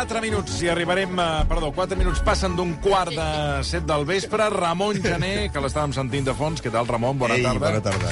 Quatre 0.00 0.22
minuts 0.24 0.62
i 0.64 0.68
arribarem... 0.72 1.10
A, 1.20 1.42
perdó, 1.44 1.68
quatre 1.76 1.92
minuts 2.00 2.22
passen 2.24 2.54
d'un 2.56 2.70
quart 2.80 3.12
de 3.12 3.26
set 3.68 3.84
del 3.84 4.06
vespre. 4.08 4.46
Ramon 4.54 4.96
Gené, 5.04 5.50
que 5.52 5.60
l'estàvem 5.60 5.92
sentint 5.92 6.24
de 6.24 6.32
fons. 6.38 6.62
Què 6.64 6.72
tal, 6.72 6.88
Ramon? 6.88 7.18
Bona 7.20 7.36
Ei, 7.36 7.42
tarda. 7.44 7.68
bona 7.68 7.82
tarda. 7.84 8.08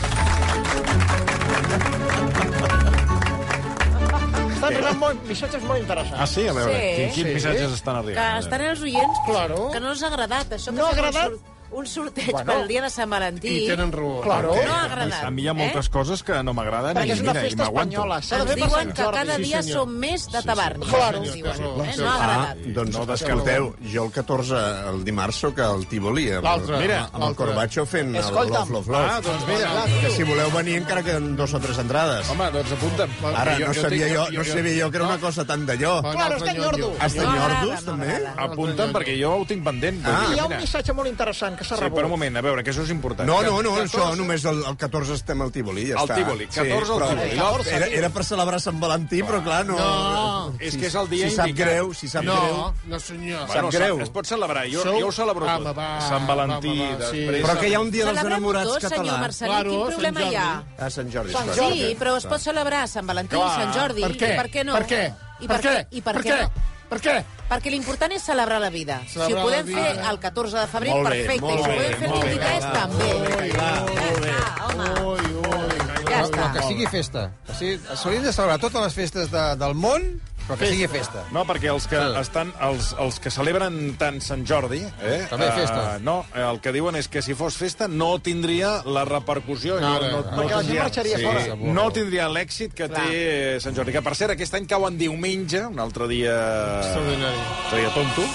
Estan 4.53 4.69
arribant 4.69 5.01
molt, 5.01 5.25
missatges 5.31 5.65
molt 5.65 5.81
interessants. 5.81 6.21
Ah, 6.21 6.29
sí? 6.29 6.45
A 6.45 6.53
veure, 6.59 6.77
Sí. 6.77 6.91
quin, 6.99 7.09
quins 7.15 7.25
Sí. 7.31 7.35
missatges 7.39 7.73
estan 7.79 7.95
Que 7.95 8.01
arribant? 8.05 8.39
estan 8.45 8.61
els 8.69 8.83
oients 8.85 9.19
Claro. 9.25 9.71
que 9.73 9.81
no 9.81 9.89
els 9.97 10.03
ha 10.03 10.09
agradat. 10.13 10.53
Això 10.59 10.67
que 10.69 10.77
No 10.83 10.87
ha 10.89 10.91
agradat? 10.91 11.31
sor- 11.31 11.41
Un 11.71 11.87
sorteig 11.87 12.31
Bueno. 12.33 12.53
pel 12.53 12.69
dia 12.69 12.81
de 12.83 12.89
Sant 12.91 13.11
Valentí. 13.11 13.65
I 13.65 13.69
tenen 13.69 13.93
raó. 13.93 14.23
Claro. 14.23 14.55
No 14.55 14.73
ha 14.73 14.85
agradat. 14.85 15.25
A 15.25 15.31
mi 15.31 15.43
hi 15.43 15.49
ha 15.49 15.53
moltes 15.55 15.87
eh? 15.87 15.91
coses 15.93 16.23
que 16.25 16.43
no 16.43 16.55
m'agraden 16.57 16.97
Perquè 16.97 17.07
i, 17.09 17.13
és 17.13 17.21
una 17.21 17.33
mira, 17.35 17.43
i 17.43 17.49
festa 17.51 17.65
m'aguanto. 17.65 17.93
espanyola. 17.93 18.23
S'ha 18.23 18.37
de 18.37 18.41
Ens 18.43 18.49
fer 18.49 18.59
per 18.59 18.69
diuen 18.69 18.89
que 18.95 19.03
cada 19.19 19.35
sí, 19.37 19.43
dia 19.43 19.63
senyor. 19.63 19.79
som 19.83 19.93
més 20.01 20.25
de 20.33 20.43
taverna. 20.43 20.87
Claro. 20.89 21.19
ens 21.23 21.33
diuen. 21.35 21.53
Té 21.57 21.63
raó, 21.63 21.85
Eh? 21.85 21.95
No 21.99 22.09
ha. 22.09 22.15
Ah, 22.15 22.25
agradat. 22.25 22.57
doncs 22.79 22.97
No 22.99 23.15
escolteu, 23.15 23.75
jo 23.93 24.05
el 24.05 24.11
14, 24.13 24.55
el 24.91 25.05
dimarts, 25.05 25.37
sóc 25.37 25.59
al 25.59 25.87
Tívoli, 25.87 26.31
amb, 26.33 26.45
L'altre, 26.45 26.79
mira, 26.79 27.11
amb 27.13 27.25
el 27.29 27.35
Corbacho 27.37 27.85
fent 27.87 28.15
el 28.17 28.23
Escolta'm. 28.23 28.73
Love, 28.73 28.73
Love, 28.73 28.91
Love. 28.93 29.11
Ah, 29.13 29.21
doncs 29.21 29.47
mira. 29.47 29.85
Que 30.01 30.11
si 30.11 30.23
voleu 30.25 30.51
venir 30.51 30.77
encara 30.79 31.03
queden 31.03 31.37
dos 31.37 31.53
o 31.55 31.61
tres 31.61 31.79
entrades. 31.79 32.29
Home, 32.31 32.51
doncs 32.51 32.73
apunta'm. 32.73 33.11
Ara, 33.37 33.59
no 33.59 33.75
sabia 33.75 34.09
jo, 34.09 34.31
no 34.33 34.45
sabia 34.45 34.85
jo 34.87 34.91
que 34.91 34.97
era 34.97 35.07
una 35.07 35.19
cosa 35.19 35.45
tan 35.45 35.67
d'allò. 35.67 36.01
Claro, 36.01 36.37
està 36.39 36.55
No 36.55 36.65
agrada, 36.65 37.61
nyordos, 37.61 37.85
no 37.85 37.93
també? 37.93 38.19
Apunta'm, 38.37 38.93
perquè 38.93 39.21
jo 39.21 39.37
ho 39.37 39.45
tinc 39.45 39.63
pendent. 39.65 40.01
Ah. 40.07 40.27
Hi 40.35 40.39
ha 40.39 40.47
un 40.47 40.57
missatge 40.57 40.93
molt 40.95 41.09
interessant 41.09 41.57
que 41.59 41.65
s'ha 41.67 41.77
Sí, 41.77 41.83
rebut. 41.83 41.99
però 41.99 42.07
un 42.09 42.13
moment, 42.15 42.37
a 42.39 42.43
veure, 42.45 42.63
que 42.65 42.71
això 42.73 42.85
és 42.87 42.91
important. 42.95 43.29
No, 43.29 43.41
no, 43.43 43.59
no, 43.63 43.75
això 43.83 44.07
només 44.17 44.45
el, 44.49 44.63
el 44.71 44.77
14 44.81 45.15
estem 45.19 45.43
al 45.45 45.51
Tívoli, 45.53 45.89
ja 45.91 45.99
Al 46.01 46.07
està. 46.09 46.17
Tívoli, 46.21 46.47
14 46.47 46.93
al 46.95 47.03
però 47.03 47.11
Tívoli. 47.13 47.75
Era, 47.79 47.87
era 48.01 48.11
per 48.15 48.25
celebrar 48.25 48.61
Sant 48.63 48.79
Valentí, 48.81 49.23
però 49.27 49.43
clar, 49.45 49.65
no... 49.69 49.77
No. 49.79 50.55
És 50.61 50.77
que 50.79 50.87
és 50.89 50.95
el 50.99 51.09
dia 51.11 51.29
si 51.29 51.37
sap 51.37 51.49
indicat. 51.51 51.69
greu, 51.69 51.93
si 51.95 52.09
sap 52.09 52.25
greu... 52.25 52.35
No, 52.57 52.75
no 52.87 53.01
senyor. 53.03 53.45
Sap 53.53 53.71
greu. 53.75 54.01
Es 54.01 54.11
pot 54.15 54.27
celebrar, 54.31 54.65
jo, 54.71 54.83
Sou- 54.87 55.01
jo 55.01 55.09
ho 55.09 55.13
celebro 55.13 55.47
tot. 55.47 55.61
Home, 55.67 55.75
va, 55.77 55.89
Sant 56.09 56.27
Valentí, 56.31 56.75
va, 56.79 56.89
va, 56.89 56.99
va, 56.99 57.11
sí. 57.11 57.21
després... 57.27 57.43
Però 57.47 57.59
que 57.61 57.69
hi 57.69 57.75
ha 57.75 57.81
un 57.81 57.91
dia 57.91 58.07
dels 58.09 58.23
enamorats 58.25 58.71
tot, 58.73 58.81
senyor 58.87 59.05
català. 59.05 59.19
Marcelí. 59.27 59.51
Claro, 59.51 59.71
Quin 59.71 59.81
Sant 59.81 59.93
problema 59.93 60.21
hi 60.31 60.37
ha? 60.37 60.49
A 60.79 60.91
Sant 60.95 61.11
Jordi. 61.13 61.33
Sant. 61.37 61.51
Jordi. 61.57 61.83
Sí, 61.89 61.97
però 61.99 62.17
es 62.19 62.27
pot 62.31 62.41
celebrar 62.45 62.85
Sant 62.89 63.07
Valentí. 63.11 63.37
Sant 63.59 63.75
Jordi. 63.77 64.03
Per 64.07 64.15
què? 64.17 64.31
I 64.33 64.39
per 64.43 64.49
què 64.55 64.65
no? 64.69 64.79
Per 64.79 64.87
què? 64.93 65.03
I 65.41 65.47
per, 65.51 65.61
què? 65.63 65.75
I 65.91 66.03
per, 66.03 66.17
què? 66.23 66.39
no? 66.43 66.67
Per 66.89 67.01
què? 67.05 67.17
Perquè 67.49 67.71
l'important 67.73 68.13
és 68.13 68.23
celebrar 68.23 68.59
la 68.61 68.69
vida. 68.71 69.01
si 69.07 69.15
Celebrar 69.15 69.41
ho 69.41 69.47
podem 69.49 69.67
fer 69.73 69.87
el 70.11 70.19
14 70.21 70.59
de 70.59 70.67
febrer, 70.67 70.91
Molt 70.93 71.09
bé, 71.09 71.17
perfecte. 71.17 71.41
molt 71.47 71.59
I 71.59 71.63
si 71.63 71.69
ho 71.69 71.73
bé, 71.73 71.77
podem 71.79 71.99
fer 71.99 72.05
el 72.05 72.13
molt 72.13 72.25
bé, 72.25 72.29
23, 72.29 72.59
clar. 72.59 72.73
també. 72.75 73.09
Molt 73.19 74.21
bé. 74.21 74.33
Ah, 74.39 74.67
home, 74.69 74.89
Ui, 75.01 75.21
ui. 75.39 75.79
ja 76.11 76.19
No, 76.21 76.27
està. 76.29 76.53
que 76.53 76.63
sigui 76.69 76.87
festa. 76.87 77.31
Que 77.47 77.55
sigui, 77.55 77.81
s'haurien 77.97 78.23
de 78.25 78.33
celebrar 78.33 78.59
totes 78.59 78.83
les 78.83 78.95
festes 78.95 79.31
de, 79.31 79.45
del 79.57 79.75
món, 79.75 80.21
però 80.49 80.57
que 80.59 80.71
sigui 80.73 80.89
festa. 80.89 81.23
No, 81.35 81.45
perquè 81.45 81.69
els 81.71 81.85
que 81.91 82.01
estan 82.23 82.51
els, 82.65 82.95
els 82.99 83.19
que 83.21 83.31
celebren 83.31 83.77
tant 84.01 84.19
Sant 84.25 84.47
Jordi, 84.49 84.81
eh, 85.05 85.21
També 85.29 85.51
festa. 85.53 85.83
eh, 85.97 86.01
no, 86.03 86.23
eh, 86.35 86.41
el 86.49 86.59
que 86.65 86.73
diuen 86.73 86.97
és 86.97 87.07
que 87.13 87.21
si 87.23 87.37
fos 87.39 87.59
festa 87.61 87.87
no 87.89 88.15
tindria 88.25 88.79
la 88.89 89.05
repercussió, 89.05 89.79
no, 89.81 89.95
no, 90.01 90.11
no, 90.17 90.23
Perquè 90.39 90.57
la 90.57 90.63
gent 90.65 90.83
marxaria 90.83 91.19
fora. 91.23 91.45
no 91.79 91.87
tindria 91.93 92.29
l'èxit 92.33 92.73
que 92.75 92.89
Clar. 92.89 93.05
té 93.07 93.59
Sant 93.61 93.77
Jordi. 93.77 93.93
Que 93.93 94.03
per 94.03 94.15
cert, 94.17 94.33
aquest 94.35 94.55
any 94.59 94.67
cau 94.67 94.89
en 94.89 94.97
diumenge, 94.99 95.67
un 95.69 95.79
altre 95.85 96.09
dia... 96.09 96.35
Extraordinari. 96.83 97.37
Un 97.37 97.65
altre 97.65 97.81
dia 97.85 97.91
tonto. 97.95 98.27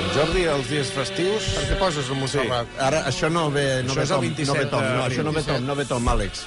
Sant 0.00 0.10
Jordi, 0.16 0.42
els 0.48 0.68
dies 0.72 0.90
festius... 0.92 1.50
Per 1.56 1.66
què 1.70 1.76
poses 1.80 2.08
el 2.08 2.16
Montserrat? 2.20 2.72
Ara, 2.80 3.04
això 3.08 3.28
no 3.32 3.46
ve, 3.52 3.82
no 3.84 3.92
Això 3.92 4.00
ve 4.00 4.08
Tom, 4.08 4.24
27 4.26 4.48
no 4.48 4.56
ve 4.58 4.66
Tom, 4.72 4.88
no, 4.96 5.04
això 5.06 5.24
no 5.24 5.32
ve 5.36 5.42
Tom, 5.46 5.64
no 5.68 5.76
ve 5.78 5.84
Tom, 5.88 6.08
Àlex. 6.12 6.44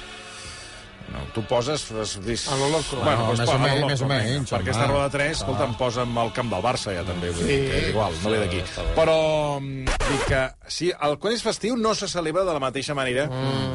No, 1.34 1.40
tu 1.42 1.42
poses... 1.48 1.82
Has 1.90 2.12
vist... 2.22 2.46
A 2.48 2.56
lo 2.56 2.68
loco. 2.70 2.96
Bueno, 3.02 3.26
Bueno, 3.26 3.26
doncs, 3.26 3.40
més 3.40 3.48
o 3.48 3.52
posa, 3.52 3.58
menys, 3.64 3.74
a 3.74 3.80
lo 3.80 3.88
més 3.90 4.02
o 4.02 4.06
menys. 4.06 4.50
Per 4.54 4.60
aquesta 4.60 4.86
roda 4.86 5.08
3, 5.10 5.32
escolta'm, 5.40 5.72
posa'm 5.80 6.18
el 6.22 6.30
camp 6.36 6.52
del 6.52 6.62
Barça, 6.62 6.94
ja 6.94 7.02
també. 7.08 7.30
Vull 7.34 7.46
dir 7.48 7.56
Sí. 7.58 7.70
que 7.70 7.78
és 7.80 7.88
igual, 7.90 8.14
no 8.22 8.30
ve 8.30 8.38
d'aquí. 8.44 8.60
Però, 8.94 9.16
mm, 9.60 9.96
dic 10.12 10.24
que, 10.30 10.42
sí, 10.70 10.92
el, 10.94 11.18
quan 11.18 11.34
és 11.34 11.42
festiu 11.42 11.76
no 11.76 11.94
se 11.98 12.06
celebra 12.08 12.44
de 12.46 12.52
la 12.54 12.60
mateixa 12.62 12.94
manera 12.94 13.26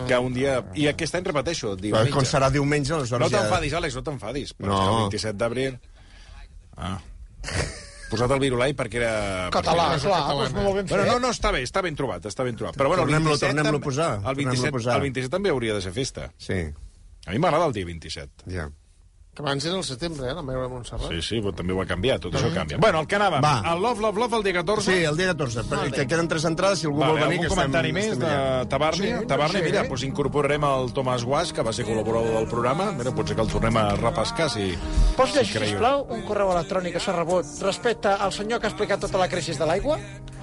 que 0.07 0.17
un 0.17 0.33
dia... 0.33 0.63
I 0.75 0.87
aquest 0.93 1.15
any 1.19 1.25
repeteixo, 1.27 1.75
Però 1.75 1.81
diumenge. 1.81 2.11
com 2.15 2.23
serà 2.23 2.49
diumenge, 2.49 2.93
aleshores 2.95 3.27
No 3.27 3.29
ja... 3.29 3.43
t'enfadis, 3.43 3.73
Àlex, 3.73 3.95
no 3.99 4.03
t'enfadis. 4.07 4.55
Però 4.55 4.71
No. 4.71 4.81
el 4.95 5.09
27 5.11 5.37
d'abril... 5.37 5.79
Ah. 6.77 6.97
Posat 8.09 8.31
el 8.33 8.39
virulai 8.41 8.73
perquè 8.73 8.97
era... 9.03 9.49
Català, 9.53 9.91
perquè- 9.93 10.07
clar, 10.07 10.21
doncs 10.33 10.53
molt 10.55 10.79
ben 10.79 10.87
Bueno, 10.89 11.03
fet. 11.03 11.11
no, 11.11 11.19
no, 11.19 11.29
està 11.29 11.51
bé, 11.53 11.59
està 11.67 11.83
ben 11.85 11.93
trobat, 11.95 12.23
està 12.25 12.43
ben 12.47 12.55
trobat. 12.57 12.73
Però 12.79 12.87
bueno, 12.89 13.03
Tornem-lo- 13.03 13.35
27 13.35 13.53
tornem-lo 13.53 13.77
a 13.77 13.81
posar, 13.85 14.07
El 14.15 14.23
tornem-lo 14.23 14.49
a 14.49 14.53
27, 14.55 14.71
posar. 14.73 14.95
el 14.95 15.01
27 15.11 15.29
també 15.35 15.51
hauria 15.53 15.75
de 15.75 15.81
ser 15.85 15.91
festa. 15.93 16.31
Sí, 16.41 16.57
A 17.27 17.31
mi 17.31 17.39
m'agrada 17.39 17.67
el 17.67 17.73
dia 17.73 17.85
27. 17.85 18.45
ja. 18.51 18.69
Que 19.39 19.43
abans 19.43 19.63
era 19.63 19.77
el 19.77 19.83
setembre, 19.85 20.27
eh, 20.27 20.33
la 20.33 20.41
de 20.41 20.67
Montserrat. 20.67 21.11
Sí, 21.13 21.21
sí, 21.21 21.37
però 21.39 21.53
també 21.55 21.71
ho 21.71 21.77
ha 21.79 21.85
canviat, 21.87 22.19
tot 22.25 22.33
això 22.35 22.49
canvia. 22.51 22.79
Bueno, 22.81 22.99
el 22.99 23.07
que 23.07 23.15
anàvem, 23.15 23.43
Va. 23.45 23.61
el 23.71 23.79
Love, 23.79 24.01
Love, 24.03 24.19
Love, 24.19 24.35
el 24.35 24.43
dia 24.43 24.53
14... 24.57 24.83
Sí, 24.91 25.03
el 25.05 25.15
dia 25.15 25.27
14, 25.29 25.63
perquè 25.69 25.91
que 25.93 26.05
queden 26.11 26.27
tres 26.27 26.43
entrades, 26.49 26.81
si 26.81 26.87
algú 26.89 26.99
Vale, 26.99 27.13
vol 27.13 27.21
venir, 27.21 27.37
algun 27.37 27.45
que 27.45 27.53
comentari 27.53 27.93
estem, 27.93 27.99
més 28.01 28.09
estem 28.17 28.25
de 28.25 28.33
allà. 28.33 28.65
Tabarni? 28.73 29.11
Sí, 29.13 29.27
Tabarni, 29.31 29.61
sí. 29.61 29.63
mira, 29.69 29.83
doncs 29.87 30.03
incorporarem 30.09 30.65
el 30.67 30.91
Tomàs 30.97 31.23
Guas, 31.29 31.53
que 31.55 31.63
va 31.63 31.71
ser 31.77 31.85
col·laborador 31.87 32.35
del 32.35 32.49
programa. 32.51 32.89
Mira, 32.99 33.13
potser 33.15 33.37
que 33.37 33.45
el 33.45 33.53
tornem 33.53 33.79
a 33.79 33.85
repescar, 34.01 34.49
si... 34.51 34.73
Pots 35.15 35.31
si 35.31 35.39
llegir, 35.39 35.55
creieu. 35.61 35.77
sisplau, 35.77 36.03
un 36.17 36.25
correu 36.27 36.51
electrònic 36.57 36.97
que 36.97 37.05
s'ha 37.05 37.15
rebut 37.15 37.55
respecte 37.63 38.11
al 38.11 38.35
senyor 38.35 38.59
que 38.59 38.67
ha 38.67 38.73
explicat 38.73 39.07
tota 39.07 39.23
la 39.23 39.29
crisi 39.31 39.55
de 39.55 39.69
l'aigua? 39.71 40.01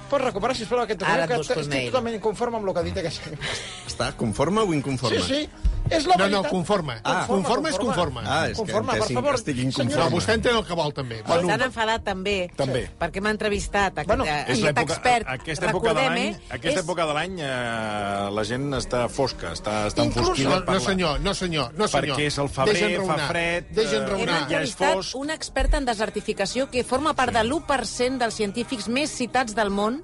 Pots 0.09 0.23
recuperar, 0.23 0.55
sisplau, 0.55 0.87
aquest 0.87 1.03
et 1.03 1.29
que 1.29 1.41
estic 1.43 1.89
totalment 1.91 2.15
inconforme 2.15 2.57
amb 2.57 2.65
el 2.65 2.73
que 2.73 2.81
ha 2.81 2.89
dit 2.89 2.97
aquest 3.03 3.21
senyor. 3.27 3.55
Està 3.91 4.13
conforme 4.17 4.63
o 4.63 4.73
inconforme? 4.73 5.19
Sí, 5.21 5.43
sí, 5.45 5.67
és 5.89 6.05
la 6.05 6.15
No, 6.17 6.23
no, 6.27 6.29
veritat. 6.37 6.51
conforme. 6.51 6.95
Ah. 7.03 7.25
conforme 7.27 7.69
és 7.69 7.77
conforme. 7.77 8.21
Ah, 8.25 8.47
és 8.49 8.57
Conforme, 8.57 8.93
que, 8.93 8.99
per 8.99 9.07
que 9.07 9.13
favor. 9.13 9.35
estic 9.35 9.55
Però 9.57 9.63
inconforme. 9.63 10.15
vostè 10.17 10.33
entén 10.33 10.55
el 10.55 10.65
que 10.65 10.73
vol, 10.73 10.93
també. 10.93 11.21
Bueno, 11.27 11.47
S'han 11.47 11.61
enfadat 11.61 12.03
també. 12.03 12.51
També. 12.55 12.89
Perquè 12.99 13.21
m'ha 13.21 13.31
entrevistat 13.31 13.91
aquest, 13.93 14.07
Bueno, 14.07 14.23
bueno, 14.23 14.39
És 14.47 14.63
aquest 14.63 14.77
expert. 14.79 15.27
Aquesta 15.27 15.69
època 15.71 15.93
de 15.93 16.01
l'any, 16.01 16.17
eh, 16.27 16.39
aquesta 16.49 16.79
és- 16.79 16.85
època 16.85 17.05
de 17.05 17.13
l'any 17.13 17.39
eh, 17.39 18.29
la 18.31 18.43
gent 18.43 18.73
està 18.73 19.07
fosca, 19.09 19.51
està, 19.53 19.87
està 19.87 20.03
Inclús- 20.05 20.17
enfosquida. 20.37 20.49
no, 20.49 20.73
no, 20.73 20.79
senyor, 20.79 21.19
no, 21.21 21.33
senyor, 21.33 21.73
no, 21.73 21.87
senyor. 21.87 22.17
Perquè 22.17 22.25
és 22.27 22.37
el 22.37 22.49
febrer, 22.49 22.95
fa 22.97 23.05
raonar. 23.07 23.27
fred, 23.29 23.65
Deixa'm 23.71 23.93
eh, 23.93 23.97
Hem 23.97 24.07
raonar. 24.09 24.27
ja 24.27 24.35
és 24.37 24.43
entrevistat 24.71 24.93
fosc. 24.95 25.15
un 25.15 25.29
expert 25.29 25.73
en 25.73 25.85
desertificació 25.85 26.69
que 26.69 26.83
forma 26.83 27.13
part 27.13 27.33
de 27.33 27.43
l'1% 27.43 28.17
dels 28.17 28.33
científics 28.33 28.87
més 28.87 29.09
citats 29.09 29.55
del 29.55 29.69
món 29.69 30.03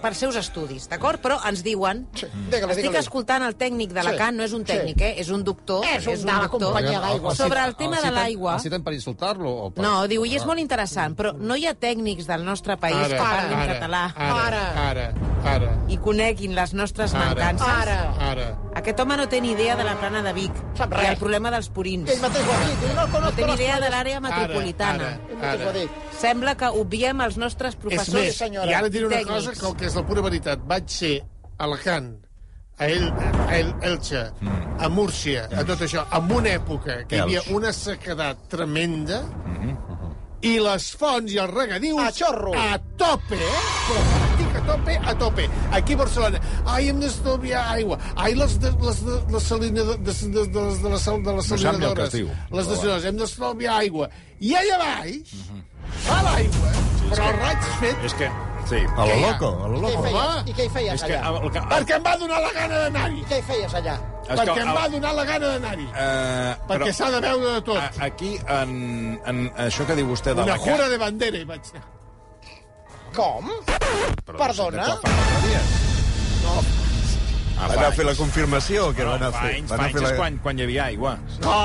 per 0.00 0.14
seus 0.18 0.36
estudis, 0.40 0.88
d'acord? 0.90 1.20
Però 1.22 1.36
ens 1.48 1.62
diuen... 1.66 2.06
Sí, 2.16 2.26
digue-li, 2.50 2.70
Estic 2.72 2.84
digue-li. 2.88 2.98
escoltant 3.02 3.44
el 3.46 3.54
tècnic 3.60 3.92
de 3.92 4.02
la 4.02 4.10
Sí, 4.14 4.16
Can, 4.20 4.36
no 4.36 4.44
és 4.44 4.52
un 4.56 4.64
sí. 4.66 4.72
tècnic, 4.72 5.00
eh? 5.06 5.12
És 5.22 5.28
un 5.30 5.44
doctor. 5.44 5.84
És 5.86 6.06
un 6.10 6.24
de 6.24 6.32
la 6.32 6.48
companyia 6.48 7.00
d'aigua. 7.00 7.34
Sobre 7.36 7.60
el 7.64 7.76
tema 7.76 7.96
de 7.96 8.02
citen- 8.08 8.14
l'aigua... 8.18 8.54
El 8.54 8.60
citen 8.64 8.82
per 8.86 8.94
insultar-lo? 8.96 9.50
O 9.66 9.70
per... 9.70 9.84
No, 9.84 10.06
diu, 10.10 10.24
i 10.26 10.34
és 10.36 10.44
molt 10.48 10.58
interessant, 10.62 11.14
però 11.18 11.32
no 11.36 11.56
hi 11.56 11.66
ha 11.70 11.74
tècnics 11.74 12.26
del 12.26 12.44
nostre 12.44 12.76
país 12.80 12.96
Ara, 12.96 13.08
que 13.08 13.20
parlin 13.20 13.58
ara, 13.58 13.74
català 13.76 14.02
Ara, 14.16 14.64
ara, 14.88 15.06
ara, 15.54 15.70
i 15.88 15.96
coneguin 15.98 16.54
les 16.56 16.74
nostres 16.74 17.14
Ara. 17.14 17.26
mancances. 17.30 17.68
Ara. 17.68 17.98
ara. 18.30 18.48
Aquest 18.80 19.00
home 19.02 19.16
no 19.18 19.26
té 19.28 19.40
ni 19.40 19.50
idea 19.52 19.74
de 19.76 19.84
la 19.84 19.96
plana 19.98 20.22
de 20.22 20.32
Vic 20.32 20.52
Sap 20.78 20.92
i 20.92 20.96
res. 21.00 21.08
el 21.10 21.16
problema 21.18 21.50
dels 21.50 21.68
purins. 21.74 22.08
Ell 22.10 22.20
mateix 22.22 22.46
ho 22.46 22.52
ha 22.54 22.60
dit, 22.66 22.86
no 22.94 23.20
No 23.20 23.32
té 23.36 23.46
ni 23.46 23.54
idea 23.58 23.80
de 23.80 23.90
l'àrea 23.90 24.20
metropolitana. 24.20 25.08
Ara, 25.10 25.18
Ell 25.30 25.36
mateix 25.40 25.66
ho 25.66 25.68
ha 25.68 25.72
dit. 25.72 25.90
Sembla 26.20 26.54
que 26.60 26.68
obviem 26.76 27.20
els 27.24 27.36
nostres 27.40 27.74
És 27.76 27.80
professors 27.80 28.16
més, 28.20 28.36
senyora, 28.36 28.70
i 28.70 28.74
ara 28.76 28.88
diré 28.92 29.06
una 29.08 29.20
tècnics. 29.22 29.46
cosa 29.50 29.54
que, 29.56 29.76
que 29.80 29.86
és 29.88 29.94
la 29.96 30.02
pura 30.08 30.24
veritat. 30.26 30.64
Vaig 30.68 30.88
ser 30.92 31.14
a 31.20 31.64
Alacant, 31.64 32.10
a, 32.78 32.86
El, 32.88 33.06
a 33.12 33.56
El, 33.56 33.70
Elche, 33.88 34.26
a 34.80 34.88
Múrcia, 34.92 35.46
a 35.52 35.64
tot 35.68 35.80
això, 35.86 36.04
en 36.16 36.30
una 36.36 36.52
època 36.58 37.02
que 37.08 37.16
hi 37.16 37.24
havia 37.24 37.42
una 37.56 37.72
sequedat 37.76 38.46
tremenda, 38.52 39.22
i 40.40 40.54
les 40.60 40.86
fonts 40.96 41.32
i 41.34 41.36
els 41.40 41.52
regadius... 41.52 42.00
A 42.00 42.12
xorro. 42.16 42.54
A 42.56 42.78
tope, 43.00 43.36
eh? 43.36 43.64
Però 43.90 44.60
a 44.60 44.62
tope, 44.64 44.94
a 44.96 45.12
tope. 45.20 45.44
Aquí 45.76 45.92
a 45.92 45.98
Barcelona. 46.00 46.40
Ai, 46.64 46.88
hem 46.88 47.00
d'estalviar 47.02 47.60
aigua. 47.74 47.98
Ai, 48.16 48.32
les 48.38 48.54
de, 48.62 48.70
les 48.80 49.02
de, 49.04 49.18
les 49.34 49.44
salina, 49.50 49.84
de, 49.84 49.96
de, 50.00 50.14
de, 50.14 50.30
de, 50.32 50.40
les 50.40 50.48
de, 50.54 50.62
les, 50.64 50.80
de 50.80 50.88
les 50.88 50.96
No 50.96 50.98
sap 51.02 51.18
ni 51.20 51.28
el 51.28 51.42
que 51.44 51.56
salinadores. 51.58 52.06
es 52.08 52.14
diu. 52.16 52.30
Les 52.56 52.70
desalinadores. 52.72 53.04
Hem 53.10 53.20
d'estalviar 53.20 53.76
aigua. 53.82 54.08
I 54.40 54.54
allà 54.62 54.78
baix 54.80 55.34
va 56.10 56.20
l'aigua, 56.28 56.70
però 57.10 57.26
els 57.32 57.42
raigs 57.42 57.74
fets 57.82 58.08
És 58.10 58.14
que... 58.22 58.30
Sí. 58.70 58.78
A 58.94 59.02
lo 59.08 59.14
loco, 59.18 59.48
a 59.64 59.68
lo 59.72 59.78
I 59.78 59.80
què 59.82 59.90
hi 59.90 60.12
loco. 60.14 60.42
I 60.46 60.52
què 60.54 60.64
hi 60.66 60.70
feies 60.70 60.92
És 60.94 61.02
que... 61.08 61.16
allà? 61.18 61.40
El, 61.42 61.48
que 61.50 61.60
Perquè 61.72 61.94
em 61.96 62.04
va 62.06 62.12
donar 62.20 62.36
la 62.44 62.50
gana 62.54 62.76
d'anar-hi. 62.84 63.16
I 63.18 63.24
què 63.26 63.38
hi 63.40 63.46
feies 63.48 63.72
allà? 63.80 63.94
és 64.20 64.28
Perquè 64.38 64.54
que 64.54 64.62
em 64.62 64.70
va 64.76 64.84
donar 64.92 65.14
la 65.16 65.24
gana 65.26 65.48
d'anar-hi. 65.56 65.86
Eh, 66.04 66.52
Perquè 66.68 66.92
s'ha 66.94 67.08
de 67.16 67.20
veure 67.24 67.54
de 67.56 67.62
tot. 67.66 67.80
a- 67.82 68.04
aquí, 68.06 68.30
en, 68.60 68.76
en 69.26 69.40
això 69.64 69.86
que 69.88 69.96
diu 69.98 70.06
vostè 70.12 70.36
de 70.36 70.44
Una 70.46 70.52
la... 70.54 70.58
ca- 70.60 70.70
jura 70.70 70.86
de 70.92 70.98
bandera 71.02 71.40
hi 71.40 71.48
vaig 71.48 71.72
anar. 71.72 71.82
Com? 73.16 73.50
Però 74.28 74.38
Perdona? 74.38 74.86
fa 75.02 75.40
dies. 75.48 75.74
Ah, 77.60 77.66
Van 77.68 77.84
a 77.84 77.90
fer 77.92 78.04
la 78.06 78.14
confirmació, 78.16 78.86
que 78.96 79.04
No, 79.04 79.10
van 79.16 79.22
a 79.26 79.32
fa 79.34 79.42
fer... 79.42 79.56
anys, 79.58 79.68
van 79.68 79.80
fa 79.80 79.82
a 79.82 79.88
anys 79.90 79.98
fer 79.98 80.04
la... 80.06 80.12
quan, 80.16 80.38
quan 80.46 80.58
hi 80.60 80.62
havia 80.64 80.84
aigua. 80.92 81.16
No, 81.42 81.56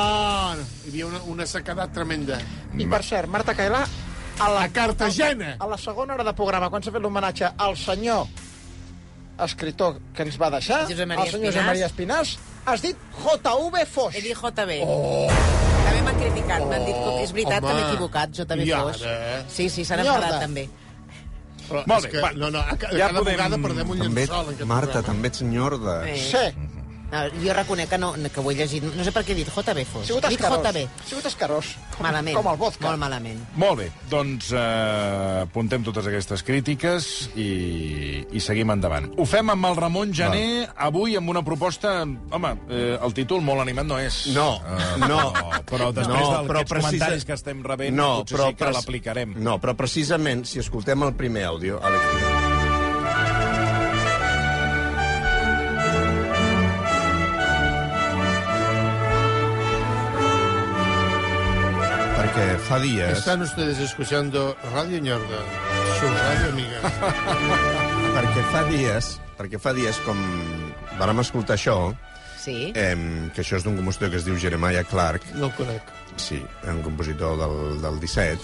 no. 0.58 0.66
Hi 0.84 0.90
havia 0.90 1.06
una, 1.08 1.22
una 1.36 1.46
sequedat 1.48 1.94
tremenda. 1.96 2.40
I 2.76 2.88
per 2.92 3.00
cert, 3.08 3.30
Marta 3.32 3.54
Caelà, 3.56 3.86
a 4.40 4.50
la, 4.52 4.68
Cartagena. 4.70 5.56
a 5.60 5.68
la 5.68 5.78
segona 5.78 6.14
hora 6.14 6.24
de 6.24 6.34
programa, 6.34 6.70
quan 6.70 6.84
s'ha 6.84 6.92
fet 6.92 7.02
l'homenatge 7.02 7.52
al 7.58 7.76
senyor 7.78 8.28
escritor 9.46 9.98
que 10.16 10.24
ens 10.24 10.38
va 10.40 10.50
deixar, 10.54 10.86
Josep 10.90 11.08
Maria 11.08 11.26
el 11.26 11.32
senyor 11.32 11.52
Josep. 11.54 11.66
Maria 11.68 11.88
Espinàs, 11.90 12.38
has 12.66 12.82
dit 12.82 12.96
JV 13.20 13.86
Foix. 13.92 14.16
He 14.16 14.22
dit 14.22 14.38
JB. 14.38 14.80
Oh. 14.86 15.28
També 15.86 16.02
m'han 16.08 16.18
criticat, 16.22 16.64
m'han 16.70 16.86
dit 16.88 16.96
que 16.96 17.24
és 17.24 17.32
veritat 17.36 17.64
home. 17.64 17.68
que 17.68 17.76
m'he 17.82 17.88
equivocat, 17.92 18.30
JB? 18.32 18.66
Foix. 18.72 19.06
Sí, 19.52 19.70
sí, 19.70 19.86
s'han 19.86 20.00
enfadat 20.06 20.40
també. 20.42 20.68
Però 21.66 21.82
Molt 21.90 22.04
bé, 22.06 22.10
que, 22.12 22.22
va. 22.22 22.30
no, 22.38 22.52
no, 22.54 22.60
a, 22.60 22.76
Ja 22.78 23.08
cada 23.08 23.20
podem- 23.20 23.26
vegada 23.26 23.58
perdem 23.58 23.90
un 23.90 23.98
També, 23.98 24.22
llençol 24.22 24.44
en 24.46 24.54
aquest 24.54 24.68
Marta, 24.70 24.92
programa. 24.92 25.08
també 25.08 25.28
ets 25.32 25.42
nyorda. 25.42 25.96
Eh. 26.08 26.16
Sí, 26.16 26.65
No, 27.16 27.24
jo 27.46 27.54
reconec 27.56 27.90
que, 27.90 27.98
no, 28.02 28.14
que 28.14 28.40
ho 28.44 28.52
he 28.52 28.56
llegit. 28.60 28.84
No 28.96 29.04
sé 29.08 29.12
per 29.16 29.24
què 29.24 29.32
he 29.32 29.40
dit 29.40 29.48
JB 29.48 29.82
ha 29.82 29.86
Foix. 29.88 30.08
sigut 30.10 30.26
escarós. 30.28 30.60
JB. 30.68 30.84
Ha 30.86 31.08
sigut 31.08 31.26
escarós. 31.32 31.72
Com, 31.96 32.04
Malament. 32.06 32.36
Com 32.36 32.50
el 32.52 32.58
vodka. 32.60 32.88
Molt 32.90 33.00
malament. 33.00 33.40
Molt 33.56 33.80
bé, 33.80 33.88
doncs 34.12 34.52
eh, 34.52 35.42
apuntem 35.46 35.84
totes 35.88 36.08
aquestes 36.12 36.44
crítiques 36.44 37.08
i, 37.40 38.26
i 38.36 38.40
seguim 38.44 38.74
endavant. 38.76 39.08
Ho 39.18 39.26
fem 39.30 39.50
amb 39.54 39.70
el 39.70 39.78
Ramon 39.80 40.12
Gené, 40.16 40.68
avui 40.76 41.16
amb 41.16 41.32
una 41.32 41.44
proposta... 41.46 42.02
Home, 42.36 42.52
eh, 42.70 42.98
el 43.00 43.14
títol 43.16 43.42
molt 43.46 43.64
animat 43.64 43.88
no 43.88 44.00
és. 44.02 44.26
No, 44.36 44.50
Eh, 44.66 44.98
no. 45.08 45.20
Però 45.70 45.92
després 45.96 46.20
No, 46.26 46.44
però 46.48 46.62
precisa- 46.68 46.90
comentaris 46.90 47.26
que 47.26 47.34
estem 47.38 47.64
rebent, 47.64 47.96
No, 47.96 48.10
potser 48.24 48.38
però 48.38 48.48
sí 48.50 48.56
que 48.56 48.66
pres- 48.66 48.76
l'aplicarem. 48.76 49.36
No, 49.42 49.58
però 49.62 49.76
precisament, 49.78 50.46
si 50.46 50.60
escoltem 50.60 51.04
el 51.08 51.14
primer 51.16 51.46
àudio, 51.46 51.80
Àlex, 51.82 52.12
tira. 52.12 52.35
Perquè 62.36 62.58
fa 62.68 62.78
dies... 62.84 63.18
Están 63.20 63.42
ustedes 63.42 63.80
escuchando 63.80 64.58
Radio 64.74 65.00
Ñorda, 65.00 65.40
su 66.00 66.06
radio 66.06 66.50
amiga. 66.52 66.82
Perquè 68.16 68.44
fa 68.52 68.64
dies, 68.68 69.08
perquè 69.40 69.60
fa 69.60 69.72
dies, 69.76 69.98
com 70.06 70.20
vàrem 71.00 71.20
escoltar 71.24 71.56
això, 71.58 71.78
Sí. 72.40 72.72
eh, 72.76 72.96
que 73.34 73.42
això 73.42 73.58
és 73.58 73.64
d'un 73.66 73.76
compositor 73.80 74.12
que 74.12 74.20
es 74.20 74.26
diu 74.28 74.36
Jeremiah 74.38 74.84
Clark, 74.86 75.24
No 75.36 75.48
el 75.48 75.56
conec. 75.58 75.82
sí, 76.16 76.38
un 76.68 76.82
compositor 76.84 77.38
del, 77.40 77.82
del 77.82 78.00
17, 78.00 78.38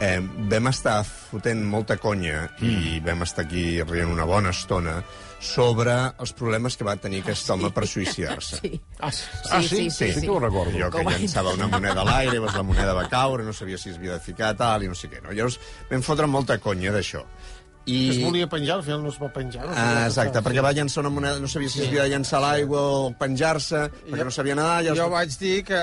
eh, 0.00 0.20
vam 0.50 0.68
estar 0.72 0.98
fotent 1.04 1.62
molta 1.68 1.96
conya 2.00 2.46
i 2.64 2.98
vam 3.04 3.24
estar 3.24 3.46
aquí 3.46 3.82
rient 3.82 4.12
una 4.12 4.26
bona 4.28 4.52
estona 4.52 5.00
sobre 5.46 5.92
els 6.18 6.32
problemes 6.36 6.76
que 6.76 6.84
va 6.86 6.96
tenir 6.96 7.20
aquest 7.22 7.50
home 7.52 7.70
per 7.74 7.86
suïcidar-se. 7.86 8.60
Sí. 8.66 8.80
Ah, 8.98 9.10
sí. 9.12 9.24
Ah, 9.52 9.60
sí, 9.60 9.68
sí, 9.68 9.90
sí, 9.90 10.06
sí 10.08 10.20
sí. 10.20 10.26
que 10.26 10.32
ho 10.32 10.38
recordo. 10.40 10.72
Jo 10.80 10.88
que 10.90 11.04
llançava 11.04 11.52
una 11.54 11.68
moneda 11.68 12.00
a 12.00 12.06
l'aire, 12.08 12.32
llavors 12.38 12.56
la 12.56 12.64
moneda 12.64 12.94
va 12.96 13.04
caure, 13.12 13.44
no 13.44 13.52
sabia 13.52 13.78
si 13.78 13.90
es 13.92 13.98
havia 14.00 14.16
de 14.16 14.24
ficar, 14.24 14.54
tal, 14.56 14.86
i 14.86 14.88
no 14.88 14.96
sé 14.96 15.10
què. 15.12 15.20
No? 15.22 15.34
Llavors 15.36 15.58
vam 15.90 16.04
fotre 16.06 16.26
molta 16.30 16.56
conya 16.62 16.94
d'això. 16.94 17.22
I... 17.86 17.96
Es 18.10 18.18
volia 18.18 18.48
penjar, 18.50 18.80
al 18.80 18.82
final 18.82 19.02
no 19.04 19.10
es 19.12 19.18
va 19.22 19.28
penjar. 19.32 19.62
No 19.66 19.74
Ah, 19.78 20.06
exacte, 20.08 20.40
perquè 20.42 20.62
va 20.64 20.72
llançar 20.74 21.04
una 21.04 21.12
moneda, 21.14 21.38
no 21.38 21.46
sabia 21.46 21.70
si 21.70 21.82
es 21.84 21.88
havia 21.88 22.02
de 22.02 22.10
llançar 22.16 22.40
l'aigua 22.42 22.80
o 22.82 23.12
penjar-se, 23.18 23.84
perquè 24.08 24.26
no 24.26 24.32
sabia 24.34 24.56
nedar. 24.58 24.80
Ja 24.88 24.96
Jo 24.98 25.06
vaig 25.12 25.36
dir 25.38 25.60
que 25.68 25.78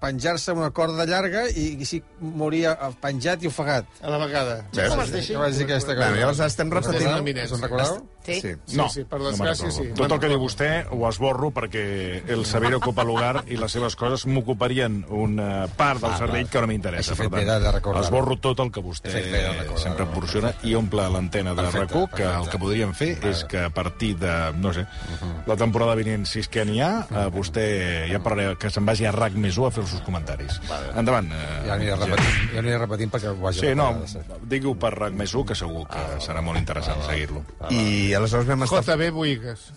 penjar-se 0.00 0.54
una 0.54 0.70
corda 0.70 1.06
llarga 1.08 1.48
i, 1.50 1.72
i 1.82 1.88
si 1.88 1.98
moria 2.20 2.76
penjat 3.02 3.42
i 3.42 3.50
ofegat. 3.50 3.90
A 4.02 4.12
la 4.14 4.20
vegada. 4.22 4.60
Com 4.76 5.02
es 5.02 5.10
deixi? 5.16 5.34
Jo 5.34 5.42
vaig 5.42 5.58
dir 5.58 5.66
aquesta 5.66 5.96
cosa. 5.96 6.04
Bueno, 6.06 6.22
llavors 6.22 6.44
estem 6.46 6.70
repetint... 6.78 7.42
Us 7.48 7.56
en 7.58 7.66
recordeu? 7.66 7.98
Sí. 8.28 8.40
Sí. 8.40 8.54
Sí, 8.66 8.76
No, 8.76 8.88
sí, 8.88 9.04
per 9.04 9.18
no 9.20 9.30
desgràcia, 9.30 9.66
recordo. 9.68 9.84
sí. 9.84 9.94
Tot 9.96 10.12
el 10.12 10.20
que 10.20 10.28
diu 10.28 10.38
vostè 10.42 10.70
ho 10.90 11.08
esborro 11.08 11.50
perquè 11.50 12.22
el 12.28 12.44
saber 12.46 12.74
ocupa 12.76 13.04
lugar 13.04 13.44
i 13.48 13.56
les 13.56 13.72
seves 13.72 13.96
coses 13.96 14.26
m'ocuparien 14.26 15.04
una 15.08 15.66
part 15.76 16.00
del 16.02 16.14
cervell 16.18 16.48
que 16.48 16.60
no 16.60 16.66
m'interessa. 16.70 17.14
Per 17.16 17.28
tant, 17.30 17.96
esborro 18.02 18.36
tot 18.38 18.60
el 18.60 18.70
que 18.72 18.80
vostè 18.84 19.10
sempre 19.76 19.90
em 19.90 19.96
proporciona 19.96 20.52
i 20.62 20.74
omple 20.74 21.08
l'antena 21.10 21.54
de 21.54 21.62
RAC1, 21.62 22.08
que 22.14 22.24
el 22.24 22.48
que 22.50 22.58
podríem 22.58 22.92
fer 22.94 23.18
és 23.28 23.44
que 23.44 23.64
a 23.64 23.70
partir 23.70 24.16
de, 24.18 24.52
no 24.58 24.72
sé, 24.72 24.86
la 25.46 25.56
temporada 25.56 25.94
vinent, 25.98 26.26
si 26.28 26.40
és 26.40 26.48
que 26.48 26.64
n'hi 26.64 26.80
ha, 26.84 27.06
eh, 27.10 27.26
vostè 27.32 28.08
ja 28.10 28.20
parlaré, 28.22 28.56
que 28.58 28.70
se'n 28.70 28.84
vagi 28.86 29.06
a 29.06 29.12
RAC 29.12 29.32
més 29.40 29.56
1 29.58 29.66
a 29.66 29.70
fer 29.70 29.82
els 29.82 29.90
seus 29.90 30.02
comentaris. 30.02 30.60
Endavant. 30.96 31.30
eh, 31.32 31.62
Ja 31.66 31.74
aniré 31.74 31.94
repetint, 31.96 32.52
ja 32.52 32.58
aniré 32.60 32.78
repetint 32.78 33.10
perquè 33.12 33.28
ho 33.32 33.36
vagi 33.40 33.60
Sí, 33.60 33.74
no, 33.74 33.88
digui-ho 34.48 34.74
per 34.78 34.92
RAC 34.94 35.12
més 35.12 35.34
1, 35.34 35.44
que 35.46 35.54
segur 35.54 35.86
que 35.88 35.98
serà 36.20 36.42
molt 36.42 36.58
interessant 36.58 37.02
seguir-lo. 37.06 37.42
I 37.70 38.12
aleshores 38.18 38.48
vam 38.50 38.66
estar, 38.66 38.82
JB 38.86 39.10
Boigues. 39.16 39.68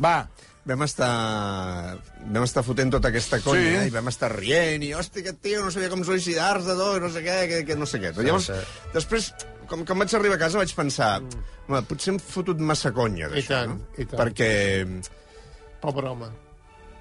Va, 0.00 0.14
vam 0.70 0.82
estar, 0.86 1.10
vam 2.24 2.44
estar 2.46 2.64
fotent 2.66 2.92
tota 2.94 3.10
aquesta 3.12 3.40
conya 3.44 3.84
Sí. 3.84 3.88
i 3.90 3.94
vam 3.94 4.08
estar 4.12 4.30
rient 4.34 4.84
i, 4.86 4.92
hòstia, 4.96 5.24
aquest 5.24 5.40
tio 5.44 5.62
no 5.64 5.70
sabia 5.72 5.90
com 5.92 6.04
suïcidar-se, 6.06 6.76
tot, 6.78 6.98
i 6.98 7.04
no 7.04 7.10
sé 7.12 7.24
què, 7.26 7.38
que, 7.50 7.62
que 7.68 7.78
no 7.80 7.88
sé 7.88 8.00
què. 8.02 8.12
Llavors, 8.18 8.50
sí. 8.52 8.58
després, 8.94 9.30
com, 9.70 9.84
com 9.88 10.04
vaig 10.04 10.14
arribar 10.18 10.36
a 10.38 10.44
casa, 10.44 10.60
vaig 10.60 10.74
pensar, 10.76 11.14
home, 11.68 11.82
potser 11.88 12.14
hem 12.14 12.20
fotut 12.22 12.60
massa 12.60 12.92
conya 12.96 13.28
I 13.30 13.34
d'això, 13.38 13.48
tant, 13.56 13.74
no? 13.78 13.90
i 13.96 14.06
tant. 14.06 14.20
Perquè, 14.20 14.52
Pobre 15.80 16.10
home. 16.10 16.26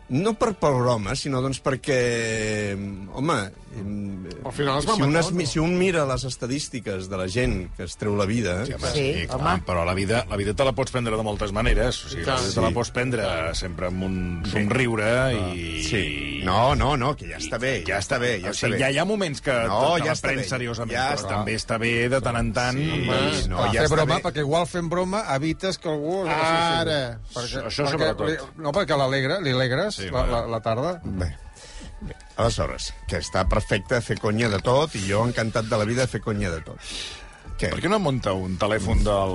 No 0.10 0.34
per 0.40 0.56
per 0.58 0.72
broma, 0.74 1.16
sinó 1.16 1.42
doncs 1.42 1.62
perquè, 1.62 2.76
home... 3.14 3.40
Al 3.70 4.52
final 4.52 4.80
es 4.80 4.88
va 4.90 4.96
si, 4.98 5.04
un 5.04 5.12
matar, 5.14 5.20
es, 5.22 5.28
o 5.30 5.36
no? 5.38 5.46
si 5.46 5.60
un 5.62 5.76
mira 5.78 6.02
les 6.10 6.24
estadístiques 6.26 7.06
de 7.08 7.18
la 7.20 7.28
gent 7.30 7.68
que 7.78 7.84
es 7.86 7.94
treu 8.02 8.16
la 8.18 8.26
vida... 8.26 8.64
Sí, 8.66 8.74
home, 8.74 8.90
Sí, 8.90 9.04
sí, 9.22 9.28
clar, 9.30 9.38
home. 9.40 9.62
però 9.68 9.84
la 9.86 9.94
vida, 9.94 10.24
la 10.28 10.40
vida 10.42 10.56
te 10.58 10.66
la 10.66 10.74
pots 10.74 10.92
prendre 10.92 11.16
de 11.16 11.24
moltes 11.24 11.52
maneres. 11.54 12.00
O 12.06 12.10
sigui, 12.10 12.24
la 12.26 12.34
tant. 12.36 12.48
vida 12.48 12.56
te 12.56 12.62
la 12.66 12.72
Sí. 12.72 12.74
pots 12.80 12.92
prendre 12.96 13.28
sempre 13.56 13.88
amb 13.92 14.04
un 14.08 14.16
somriure 14.50 15.12
i... 15.38 15.84
Sí. 15.86 16.42
No, 16.44 16.74
no, 16.76 16.96
no, 16.98 17.12
que 17.20 17.28
ja 17.30 17.38
està 17.38 17.60
bé, 17.62 17.84
ja 17.86 18.00
està 18.02 18.18
bé, 18.18 18.40
ja 18.42 18.50
o 18.50 18.56
està 18.56 18.66
sigui, 18.66 18.74
bé. 18.74 18.80
ja 18.82 18.90
hi 18.90 18.98
ha 18.98 19.06
moments 19.06 19.42
que 19.46 19.54
No, 19.70 19.80
te, 19.94 20.02
te 20.02 20.08
ja 20.08 20.10
la 20.10 20.18
està 20.18 20.28
prens 20.32 20.42
bé, 20.42 20.48
seriosament, 20.50 20.96
ja 20.98 21.06
però 21.12 21.22
està. 21.22 21.30
també 21.36 21.56
està 21.60 21.78
bé 21.78 21.94
de 22.10 22.22
tant 22.26 22.40
en 22.42 22.52
tant. 22.58 22.78
Sí, 22.80 22.90
i- 22.90 23.48
no, 23.52 23.58
No, 23.60 23.66
ja 23.70 23.84
fer 23.84 23.86
està 23.86 23.96
broma, 24.00 24.16
bé. 24.18 24.22
perquè 24.26 24.46
igual 24.48 24.66
fent 24.72 24.90
broma 24.90 25.24
evites 25.36 25.78
que 25.78 25.90
algú... 25.94 26.24
Ara. 26.26 27.20
Perquè, 27.36 27.64
Això 27.70 27.86
perquè, 27.86 27.92
sobretot. 27.92 28.28
li- 28.32 28.64
No, 28.66 28.72
perquè 28.74 28.98
l'alegre, 28.98 29.40
li 29.46 29.52
alegres 29.54 29.99
Sí, 30.06 30.10
la, 30.10 30.22
va. 30.22 30.26
la, 30.32 30.42
la 30.56 30.60
tarda. 30.66 30.96
Bé. 31.04 31.30
Bé. 32.02 32.16
Aleshores, 32.40 32.94
que 33.12 33.20
està 33.20 33.44
perfecte 33.52 34.00
fer 34.02 34.16
conya 34.24 34.48
de 34.52 34.60
tot 34.64 34.94
i 34.96 35.02
jo 35.10 35.26
encantat 35.28 35.68
de 35.68 35.78
la 35.82 35.88
vida 35.90 36.08
fer 36.08 36.22
conya 36.24 36.52
de 36.54 36.62
tot. 36.64 36.80
Què? 37.60 37.74
Per 37.74 37.82
què 37.84 37.90
no 37.92 37.98
munta 38.00 38.32
un 38.32 38.54
telèfon 38.62 39.02
del, 39.04 39.34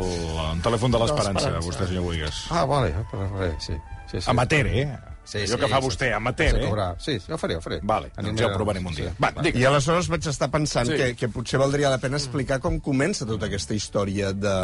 un 0.55 0.63
telèfon 0.65 0.95
de 0.95 1.01
l'esperança, 1.03 1.51
vostè, 1.61 1.91
senyor 1.91 2.07
Boigues? 2.07 2.39
Ah, 2.51 2.63
vale, 2.65 2.95
però 3.11 3.27
res, 3.37 3.59
sí. 3.67 3.75
sí, 4.09 4.17
sí. 4.21 4.31
Amateur, 4.33 4.71
eh? 4.71 4.87
Sí, 5.25 5.39
Allò 5.41 5.57
sí, 5.57 5.61
que 5.61 5.69
fa 5.73 5.79
sí, 5.81 5.85
vostè, 5.87 6.09
sí. 6.09 6.13
amateur, 6.17 6.51
Sí, 6.57 6.57
eh? 6.61 6.65
cobrar. 6.69 6.89
Sí, 7.01 7.13
sí, 7.21 7.33
ho 7.33 7.37
faré, 7.41 7.55
ho 7.57 7.61
faré. 7.65 7.79
Vale, 7.83 8.11
doncs 8.17 8.41
ja 8.41 8.49
ho 8.49 8.57
provarem 8.57 8.85
un 8.89 8.97
dia. 8.97 9.13
Va, 9.21 9.31
dic. 9.45 9.57
I 9.57 9.65
aleshores 9.69 10.09
vaig 10.13 10.27
estar 10.33 10.51
pensant 10.53 10.89
Sí. 10.89 10.97
sí. 10.97 10.99
que, 11.03 11.15
que 11.21 11.29
potser 11.33 11.61
valdria 11.61 11.93
la 11.93 11.97
pena 12.01 12.17
explicar 12.21 12.59
com 12.65 12.77
comença 12.81 13.25
tota 13.29 13.49
aquesta 13.49 13.73
història 13.77 14.33
de, 14.37 14.57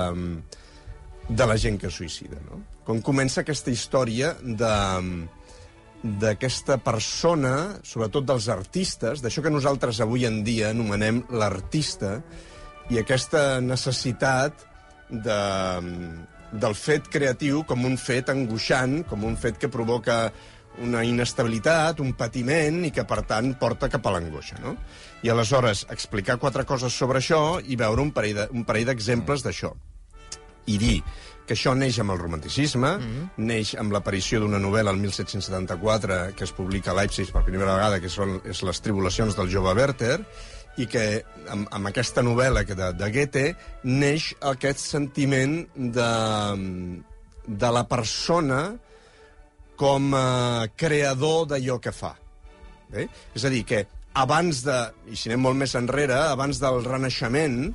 de 1.28 1.46
la 1.52 1.56
gent 1.60 1.78
que 1.80 1.88
suïcida, 1.92 2.40
no? 2.48 2.60
Com 2.84 3.00
comença 3.04 3.40
aquesta 3.44 3.72
història 3.72 4.34
de 4.40 4.72
d'aquesta 6.02 6.78
persona, 6.80 7.80
sobretot 7.84 8.24
dels 8.24 8.48
artistes, 8.48 9.20
d'això 9.20 9.42
que 9.44 9.52
nosaltres 9.52 10.00
avui 10.00 10.24
en 10.24 10.40
dia 10.44 10.70
anomenem 10.72 11.22
l'artista, 11.30 12.20
i 12.90 12.98
aquesta 12.98 13.60
necessitat 13.60 14.64
de, 15.10 15.40
del 16.52 16.74
fet 16.74 17.10
creatiu 17.12 17.64
com 17.68 17.84
un 17.84 17.98
fet 18.00 18.32
angoixant, 18.32 19.02
com 19.10 19.26
un 19.28 19.36
fet 19.36 19.60
que 19.60 19.68
provoca 19.70 20.30
una 20.80 21.02
inestabilitat, 21.04 22.00
un 22.00 22.14
patiment, 22.16 22.84
i 22.86 22.92
que, 22.94 23.04
per 23.04 23.20
tant, 23.28 23.52
porta 23.60 23.90
cap 23.92 24.06
a 24.06 24.12
l'angoixa, 24.14 24.56
no? 24.62 24.76
I 25.22 25.28
aleshores, 25.28 25.84
explicar 25.92 26.38
quatre 26.40 26.64
coses 26.64 26.94
sobre 26.96 27.20
això 27.20 27.60
i 27.60 27.76
veure 27.76 28.00
un 28.00 28.12
parell 28.16 28.38
de- 28.38 28.48
un 28.56 28.64
parell 28.64 28.86
d'exemples 28.88 29.44
d'això. 29.44 29.74
I 30.70 30.78
dir 30.78 31.02
que 31.50 31.56
això 31.56 31.72
neix 31.74 31.96
amb 31.98 32.14
el 32.14 32.20
romanticisme, 32.20 32.92
mm 32.94 33.06
-hmm. 33.10 33.30
neix 33.50 33.74
amb 33.74 33.90
l'aparició 33.90 34.38
d'una 34.38 34.60
novel·la 34.62 34.92
el 34.94 35.00
1774 35.02 36.36
que 36.36 36.44
es 36.44 36.52
publica 36.52 36.92
a 36.92 36.94
Leipzig 36.94 37.32
per 37.32 37.42
primera 37.42 37.74
vegada, 37.74 37.98
que 38.00 38.08
són 38.08 38.40
és 38.44 38.62
Les 38.62 38.80
tribulacions 38.80 39.34
del 39.34 39.50
jove 39.50 39.74
Werther, 39.74 40.20
i 40.76 40.86
que 40.86 41.24
amb, 41.48 41.66
amb 41.70 41.86
aquesta 41.88 42.22
novel·la 42.22 42.64
que 42.64 42.76
de, 42.78 42.92
de 42.92 43.10
Goethe 43.10 43.56
neix 43.82 44.34
aquest 44.40 44.78
sentiment 44.78 45.66
de, 45.74 46.12
de 47.46 47.70
la 47.72 47.84
persona 47.88 48.78
com 49.76 50.14
a 50.14 50.68
creador 50.76 51.46
d'allò 51.46 51.80
que 51.80 51.90
fa. 51.90 52.14
Bé? 52.90 53.08
És 53.34 53.44
a 53.44 53.48
dir, 53.48 53.64
que 53.64 53.86
abans 54.14 54.62
de, 54.62 54.78
i 55.10 55.16
si 55.16 55.30
anem 55.30 55.40
molt 55.40 55.56
més 55.56 55.74
enrere, 55.74 56.14
abans 56.14 56.60
del 56.60 56.84
Renaixement, 56.84 57.74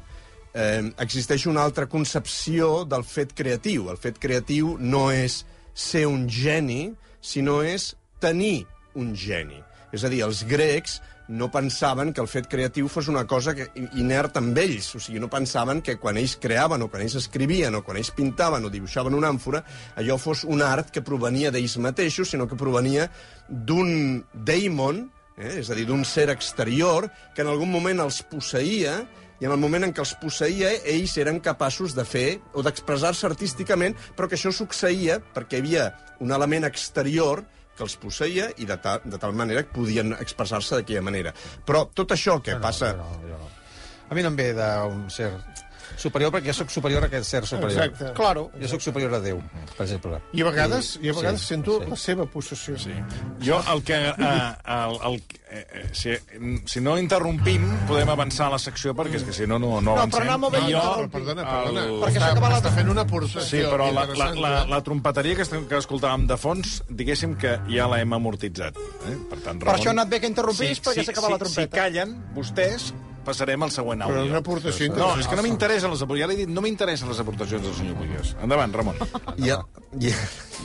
eh, 0.56 0.82
existeix 1.04 1.46
una 1.52 1.66
altra 1.68 1.90
concepció 1.92 2.86
del 2.88 3.04
fet 3.04 3.36
creatiu. 3.38 3.90
El 3.92 4.00
fet 4.02 4.20
creatiu 4.22 4.78
no 4.80 5.10
és 5.12 5.44
ser 5.76 6.06
un 6.08 6.30
geni, 6.32 6.94
sinó 7.22 7.60
és 7.64 7.94
tenir 8.24 8.64
un 8.96 9.14
geni. 9.20 9.60
És 9.94 10.04
a 10.04 10.12
dir, 10.12 10.24
els 10.26 10.46
grecs 10.48 11.02
no 11.28 11.50
pensaven 11.50 12.12
que 12.14 12.22
el 12.22 12.30
fet 12.30 12.48
creatiu 12.48 12.88
fos 12.92 13.08
una 13.10 13.26
cosa 13.28 13.56
que, 13.58 13.68
inert 13.98 14.38
amb 14.38 14.58
ells. 14.62 14.92
O 14.96 15.02
sigui, 15.02 15.20
no 15.20 15.30
pensaven 15.32 15.82
que 15.86 15.98
quan 16.02 16.20
ells 16.22 16.38
creaven 16.42 16.86
o 16.86 16.90
quan 16.92 17.04
ells 17.04 17.18
escrivien 17.20 17.76
o 17.76 17.82
quan 17.84 17.98
ells 18.00 18.14
pintaven 18.16 18.66
o 18.66 18.72
dibuixaven 18.72 19.18
una 19.18 19.32
àmfora, 19.34 19.64
allò 19.98 20.20
fos 20.22 20.46
un 20.46 20.62
art 20.62 20.94
que 20.94 21.04
provenia 21.06 21.52
d'ells 21.52 21.78
mateixos, 21.82 22.32
sinó 22.32 22.48
que 22.48 22.60
provenia 22.60 23.10
d'un 23.50 24.24
daemon, 24.34 25.06
eh? 25.38 25.58
és 25.60 25.70
a 25.70 25.78
dir, 25.78 25.88
d'un 25.90 26.06
ser 26.06 26.30
exterior, 26.34 27.10
que 27.34 27.44
en 27.44 27.52
algun 27.52 27.74
moment 27.74 28.06
els 28.06 28.22
posseïa 28.30 29.00
i 29.40 29.48
en 29.48 29.52
el 29.52 29.60
moment 29.60 29.88
en 29.88 29.94
què 29.96 30.04
els 30.04 30.14
posseïa, 30.22 30.72
ells 30.92 31.18
eren 31.22 31.42
capaços 31.44 31.96
de 31.98 32.06
fer 32.08 32.40
o 32.54 32.64
d'expressar-se 32.66 33.28
artísticament, 33.28 33.98
però 34.16 34.30
que 34.32 34.40
això 34.40 34.54
succeïa 34.56 35.20
perquè 35.36 35.60
hi 35.60 35.66
havia 35.66 35.90
un 36.24 36.32
element 36.32 36.68
exterior 36.70 37.44
que 37.76 37.84
els 37.84 37.98
posseïa 38.00 38.50
i 38.64 38.68
de, 38.70 38.78
ta, 38.80 38.98
de 39.04 39.20
tal 39.20 39.36
manera 39.36 39.66
que 39.66 39.76
podien 39.76 40.16
expressar-se 40.16 40.80
d'aquella 40.80 41.04
manera. 41.04 41.36
Però 41.68 41.84
tot 41.92 42.16
això 42.16 42.40
que 42.44 42.56
passa... 42.64 42.94
Jo 42.96 43.04
no, 43.04 43.20
jo 43.28 43.42
no. 43.42 43.52
A 44.06 44.16
mi 44.16 44.22
no 44.22 44.30
em 44.30 44.38
ve 44.38 44.52
d'un 44.56 45.08
ser 45.10 45.32
superior 45.98 46.32
perquè 46.34 46.48
jo 46.52 46.58
sóc 46.62 46.70
superior 46.74 47.04
a 47.04 47.08
aquest 47.08 47.26
ser 47.30 47.44
superior. 47.46 47.86
Exacte. 47.86 48.14
Claro. 48.18 48.50
Jo 48.62 48.68
sóc 48.68 48.82
superior 48.82 49.14
a 49.14 49.20
Déu, 49.20 49.40
per 49.78 49.86
exemple. 49.86 50.20
I 50.34 50.42
a 50.42 50.50
vegades, 50.50 50.96
i 51.02 51.10
a 51.10 51.14
vegades 51.14 51.42
Sí, 51.42 51.48
sento 51.54 51.80
sí. 51.84 51.90
la 51.90 51.96
seva 51.96 52.26
possessió. 52.26 52.78
Sí. 52.78 52.94
Jo, 53.42 53.62
el 53.74 53.84
que... 53.84 53.96
Eh, 53.96 54.52
el, 54.66 54.98
el, 55.10 55.16
eh, 55.50 55.68
eh, 55.74 55.90
si, 55.94 56.12
si 56.66 56.82
no 56.82 56.98
interrompim, 57.00 57.64
podem 57.88 58.10
avançar 58.10 58.48
a 58.48 58.56
la 58.56 58.60
secció, 58.60 58.94
perquè 58.98 59.20
és 59.22 59.24
que 59.28 59.34
si 59.34 59.48
no, 59.48 59.60
no, 59.60 59.76
no 59.80 59.94
No, 59.96 59.98
avancem. 60.02 60.26
però 60.26 60.50
bé 60.52 60.60
I 60.66 60.70
i 60.70 60.74
jo, 60.74 60.82
Però, 60.82 61.10
perdona, 61.12 61.44
perdona. 61.46 61.84
el- 61.86 62.00
Perquè 62.02 62.18
està, 62.20 62.30
s'acaba 62.30 62.50
la- 62.50 62.58
està 62.60 62.72
fent 62.76 62.90
una 62.90 63.02
aportació 63.06 63.42
Sí, 63.42 63.62
però 63.64 63.92
la, 63.94 64.06
la, 64.06 64.30
la, 64.36 64.54
la 64.66 64.82
trompeteria 64.84 65.36
que, 65.36 65.46
que 65.70 65.78
escoltàvem 65.78 66.26
de 66.28 66.38
fons, 66.38 66.82
diguéssim 66.90 67.36
que 67.38 67.60
ja 67.70 67.88
l'hem 67.92 68.14
amortitzat. 68.14 68.76
Eh? 68.76 69.16
Per, 69.30 69.40
tant, 69.46 69.60
Per 69.60 69.74
això 69.76 69.90
ha 69.94 69.96
anat 69.96 70.10
bé 70.10 70.20
que 70.20 70.28
interrompís, 70.28 70.82
perquè 70.82 71.06
s'acaba 71.06 71.30
la 71.30 71.38
Si 71.38 71.44
trompeta. 71.46 71.78
callen, 71.78 72.16
vostès, 72.36 72.92
passarem 73.26 73.64
al 73.66 73.72
següent 73.74 74.02
Però 74.06 74.14
àudio. 74.14 74.24
és 74.26 74.30
una 74.36 74.40
aportació 74.44 74.88
No, 74.88 74.94
interessant. 74.94 75.22
és 75.22 75.28
que 75.28 75.36
no 75.36 75.44
m'interessen 75.48 75.92
les 75.92 76.02
aportacions. 76.06 76.22
Ja 76.26 76.32
l'he 76.32 76.40
dit, 76.46 76.50
no 76.56 76.62
m'interessen 76.64 77.10
les 77.12 77.20
aportacions 77.26 77.64
del 77.66 77.76
senyor 77.76 77.96
Puigdes. 78.00 78.36
Endavant, 78.42 78.74
Ramon. 78.74 78.96
I, 79.42 79.50
a, 79.52 79.60
i, 80.00 80.14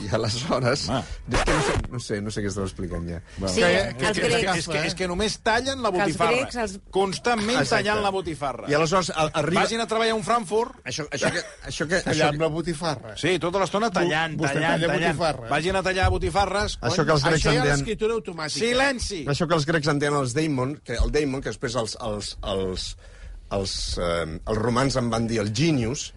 i 0.05 0.09
aleshores... 0.15 0.87
És 0.89 1.43
que 1.43 1.53
no 1.53 1.61
sé, 1.65 1.75
no 1.91 1.99
sé, 1.99 2.21
no 2.21 2.31
sé 2.31 2.41
què 2.45 2.49
estava 2.51 2.67
explicant 2.67 3.07
ja. 3.09 3.19
Sí, 3.47 3.61
Que- 3.61 3.81
els 3.81 3.97
que- 3.97 4.21
que- 4.21 4.29
grecs. 4.29 4.57
És 4.61 4.67
que, 4.67 4.85
és 4.91 4.95
que 4.95 5.07
només 5.09 5.37
tallen 5.43 5.81
la 5.83 5.91
Que 5.91 5.97
els 6.05 6.13
botifarra. 6.15 6.37
grecs, 6.37 6.55
els- 6.55 6.79
Constantment 6.91 7.59
Exacte. 7.59 7.83
tallant 7.83 8.03
la 8.05 8.11
botifarra. 8.13 8.69
I 8.71 8.75
aleshores 8.77 9.09
a, 9.11 9.27
arriba... 9.41 9.61
Vagin 9.61 9.81
a 9.81 9.87
treballar 9.87 10.13
a 10.13 10.15
un 10.19 10.23
Frankfurt 10.23 10.79
Això, 10.85 11.05
això 11.11 11.31
que... 11.33 11.43
Això 11.67 11.87
que, 11.87 12.01
això, 12.05 12.29
amb 12.31 12.41
la 12.41 12.47
botifarra. 12.53 13.15
Sí, 13.17 13.37
tota 13.39 13.59
l'estona 13.61 13.89
tallant, 13.91 14.37
tallant, 14.39 14.53
talla 14.53 14.87
tallant. 14.87 15.07
botifarra. 15.11 15.49
Vagin 15.49 15.75
a 15.75 15.83
tallar 15.83 16.09
botifarres. 16.11 16.77
Això 16.81 17.05
que 17.05 17.11
els 17.17 17.23
grecs 17.23 17.39
Això 17.41 17.51
hi 17.51 17.55
en 17.55 17.61
ha 17.61 17.65
deien... 17.65 17.77
l'escriptura 17.77 18.13
automàtica. 18.17 18.59
Silenci! 18.65 19.21
Això 19.31 19.47
que 19.47 19.55
els 19.55 19.65
grecs 19.65 19.87
en 19.87 19.99
deien 20.01 20.15
els 20.19 20.33
daemon, 20.37 20.75
que 20.85 20.93
el 20.99 21.11
daemon, 21.11 21.41
que 21.41 21.49
després 21.49 21.75
els, 21.75 21.97
els, 22.01 22.35
els, 22.43 22.50
els, 22.51 23.75
eh, 23.97 24.25
els 24.37 24.61
romans 24.61 24.97
en 24.99 25.11
van 25.13 25.27
dir 25.27 25.41
el 25.43 25.53
genius, 25.55 26.11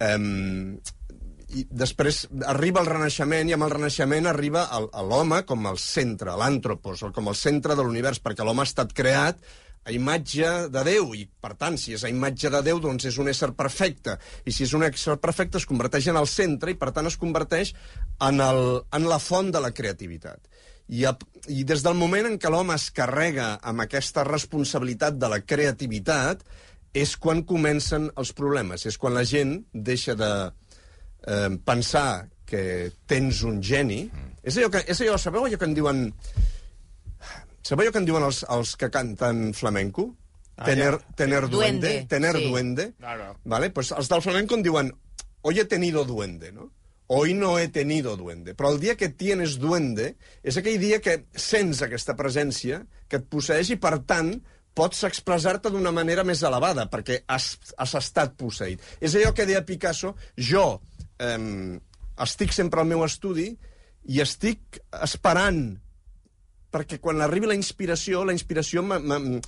eh, 0.00 0.18
i 1.52 1.66
després 1.68 2.22
arriba 2.48 2.80
el 2.80 2.88
Renaixement, 2.88 3.48
i 3.48 3.56
amb 3.56 3.66
el 3.66 3.74
Renaixement 3.74 4.28
arriba 4.30 4.64
l'home 5.04 5.42
com 5.48 5.66
el 5.68 5.76
centre, 5.80 6.32
l'àntropos, 6.40 7.04
com 7.12 7.28
el 7.28 7.36
centre 7.36 7.76
de 7.76 7.84
l'univers, 7.84 8.22
perquè 8.24 8.46
l'home 8.46 8.64
ha 8.64 8.70
estat 8.70 8.94
creat 8.96 9.42
a 9.84 9.90
imatge 9.90 10.48
de 10.70 10.84
Déu, 10.86 11.10
i 11.18 11.26
per 11.26 11.54
tant, 11.58 11.76
si 11.80 11.96
és 11.96 12.04
a 12.06 12.10
imatge 12.10 12.50
de 12.54 12.62
Déu, 12.64 12.78
doncs 12.80 13.08
és 13.10 13.18
un 13.18 13.28
ésser 13.28 13.50
perfecte, 13.58 14.14
i 14.46 14.54
si 14.54 14.64
és 14.64 14.74
un 14.78 14.86
ésser 14.86 15.18
perfecte 15.20 15.58
es 15.58 15.66
converteix 15.66 16.08
en 16.12 16.20
el 16.20 16.28
centre, 16.30 16.70
i 16.70 16.78
per 16.78 16.92
tant 16.94 17.10
es 17.10 17.18
converteix 17.18 17.74
en, 18.22 18.40
el, 18.40 18.62
en 18.94 19.08
la 19.10 19.18
font 19.22 19.50
de 19.52 19.60
la 19.60 19.72
creativitat. 19.74 20.46
I, 20.88 21.04
a, 21.08 21.14
I 21.48 21.64
des 21.68 21.84
del 21.84 21.96
moment 21.98 22.28
en 22.28 22.38
què 22.40 22.50
l'home 22.50 22.74
es 22.74 22.90
carrega 22.94 23.54
amb 23.62 23.84
aquesta 23.84 24.24
responsabilitat 24.28 25.18
de 25.20 25.30
la 25.30 25.40
creativitat, 25.44 26.42
és 26.92 27.14
quan 27.16 27.44
comencen 27.48 28.10
els 28.20 28.32
problemes, 28.36 28.84
és 28.86 28.98
quan 29.00 29.14
la 29.16 29.24
gent 29.24 29.56
deixa 29.72 30.16
de 30.18 30.32
eh, 30.50 31.50
pensar 31.64 32.28
que 32.44 32.92
tens 33.08 33.42
un 33.48 33.62
geni. 33.64 34.02
És 34.42 34.58
allò 34.58 34.68
que, 34.74 34.82
és 34.84 35.00
allò, 35.00 35.16
sabeu 35.20 35.46
allò 35.46 35.58
que 35.60 35.68
en 35.70 35.76
diuen... 35.78 36.02
Sabeu 37.62 37.86
allò 37.86 37.94
que 37.94 38.02
en 38.02 38.08
diuen 38.10 38.26
els, 38.26 38.42
els 38.50 38.74
que 38.76 38.90
canten 38.92 39.52
flamenco? 39.56 40.10
Ah, 40.58 40.66
tener, 40.66 40.90
ja. 40.98 41.14
tener 41.16 41.46
duende. 41.48 41.86
Duende, 41.88 42.06
Tener 42.10 42.34
sí. 42.36 42.48
duende. 42.50 42.92
Claro. 42.98 43.30
Vale? 43.48 43.70
Pues 43.70 43.94
els 43.96 44.10
del 44.12 44.22
flamenco 44.22 44.58
en 44.58 44.66
diuen 44.66 44.92
hoy 45.42 45.60
he 45.60 45.64
tenido 45.64 46.04
duende, 46.04 46.52
no? 46.52 46.70
Hoy 47.12 47.34
no 47.36 47.58
he 47.60 47.66
tenido 47.68 48.14
duende. 48.16 48.54
Però 48.56 48.70
el 48.72 48.78
dia 48.80 48.94
que 48.96 49.10
tienes 49.10 49.58
duende 49.60 50.14
és 50.42 50.56
aquell 50.56 50.78
dia 50.80 51.00
que 51.04 51.18
sents 51.36 51.82
aquesta 51.84 52.14
presència, 52.16 52.78
que 53.10 53.18
et 53.20 53.26
posseix 53.28 53.68
i, 53.74 53.76
per 53.76 53.98
tant, 54.08 54.32
pots 54.72 55.02
expressar-te 55.04 55.68
d'una 55.74 55.92
manera 55.92 56.24
més 56.24 56.40
elevada, 56.48 56.86
perquè 56.88 57.18
has, 57.28 57.50
has 57.76 57.92
estat 58.00 58.32
posseït. 58.40 58.80
És 59.04 59.12
allò 59.18 59.34
que 59.36 59.44
deia 59.50 59.60
Picasso, 59.68 60.14
jo 60.40 60.64
eh, 61.20 61.36
estic 62.24 62.54
sempre 62.56 62.80
al 62.80 62.88
meu 62.88 63.04
estudi 63.04 63.50
i 64.08 64.22
estic 64.24 64.80
esperant 65.04 65.60
perquè 66.72 66.96
quan 67.04 67.20
arribi 67.20 67.50
la 67.50 67.54
inspiració, 67.58 68.22
la 68.24 68.32
inspiració 68.32 68.80
m- 68.80 68.96
m- 68.96 69.18
m- 69.20 69.40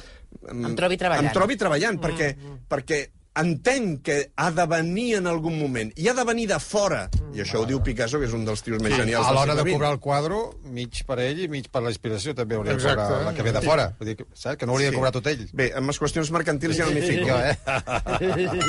Em 0.68 0.74
trobi 0.76 0.98
treballant. 1.00 1.30
Em 1.30 1.32
trobi 1.32 1.56
treballant, 1.56 1.96
perquè, 2.02 2.28
perquè 2.68 2.98
entenc 3.36 4.02
que 4.06 4.16
ha 4.36 4.50
de 4.54 4.64
venir 4.70 5.16
en 5.18 5.26
algun 5.26 5.56
moment, 5.58 5.90
i 5.98 6.06
ha 6.08 6.14
de 6.14 6.24
venir 6.26 6.46
de 6.50 6.58
fora. 6.62 7.08
I 7.34 7.42
això 7.42 7.62
ho 7.62 7.66
diu 7.66 7.80
Picasso, 7.82 8.20
que 8.22 8.28
és 8.28 8.34
un 8.36 8.44
dels 8.46 8.62
tios 8.62 8.82
més 8.82 8.94
genials 8.94 9.26
A 9.26 9.32
l'hora 9.34 9.56
de 9.58 9.64
cobrar 9.66 9.90
el 9.96 10.00
quadre, 10.02 10.38
mig 10.70 11.02
per 11.08 11.18
ell 11.24 11.40
i 11.44 11.48
mig 11.50 11.66
per 11.72 11.82
la 11.82 11.90
inspiració, 11.90 12.34
també 12.38 12.54
hauria 12.58 12.76
de 12.76 12.78
Exacte. 12.78 13.02
cobrar 13.02 13.26
la 13.26 13.34
que 13.34 13.46
ve 13.46 13.52
de 13.56 13.62
fora. 13.64 13.88
Vull 13.98 14.10
dir, 14.12 14.16
que, 14.20 14.28
saps? 14.32 14.58
Que 14.60 14.66
no 14.70 14.76
hauria 14.76 14.92
de 14.92 14.96
cobrar 14.96 15.12
tot 15.16 15.26
ell. 15.32 15.44
Bé, 15.52 15.72
amb 15.74 15.90
les 15.90 16.00
qüestions 16.00 16.30
mercantils 16.34 16.78
ja 16.78 16.86
no 16.86 16.94
m'hi 16.94 17.02
fico. 17.02 17.28
Jo, 17.28 17.38
eh? 17.42 17.54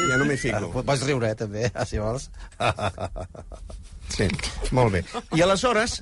Ja 0.11 0.17
no 0.17 0.25
m'hi 0.25 0.37
fico. 0.41 0.71
Pots 0.81 1.05
riure, 1.05 1.29
eh, 1.29 1.37
també, 1.39 1.69
si 1.89 2.01
vols. 2.01 2.29
Sí, 4.15 4.27
molt 4.71 4.93
bé. 4.97 5.01
I 5.37 5.41
aleshores, 5.45 5.99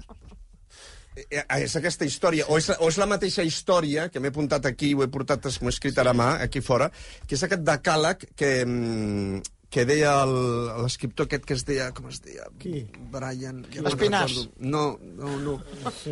és 1.14 1.76
aquesta 1.78 2.06
història, 2.06 2.48
o 2.50 2.58
és, 2.58 2.70
o 2.74 2.90
és 2.90 3.00
la 3.02 3.10
mateixa 3.10 3.46
història 3.46 4.08
que 4.10 4.22
m'he 4.22 4.32
apuntat 4.34 4.66
aquí, 4.70 4.94
ho 4.94 5.04
he 5.06 5.10
portat, 5.14 5.46
m'ho 5.62 5.70
he 5.70 5.76
escrit 5.76 6.00
a 6.00 6.08
la 6.08 6.16
mà, 6.18 6.30
aquí 6.46 6.62
fora, 6.62 6.90
que 7.28 7.38
és 7.38 7.44
aquest 7.46 7.66
decàleg 7.68 8.26
que, 8.36 8.54
mm, 8.66 9.44
que 9.74 9.88
deia 9.90 10.12
l'escriptor 10.30 11.26
aquest 11.26 11.48
que 11.50 11.56
es 11.58 11.64
deia... 11.66 11.88
Com 11.98 12.06
es 12.12 12.20
deia? 12.22 12.46
Qui? 12.62 12.84
Brian... 13.14 13.64
Ja 13.74 13.82
no 13.82 13.90
Espinàs. 13.90 14.36
No, 14.62 14.84
no, 15.18 15.32
no. 15.42 15.56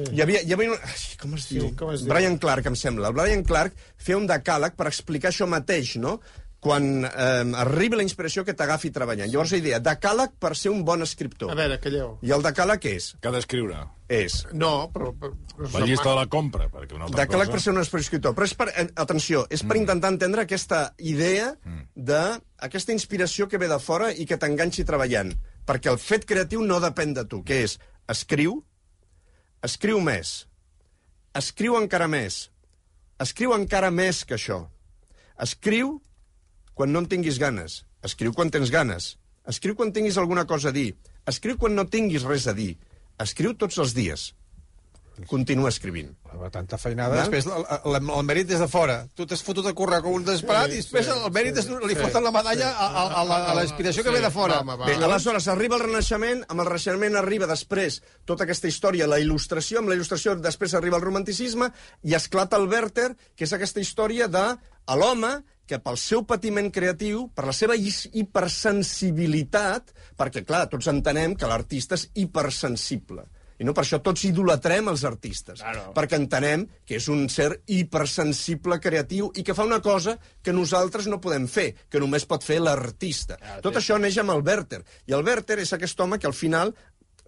Hi 0.02 0.24
havia... 0.24 0.42
Hi 0.42 0.56
havia 0.56 0.74
un... 0.74 0.80
Ai, 0.88 1.02
com 1.22 1.36
es 1.38 1.46
diu? 1.52 1.68
com 1.78 1.92
es 1.94 2.02
diu? 2.02 2.10
Brian 2.10 2.40
Clark, 2.42 2.72
em 2.72 2.78
sembla. 2.80 3.12
El 3.12 3.18
Brian 3.20 3.46
Clark 3.46 3.78
feia 4.02 4.18
un 4.18 4.26
decàleg 4.30 4.74
per 4.80 4.90
explicar 4.90 5.30
això 5.30 5.46
mateix, 5.50 5.94
no? 6.02 6.18
Quan 6.62 7.06
eh, 7.08 7.54
arribi 7.58 7.98
la 7.98 8.04
inspiració 8.06 8.44
que 8.46 8.54
t'agafi 8.54 8.92
treballant. 8.94 9.32
Llavors, 9.32 9.56
la 9.56 9.60
idea, 9.64 9.80
decàleg 9.82 10.36
per 10.38 10.52
ser 10.54 10.70
un 10.70 10.84
bon 10.86 11.02
escriptor. 11.02 11.50
A 11.50 11.56
veure, 11.58 11.80
calleu. 11.82 12.12
I 12.22 12.34
el 12.36 12.44
decàleg 12.46 12.86
és? 12.92 13.08
Que 13.18 13.32
ha 13.32 13.34
d'escriure. 13.34 13.80
És 14.12 14.36
No, 14.54 14.92
però... 14.94 15.10
però 15.18 15.32
La 15.72 15.86
llista 15.88 16.10
de 16.10 16.16
la 16.20 16.28
compra, 16.30 16.68
perquè 16.70 16.94
una 16.98 17.08
altra 17.08 17.24
decàleg 17.24 17.50
cosa... 17.50 17.56
per 17.56 17.62
ser 17.64 17.74
un 17.74 17.82
escriptor. 17.82 18.36
Però 18.38 18.46
és 18.46 18.54
per, 18.60 18.68
eh, 18.76 18.86
atenció, 19.02 19.46
és 19.50 19.64
per 19.66 19.80
intentar 19.80 20.12
entendre 20.14 20.44
aquesta 20.46 20.82
idea 21.00 21.56
de 21.96 22.22
aquesta 22.68 22.94
inspiració 22.94 23.48
que 23.50 23.58
ve 23.58 23.72
de 23.72 23.80
fora 23.82 24.12
i 24.14 24.28
que 24.30 24.38
t'enganxi 24.38 24.86
treballant. 24.86 25.34
Perquè 25.66 25.90
el 25.90 25.98
fet 26.02 26.30
creatiu 26.30 26.62
no 26.62 26.78
depèn 26.84 27.16
de 27.18 27.26
tu, 27.26 27.42
que 27.48 27.64
és 27.66 27.78
escriu, 28.12 28.60
escriu 29.66 29.98
més, 30.04 30.46
escriu 31.38 31.80
encara 31.80 32.10
més, 32.12 32.44
escriu 33.22 33.56
encara 33.58 33.90
més 33.90 34.22
que 34.28 34.38
això. 34.38 34.66
Escriu 35.42 35.98
quan 36.82 36.96
no 36.96 37.04
en 37.04 37.06
tinguis 37.06 37.38
ganes, 37.38 37.84
escriu 38.02 38.34
quan 38.34 38.50
tens 38.50 38.72
ganes, 38.74 39.14
escriu 39.46 39.76
quan 39.78 39.92
tinguis 39.94 40.18
alguna 40.18 40.48
cosa 40.50 40.72
a 40.72 40.74
dir, 40.74 40.96
escriu 41.30 41.54
quan 41.62 41.76
no 41.78 41.86
tinguis 41.86 42.26
res 42.26 42.48
a 42.50 42.58
dir, 42.58 42.72
escriu 43.22 43.54
tots 43.54 43.78
els 43.84 43.94
dies. 43.94 44.32
Continua 45.30 45.70
escrivint. 45.70 46.08
Amb 46.32 46.48
tanta 46.50 46.80
feinada, 46.82 47.14
Val? 47.14 47.28
després 47.28 47.46
el, 47.46 47.66
el, 47.92 47.98
el 48.00 48.26
mèrit 48.26 48.56
és 48.56 48.64
de 48.64 48.68
fora. 48.72 48.96
Tu 49.14 49.28
t'has 49.30 49.44
fotut 49.46 49.68
a 49.70 49.74
currar 49.78 50.00
com 50.02 50.16
un 50.18 50.26
desesperat 50.26 50.74
i 50.74 50.80
després 50.80 51.12
el 51.14 51.28
mèrit 51.36 51.60
és, 51.62 51.68
li 51.70 51.98
foten 52.00 52.26
la 52.26 52.32
medalla 52.34 52.72
a, 52.72 52.88
a, 52.88 53.06
a, 53.20 53.26
la, 53.30 53.38
a 53.52 53.56
la 53.60 53.68
inspiració 53.68 54.08
que 54.08 54.16
ve 54.16 54.24
de 54.24 54.34
fora. 54.34 54.64
Home, 54.64 54.80
va. 54.82 54.90
Bé, 54.90 54.98
aleshores 54.98 55.52
arriba 55.54 55.78
el 55.78 55.86
Renaixement, 55.86 56.42
amb 56.48 56.66
el 56.66 56.72
Renaixement 56.72 57.22
arriba 57.22 57.52
després 57.52 58.00
tota 58.26 58.48
aquesta 58.48 58.72
història, 58.72 59.12
la 59.12 59.22
il·lustració, 59.22 59.84
amb 59.84 59.94
la 59.94 60.00
il·lustració 60.00 60.40
després 60.42 60.74
arriba 60.80 60.98
el 60.98 61.06
romanticisme 61.06 61.70
i 62.08 62.18
esclata 62.18 62.58
el 62.58 62.72
Werther, 62.72 63.12
que 63.36 63.46
és 63.46 63.54
aquesta 63.60 63.84
història 63.84 64.32
de 64.32 64.48
l'home 64.98 65.36
que 65.72 65.80
pel 65.80 65.96
seu 66.00 66.24
patiment 66.28 66.72
creatiu, 66.76 67.30
per 67.32 67.46
la 67.48 67.54
seva 67.56 67.76
hipersensibilitat, 67.80 69.94
perquè, 70.20 70.44
clar, 70.48 70.66
tots 70.72 70.88
entenem 70.92 71.36
que 71.40 71.48
l'artista 71.48 71.96
és 71.96 72.10
hipersensible. 72.20 73.24
I 73.62 73.64
no 73.64 73.76
per 73.78 73.84
això 73.84 74.00
tots 74.02 74.24
idolatrem 74.26 74.88
els 74.90 75.04
artistes. 75.06 75.62
Claro. 75.62 75.92
Perquè 75.94 76.18
entenem 76.18 76.66
que 76.88 76.96
és 76.98 77.06
un 77.14 77.30
ser 77.30 77.62
hipersensible 77.70 78.80
creatiu 78.82 79.30
i 79.38 79.44
que 79.46 79.54
fa 79.54 79.62
una 79.68 79.82
cosa 79.86 80.18
que 80.42 80.54
nosaltres 80.56 81.06
no 81.08 81.22
podem 81.22 81.48
fer, 81.48 81.76
que 81.88 82.00
només 82.02 82.26
pot 82.26 82.44
fer 82.44 82.60
l'artista. 82.60 83.38
Tot 83.62 83.78
això 83.78 84.00
neix 84.02 84.18
amb 84.18 84.32
el 84.34 84.42
Werther. 84.48 84.82
I 85.06 85.14
el 85.14 85.24
Werther 85.28 85.60
és 85.62 85.74
aquest 85.78 86.00
home 86.02 86.18
que 86.18 86.28
al 86.28 86.34
final 86.34 86.74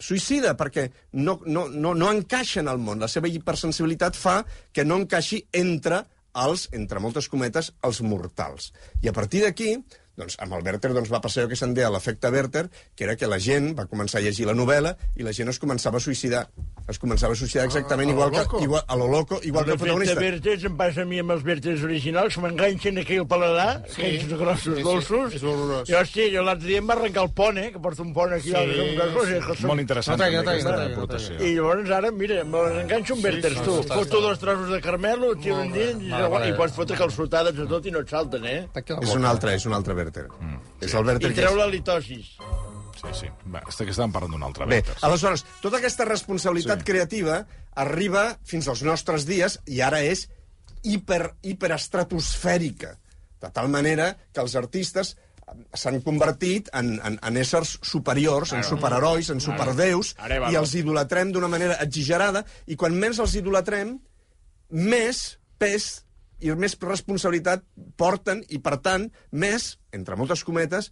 suïcida 0.02 0.58
perquè 0.58 0.90
no, 1.22 1.38
no, 1.46 1.68
no, 1.70 1.94
no 1.94 2.10
encaixa 2.10 2.62
en 2.66 2.70
el 2.74 2.82
món. 2.82 3.00
La 3.00 3.08
seva 3.12 3.30
hipersensibilitat 3.30 4.16
fa 4.18 4.42
que 4.74 4.86
no 4.90 4.98
encaixi 5.04 5.46
entre 5.54 6.02
els, 6.34 6.68
entre 6.74 7.02
moltes 7.04 7.30
cometes, 7.30 7.72
els 7.86 8.02
mortals. 8.02 8.72
I 9.02 9.10
a 9.12 9.16
partir 9.16 9.44
d'aquí, 9.44 9.76
doncs, 10.18 10.38
amb 10.42 10.54
el 10.58 10.66
Werther 10.66 10.94
doncs, 10.94 11.12
va 11.14 11.22
passar 11.22 11.44
allò 11.44 11.52
que 11.54 11.60
se'n 11.60 11.74
deia 11.78 11.92
l'efecte 11.94 12.32
Werther, 12.34 12.68
que 12.96 13.08
era 13.08 13.18
que 13.18 13.30
la 13.30 13.40
gent 13.42 13.74
va 13.78 13.88
començar 13.90 14.20
a 14.22 14.26
llegir 14.26 14.48
la 14.50 14.58
novel·la 14.58 14.96
i 15.18 15.26
la 15.26 15.34
gent 15.34 15.50
es 15.54 15.62
començava 15.62 16.02
a 16.02 16.06
suïcidar. 16.06 16.48
Es 16.86 16.98
començava 17.00 17.32
a 17.32 17.38
suïcidar 17.40 17.64
exactament 17.64 18.10
a 18.10 18.12
lo 18.12 18.18
igual 18.18 18.32
que, 18.32 18.40
loco. 18.44 18.60
igual, 18.62 18.82
a 18.86 18.96
lo 18.98 19.08
loco, 19.08 19.40
igual 19.44 19.64
que 19.64 19.72
el 19.72 19.78
protagonista. 19.78 20.20
Vertes 20.20 20.64
em 20.68 20.74
passa 20.76 21.04
a 21.04 21.06
mi 21.08 21.20
amb 21.22 21.32
els 21.32 21.44
vertes 21.48 21.82
originals, 21.82 22.36
que 22.36 22.42
m'enganxen 22.44 22.98
aquí 23.00 23.16
al 23.22 23.26
paladar, 23.26 23.86
Sí. 23.88 23.96
sí. 23.96 24.02
aquells 24.02 24.34
grossos, 24.42 24.76
Sí, 24.76 24.82
sí, 24.82 24.84
dolços. 24.84 25.34
és 25.38 25.44
horrorós. 25.44 25.88
I, 25.90 25.94
hòstia, 25.94 26.26
jo 26.34 26.44
l'altre 26.44 26.68
dia 26.68 26.80
em 26.84 26.90
va 26.90 26.94
arrencar 26.98 27.24
el 27.24 27.32
pont, 27.32 27.58
eh, 27.58 27.72
que 27.72 27.80
porta 27.80 28.02
un 28.04 28.12
pont 28.14 28.34
aquí, 28.34 28.52
Sí, 28.52 28.52
sí, 28.52 28.96
grossos, 28.98 29.28
sí. 29.30 29.62
són... 29.62 29.68
Molt 29.72 29.80
interessant, 29.86 30.18
No 30.20 30.26
també, 30.26 30.38
aquesta 30.44 30.76
no 30.76 30.82
aportació. 30.94 31.40
I 31.40 31.54
llavors 31.56 31.90
ara, 31.90 32.12
mira, 32.12 32.44
me 32.44 32.66
les 32.68 32.84
enganxo 32.84 33.14
amb 33.14 33.24
verters, 33.24 33.62
tu. 33.64 33.78
Foto 33.84 34.22
dos 34.28 34.40
trossos 34.40 34.70
de 34.70 34.82
carmelo, 34.82 35.36
tiro 35.38 35.62
endins, 35.64 36.04
i, 36.04 36.10
Vale, 36.12 36.28
vale. 36.28 36.50
i 36.50 36.54
pots 36.60 36.74
fotre 36.76 36.98
calçotades 36.98 37.56
de 37.56 37.66
tot 37.66 37.86
i 37.86 37.92
no 37.92 38.00
et 38.04 38.10
salten, 38.10 38.44
eh? 38.46 38.68
És 38.76 39.16
un 39.16 39.24
altre, 39.24 39.56
és 39.56 39.66
un 39.66 39.74
altre 39.74 39.94
Werther. 39.96 40.28
Mm. 40.28 40.60
És 40.82 40.94
el 40.94 41.06
Werther 41.06 41.32
I 41.32 41.34
que 41.34 41.42
treu 41.42 41.56
la 41.56 41.68
litosis. 41.68 42.36
Sí, 43.04 43.26
sí. 43.26 43.32
Va, 43.52 43.60
està 43.68 43.84
que 43.86 43.92
estàvem 43.94 44.14
parlant 44.16 44.32
d'un 44.36 44.46
altre. 44.48 44.66
Bé, 44.70 44.80
Werther. 44.82 44.96
aleshores, 45.08 45.44
tota 45.62 45.78
aquesta 45.82 46.06
responsabilitat 46.08 46.80
Sí. 46.80 46.86
sí. 46.86 46.92
creativa 46.92 47.42
arriba 47.76 48.38
fins 48.46 48.68
als 48.72 48.84
nostres 48.84 49.26
dies 49.28 49.60
i 49.68 49.82
ara 49.82 50.02
és 50.02 50.28
hiper, 50.84 51.34
hiperestratosfèrica. 51.42 52.98
De 53.42 53.50
tal 53.52 53.68
manera 53.70 54.14
que 54.34 54.40
els 54.42 54.56
artistes 54.56 55.16
eh, 55.16 55.56
s'han 55.76 56.00
convertit 56.02 56.70
en, 56.74 56.94
en, 57.04 57.20
en 57.22 57.38
éssers 57.38 57.78
superiors, 57.84 58.54
en 58.56 58.64
superherois, 58.64 59.30
en 59.30 59.42
superdeus, 59.44 60.16
i 60.52 60.56
els 60.56 60.76
idolatrem 60.80 61.32
d'una 61.36 61.50
manera 61.52 61.76
exagerada, 61.84 62.46
i 62.68 62.76
quan 62.80 62.96
menys 62.96 63.20
els 63.20 63.36
idolatrem, 63.36 63.98
més 64.70 65.38
pes 65.60 66.06
i 66.44 66.52
més 66.60 66.76
responsabilitat 66.82 67.64
porten, 68.00 68.44
i 68.50 68.60
per 68.60 68.78
tant, 68.84 69.10
més, 69.32 69.78
entre 69.96 70.16
moltes 70.20 70.44
cometes, 70.44 70.90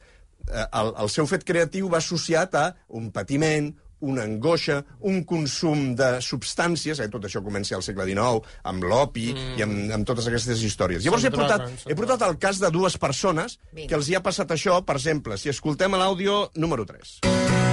el, 0.50 0.92
el 1.06 1.14
seu 1.14 1.30
fet 1.30 1.46
creatiu 1.48 1.90
va 1.92 2.02
associat 2.02 2.58
a 2.58 2.66
un 2.98 3.10
patiment, 3.14 3.72
una 4.02 4.24
angoixa, 4.26 4.82
un 5.08 5.24
consum 5.30 5.92
de 5.98 6.16
substàncies, 6.26 7.00
eh, 7.00 7.10
tot 7.14 7.28
això 7.28 7.44
comença 7.46 7.78
al 7.78 7.86
segle 7.86 8.08
XIX, 8.10 8.42
amb 8.72 8.88
l'opi 8.90 9.30
mm. 9.34 9.58
i 9.60 9.66
amb, 9.66 9.82
amb 10.00 10.10
totes 10.10 10.30
aquestes 10.32 10.64
històries. 10.66 11.06
Llavors 11.06 11.28
he 11.30 11.34
portat, 11.34 11.68
he 11.86 11.98
portat 11.98 12.26
el 12.28 12.40
cas 12.42 12.62
de 12.62 12.74
dues 12.74 12.98
persones 13.02 13.60
Vinga. 13.72 13.90
que 13.92 14.00
els 14.00 14.10
hi 14.10 14.18
ha 14.18 14.26
passat 14.26 14.58
això, 14.58 14.82
per 14.86 14.98
exemple, 14.98 15.38
si 15.38 15.54
escoltem 15.54 15.98
l'àudio 16.02 16.48
número 16.58 16.88
3. 16.90 17.22
Feeling 17.22 17.71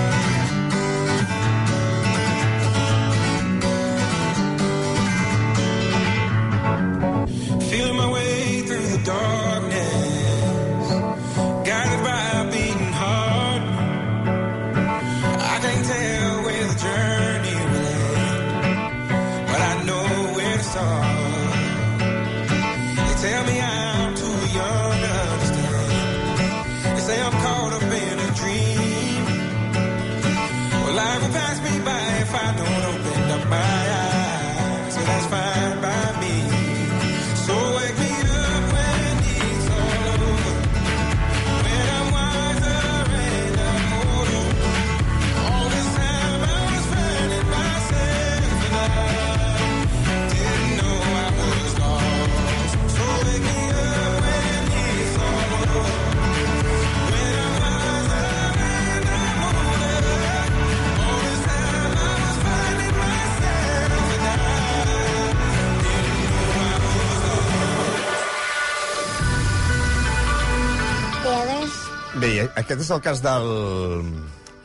aquest 72.69 72.85
és 72.85 72.91
el 72.93 73.01
cas 73.01 73.23
del 73.25 73.47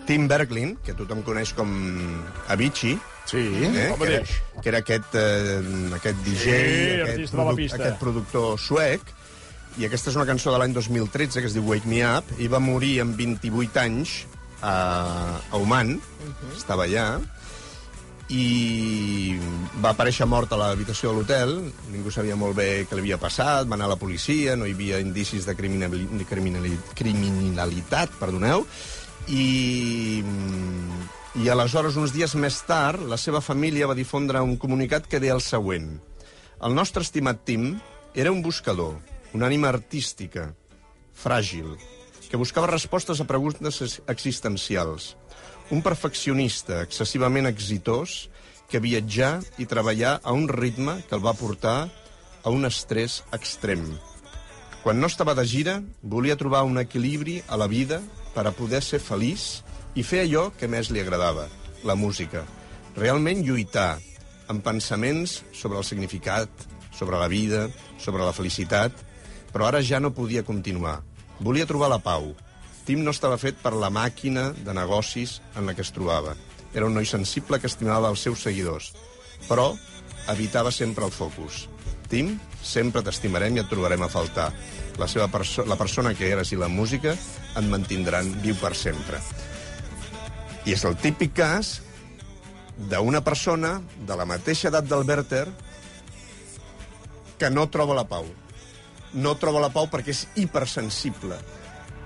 Tim 0.04 0.26
Berglin, 0.28 0.74
que 0.84 0.92
tothom 0.98 1.22
coneix 1.24 1.54
com 1.56 1.72
Avicii, 2.52 3.00
Sí, 3.24 3.39
eh? 3.39 3.94
que, 3.98 4.04
era, 4.10 4.18
que 4.60 4.68
era 4.68 4.80
aquest, 4.84 5.13
eh, 5.16 5.62
aquest 5.96 6.18
DJ, 6.26 6.42
Sí, 6.44 6.58
aquest, 7.06 7.38
pista. 7.56 7.78
aquest 7.80 8.02
productor 8.02 8.58
suec, 8.60 9.00
i 9.80 9.88
aquesta 9.88 10.12
és 10.12 10.18
una 10.20 10.26
cançó 10.28 10.52
de 10.52 10.60
l'any 10.60 10.76
2013 10.76 11.39
que 11.39 11.48
es 11.48 11.56
diu 11.56 11.63
Wake 11.63 11.88
Me 11.88 12.02
Up, 12.04 12.28
i 12.44 12.50
va 12.52 12.60
morir 12.60 12.98
amb 13.06 13.16
28 13.16 13.80
anys 13.80 14.18
a, 14.60 15.39
a 15.39 15.56
Oman, 15.63 15.96
estava 16.52 16.84
allà, 16.84 17.08
i 18.34 19.36
va 19.84 19.91
aparèixer 19.93 20.26
mort 20.26 20.52
a 20.56 20.58
l'habitació 20.58 21.12
de 21.12 21.19
l'hotel, 21.19 21.52
ningú 21.93 22.10
sabia 22.13 22.38
molt 22.39 22.56
bé 22.58 22.67
què 22.88 22.98
li 22.98 23.04
havia 23.06 23.19
passat, 23.22 23.67
va 23.69 23.78
anar 23.78 23.86
a 23.89 23.93
la 23.93 24.00
policia, 24.02 24.56
no 24.58 24.65
hi 24.65 24.74
havia 24.74 25.02
indicis 25.04 25.46
de 25.46 25.54
criminali 25.58 26.08
criminali 26.30 26.74
criminalitat, 26.98 28.15
perdoneu, 28.19 28.65
i, 29.30 30.24
i 31.43 31.50
aleshores, 31.50 31.96
uns 32.00 32.13
dies 32.15 32.34
més 32.39 32.58
tard, 32.67 33.06
la 33.08 33.19
seva 33.22 33.41
família 33.41 33.88
va 33.88 33.98
difondre 33.98 34.41
un 34.41 34.58
comunicat 34.58 35.08
que 35.08 35.22
deia 35.22 35.38
el 35.38 35.43
següent. 35.46 35.93
El 36.63 36.76
nostre 36.76 37.04
estimat 37.06 37.43
Tim 37.46 37.76
era 38.15 38.32
un 38.32 38.41
buscador, 38.41 38.98
una 39.34 39.50
ànima 39.50 39.69
artística, 39.69 40.50
fràgil, 41.13 41.76
que 42.30 42.39
buscava 42.39 42.65
respostes 42.72 43.19
a 43.22 43.28
preguntes 43.30 43.82
ex- 43.86 44.00
existencials. 44.10 45.13
Un 45.71 45.82
perfeccionista 45.82 46.82
excessivament 46.84 47.47
exitós 47.47 48.28
que 48.71 48.82
viatjà 48.84 49.38
i 49.62 49.67
treballar 49.69 50.17
a 50.23 50.34
un 50.36 50.47
ritme 50.49 50.97
que 51.08 51.15
el 51.15 51.23
va 51.23 51.36
portar 51.38 51.78
a 52.43 52.52
un 52.52 52.67
estrès 52.67 53.21
extrem. 53.32 53.86
Quan 54.84 54.99
no 54.99 55.08
estava 55.08 55.36
de 55.38 55.45
gira, 55.47 55.78
volia 56.02 56.36
trobar 56.36 56.65
un 56.67 56.82
equilibri 56.82 57.38
a 57.47 57.56
la 57.56 57.69
vida 57.71 58.02
per 58.34 58.43
a 58.47 58.52
poder 58.52 58.82
ser 58.84 58.99
feliç 58.99 59.63
i 59.95 60.04
fer 60.04 60.26
allò 60.26 60.49
que 60.58 60.67
més 60.67 60.89
li 60.91 60.99
agradava, 60.99 61.47
la 61.88 61.95
música. 61.95 62.43
Realment 62.97 63.45
lluitar 63.47 64.02
amb 64.52 64.63
pensaments 64.65 65.39
sobre 65.56 65.80
el 65.80 65.88
significat, 65.88 66.49
sobre 66.91 67.17
la 67.21 67.30
vida, 67.32 67.69
sobre 67.97 68.26
la 68.26 68.36
felicitat, 68.36 68.91
però 69.54 69.69
ara 69.69 69.82
ja 69.82 70.02
no 70.04 70.12
podia 70.12 70.43
continuar. 70.43 70.99
Volia 71.39 71.69
trobar 71.69 71.89
la 71.93 72.02
pau. 72.04 72.34
Tim 72.84 73.04
no 73.04 73.13
estava 73.15 73.39
fet 73.39 73.60
per 73.63 73.72
la 73.80 73.89
màquina 73.93 74.50
de 74.58 74.74
negocis 74.76 75.38
en 75.56 75.67
la 75.67 75.76
que 75.76 75.84
es 75.86 75.93
trobava. 75.96 76.36
Era 76.74 76.88
un 76.89 76.98
noi 76.98 77.08
sensible 77.08 77.60
que 77.62 77.69
estimava 77.69 78.10
els 78.12 78.24
seus 78.26 78.43
seguidors, 78.43 78.91
però 79.48 79.72
evitava 80.34 80.72
sempre 80.72 81.06
el 81.06 81.13
focus. 81.15 81.67
Tim, 82.12 82.36
sempre 82.62 83.02
t'estimarem 83.06 83.56
i 83.58 83.63
et 83.63 83.69
trobarem 83.72 84.04
a 84.04 84.12
faltar. 84.12 84.52
La, 85.00 85.08
seva 85.08 85.30
perso 85.32 85.63
la 85.65 85.78
persona 85.80 86.13
que 86.13 86.28
eres 86.30 86.52
i 86.54 86.60
la 86.60 86.69
música 86.69 87.15
et 87.15 87.65
mantindran 87.69 88.30
viu 88.43 88.58
per 88.60 88.76
sempre. 88.78 89.22
I 90.67 90.76
és 90.76 90.84
el 90.86 91.00
típic 91.00 91.34
cas 91.39 91.80
d'una 92.91 93.24
persona 93.24 93.78
de 94.08 94.17
la 94.17 94.28
mateixa 94.28 94.69
edat 94.69 94.88
del 94.89 95.08
Werther 95.08 95.48
que 97.39 97.50
no 97.50 97.67
troba 97.69 97.96
la 97.98 98.08
pau. 98.08 98.28
No 99.13 99.36
troba 99.38 99.62
la 99.62 99.72
pau 99.74 99.89
perquè 99.91 100.13
és 100.13 100.24
hipersensible, 100.41 101.38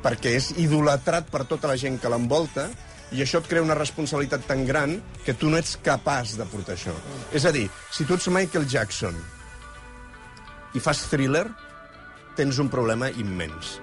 perquè 0.08 0.38
és 0.40 0.54
idolatrat 0.56 1.28
per 1.28 1.44
tota 1.50 1.68
la 1.68 1.76
gent 1.76 1.98
que 2.00 2.08
l'envolta, 2.08 2.70
i 3.12 3.20
això 3.24 3.42
et 3.42 3.48
crea 3.52 3.64
una 3.64 3.76
responsabilitat 3.76 4.46
tan 4.48 4.64
gran 4.68 4.96
que 5.26 5.36
tu 5.36 5.52
no 5.52 5.60
ets 5.60 5.76
capaç 5.84 6.38
de 6.40 6.48
portar 6.48 6.76
això. 6.78 6.96
És 7.36 7.44
a 7.48 7.52
dir, 7.56 7.66
si 7.92 8.08
tu 8.08 8.16
ets 8.16 8.28
Michael 8.32 8.68
Jackson 8.72 9.16
i 10.76 10.84
fas 10.84 11.06
thriller, 11.12 11.46
tens 12.40 12.60
un 12.64 12.72
problema 12.72 13.12
immens 13.20 13.78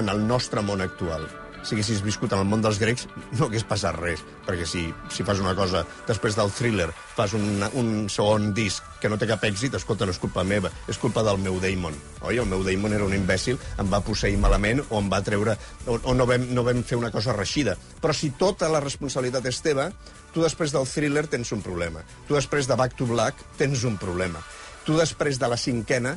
en 0.00 0.12
el 0.12 0.20
nostre 0.26 0.64
món 0.64 0.84
actual. 0.84 1.24
Si 1.62 1.74
haguessis 1.76 2.02
viscut 2.04 2.32
en 2.32 2.42
el 2.42 2.48
món 2.48 2.62
dels 2.64 2.78
grecs, 2.80 3.06
no 3.38 3.46
hagués 3.46 3.64
passat 3.68 3.96
res. 3.98 4.22
Perquè 4.46 4.66
si, 4.68 4.86
si 5.12 5.26
fas 5.26 5.40
una 5.42 5.54
cosa 5.58 5.84
després 6.08 6.36
del 6.38 6.52
thriller, 6.54 6.88
fas 7.16 7.34
un, 7.36 7.64
un 7.78 7.90
segon 8.12 8.50
disc 8.56 8.86
que 9.00 9.10
no 9.10 9.18
té 9.20 9.28
cap 9.30 9.44
èxit, 9.48 9.76
escolta, 9.76 10.06
no 10.08 10.14
és 10.14 10.20
culpa 10.22 10.44
meva, 10.44 10.72
és 10.90 10.98
culpa 11.00 11.24
del 11.26 11.40
meu 11.42 11.60
Damon. 11.62 11.96
Oi? 12.22 12.40
El 12.40 12.48
meu 12.50 12.64
Damon 12.66 12.96
era 12.96 13.06
un 13.06 13.16
imbècil, 13.16 13.60
em 13.80 13.92
va 13.92 14.02
posseir 14.04 14.38
malament 14.40 14.82
o 14.88 15.00
em 15.00 15.10
va 15.12 15.22
treure... 15.26 15.56
o, 15.86 15.98
o 15.98 16.16
no, 16.16 16.26
vam, 16.28 16.48
no 16.54 16.64
vam 16.66 16.82
fer 16.86 16.98
una 17.00 17.12
cosa 17.14 17.36
reixida. 17.36 17.76
Però 18.00 18.16
si 18.16 18.32
tota 18.40 18.70
la 18.72 18.82
responsabilitat 18.84 19.46
és 19.50 19.62
teva, 19.64 19.90
tu 20.34 20.44
després 20.44 20.74
del 20.74 20.88
thriller 20.88 21.26
tens 21.30 21.52
un 21.56 21.64
problema. 21.64 22.04
Tu 22.28 22.36
després 22.36 22.68
de 22.70 22.78
Back 22.78 22.98
to 22.98 23.08
Black 23.10 23.40
tens 23.58 23.84
un 23.88 23.98
problema. 24.00 24.42
Tu 24.86 24.96
després 24.96 25.38
de 25.40 25.50
la 25.50 25.60
cinquena 25.60 26.16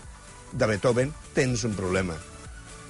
de 0.53 0.69
Beethoven 0.69 1.11
tens 1.33 1.65
un 1.67 1.73
problema. 1.75 2.15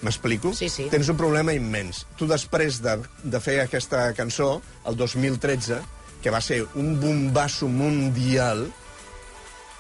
M'explico? 0.03 0.51
Sí, 0.53 0.67
sí. 0.69 0.89
Tens 0.91 1.09
un 1.09 1.17
problema 1.19 1.55
immens. 1.55 2.03
Tu 2.19 2.27
després 2.27 2.81
de, 2.83 2.97
de 3.23 3.39
fer 3.43 3.61
aquesta 3.63 4.09
cançó, 4.17 4.57
el 4.89 4.99
2013, 4.99 5.79
que 6.23 6.31
va 6.33 6.41
ser 6.43 6.63
un 6.79 6.97
bombasso 6.99 7.67
mundial, 7.71 8.67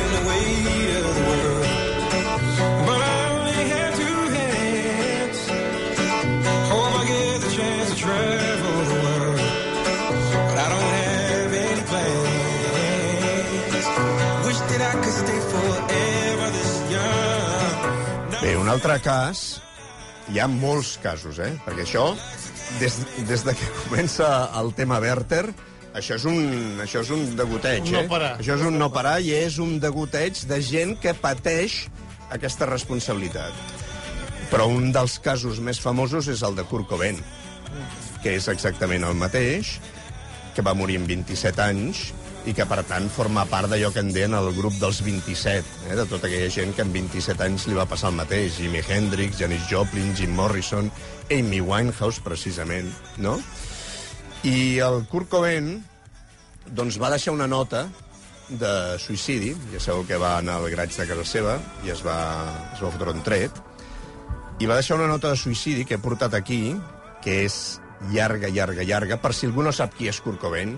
un 18.67 18.73
altre 18.73 18.97
cas... 18.99 19.61
Hi 20.27 20.41
ha 20.43 20.49
molts 20.51 20.97
casos, 20.99 21.37
eh? 21.39 21.53
Perquè 21.63 21.85
això, 21.85 22.09
des, 22.81 22.97
des 23.29 23.45
de 23.47 23.53
que 23.55 23.69
comença 23.85 24.27
el 24.59 24.73
tema 24.75 24.99
Werther, 24.99 25.45
això 25.95 26.17
és 26.19 26.25
un, 26.27 26.81
això 26.83 27.05
és 27.05 27.13
un 27.15 27.23
degoteig, 27.39 27.87
No 27.95 28.01
eh? 28.01 28.09
Això 28.41 28.57
és 28.57 28.65
un 28.67 28.75
no 28.81 28.89
parar 28.91 29.21
i 29.23 29.31
és 29.37 29.61
un 29.63 29.77
degoteig 29.79 30.43
de 30.51 30.59
gent 30.67 30.97
que 30.99 31.15
pateix 31.15 31.85
aquesta 32.35 32.67
responsabilitat. 32.67 33.55
Però 34.51 34.67
un 34.67 34.91
dels 34.97 35.15
casos 35.23 35.63
més 35.63 35.79
famosos 35.79 36.27
és 36.35 36.43
el 36.43 36.59
de 36.59 36.67
Kurt 36.67 36.91
Cobain, 36.91 37.23
que 38.25 38.35
és 38.35 38.51
exactament 38.51 39.07
el 39.07 39.15
mateix, 39.15 39.77
que 40.59 40.67
va 40.67 40.75
morir 40.75 40.99
amb 40.99 41.15
27 41.15 41.63
anys 41.69 42.09
i 42.47 42.55
que, 42.55 42.67
per 42.71 42.83
tant, 42.87 43.09
forma 43.11 43.43
part 43.51 43.69
d'allò 43.71 43.91
que 43.93 44.03
en 44.05 44.13
deien 44.15 44.35
el 44.39 44.53
grup 44.55 44.77
dels 44.79 45.01
27, 45.03 45.91
eh, 45.91 45.97
de 45.99 46.07
tota 46.07 46.29
aquella 46.29 46.51
gent 46.53 46.73
que 46.77 46.85
amb 46.87 46.95
27 46.95 47.43
anys 47.49 47.67
li 47.67 47.75
va 47.75 47.89
passar 47.91 48.13
el 48.13 48.21
mateix. 48.21 48.61
Jimi 48.61 48.85
Hendrix, 48.87 49.41
Janis 49.41 49.67
Joplin, 49.71 50.15
Jim 50.15 50.35
Morrison, 50.39 50.91
Amy 51.35 51.61
Winehouse, 51.61 52.23
precisament, 52.23 52.93
no? 53.19 53.41
I 54.47 54.79
el 54.87 55.03
Kurt 55.11 55.29
Cobain 55.33 55.75
doncs, 56.71 56.99
va 57.03 57.11
deixar 57.11 57.35
una 57.35 57.47
nota 57.51 57.87
de 58.49 58.99
suïcidi, 59.03 59.55
ja 59.73 59.81
sabeu 59.83 60.05
que 60.07 60.19
va 60.23 60.37
anar 60.39 60.61
al 60.61 60.69
graig 60.71 60.95
de 60.95 61.07
casa 61.09 61.25
seva 61.27 61.57
i 61.87 61.91
es 61.95 62.03
va, 62.07 62.19
es 62.75 62.83
va 62.83 62.93
fotre 62.95 63.15
un 63.15 63.25
tret, 63.27 63.59
i 64.63 64.71
va 64.71 64.79
deixar 64.79 65.01
una 65.01 65.11
nota 65.11 65.33
de 65.33 65.41
suïcidi 65.41 65.85
que 65.85 65.99
he 65.99 66.03
portat 66.03 66.35
aquí, 66.39 66.77
que 67.25 67.43
és 67.45 67.81
llarga, 68.13 68.49
llarga, 68.49 68.87
llarga, 68.87 69.19
per 69.19 69.35
si 69.35 69.51
algú 69.51 69.67
no 69.67 69.75
sap 69.75 69.99
qui 69.99 70.11
és 70.13 70.23
Kurt 70.23 70.41
Cobain. 70.43 70.77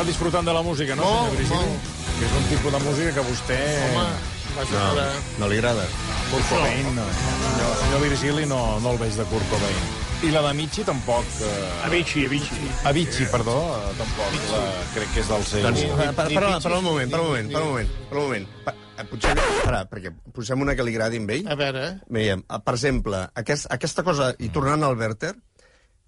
Està 0.00 0.08
disfrutant 0.08 0.46
de 0.48 0.52
la 0.56 0.62
música, 0.64 0.94
no, 0.96 1.04
Molt, 1.04 1.34
senyor 1.36 1.36
Virgili? 1.36 1.56
molt. 1.60 1.88
Que 2.16 2.24
és 2.24 2.36
un 2.38 2.44
tipus 2.48 2.72
de 2.72 2.78
música 2.86 3.10
que 3.18 3.24
vostè... 3.26 3.56
Home, 3.84 4.06
No, 4.50 4.62
no. 4.96 5.02
no 5.38 5.48
li 5.50 5.58
agrada. 5.60 5.82
Kurt 6.30 6.46
Cobain, 6.48 6.86
no. 6.96 7.04
Senyor, 7.18 7.74
senyor 7.82 8.00
Virgili 8.06 8.46
no, 8.48 8.80
no 8.80 8.94
el 8.94 8.98
veig 8.98 9.12
de 9.20 9.26
Kurt 9.28 9.44
Cobain. 9.52 9.84
I 10.24 10.32
la 10.32 10.40
de 10.46 10.54
Michi 10.56 10.86
tampoc... 10.88 11.28
Eh... 11.44 11.84
Avicii, 11.90 12.24
Avicii. 12.30 12.70
Avicii, 12.88 13.28
perdó, 13.30 13.58
eh, 13.76 13.92
tampoc. 14.00 14.40
La, 14.54 14.62
crec 14.96 15.12
que 15.14 15.20
és 15.20 15.30
del 15.34 15.44
seu... 15.52 15.62
Doncs, 15.68 15.84
per, 16.00 16.08
per, 16.16 16.26
per, 16.32 16.48
per 16.64 16.72
un 16.78 16.84
moment, 16.88 17.12
per 17.12 17.20
un 17.20 17.28
moment, 17.28 17.52
per 17.52 17.60
un 17.60 17.68
moment, 17.68 17.92
per 18.08 18.16
un 18.18 18.24
moment. 18.24 18.48
Pa, 18.64 18.74
eh, 18.96 19.06
potser, 19.12 19.36
ara, 19.68 19.84
perquè 19.92 20.14
posem 20.40 20.64
una 20.64 20.74
que 20.80 20.88
li 20.88 20.96
agradi 20.96 21.20
a 21.20 21.28
ell. 21.36 21.46
A 21.52 21.60
veure, 21.60 21.84
Veiem, 22.08 22.42
eh, 22.48 22.60
per 22.64 22.76
exemple, 22.80 23.22
aquest, 23.44 23.68
aquesta 23.76 24.08
cosa, 24.08 24.32
i 24.40 24.48
tornant 24.48 24.88
al 24.88 24.96
Werther, 24.96 25.36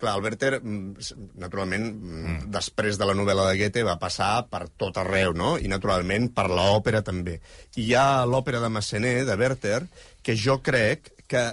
clar, 0.02 0.16
el 0.18 0.26
Werther, 0.26 0.58
mm, 0.58 1.16
naturalment, 1.40 1.88
mm. 1.88 2.36
després 2.52 2.98
de 3.00 3.08
la 3.08 3.16
novel·la 3.16 3.48
de 3.50 3.56
Goethe, 3.60 3.86
va 3.86 3.98
passar 4.02 4.32
per 4.50 4.66
tot 4.80 4.98
arreu, 5.00 5.32
no? 5.38 5.54
I, 5.58 5.70
naturalment, 5.70 6.28
per 6.34 6.48
l'òpera 6.50 7.04
també. 7.06 7.38
I 7.78 7.86
hi 7.86 7.96
ha 7.98 8.24
l'òpera 8.28 8.60
de 8.62 8.70
Massenet, 8.72 9.24
de 9.28 9.38
Werther, 9.38 9.82
que 10.22 10.36
jo 10.38 10.58
crec 10.64 11.12
que 11.30 11.48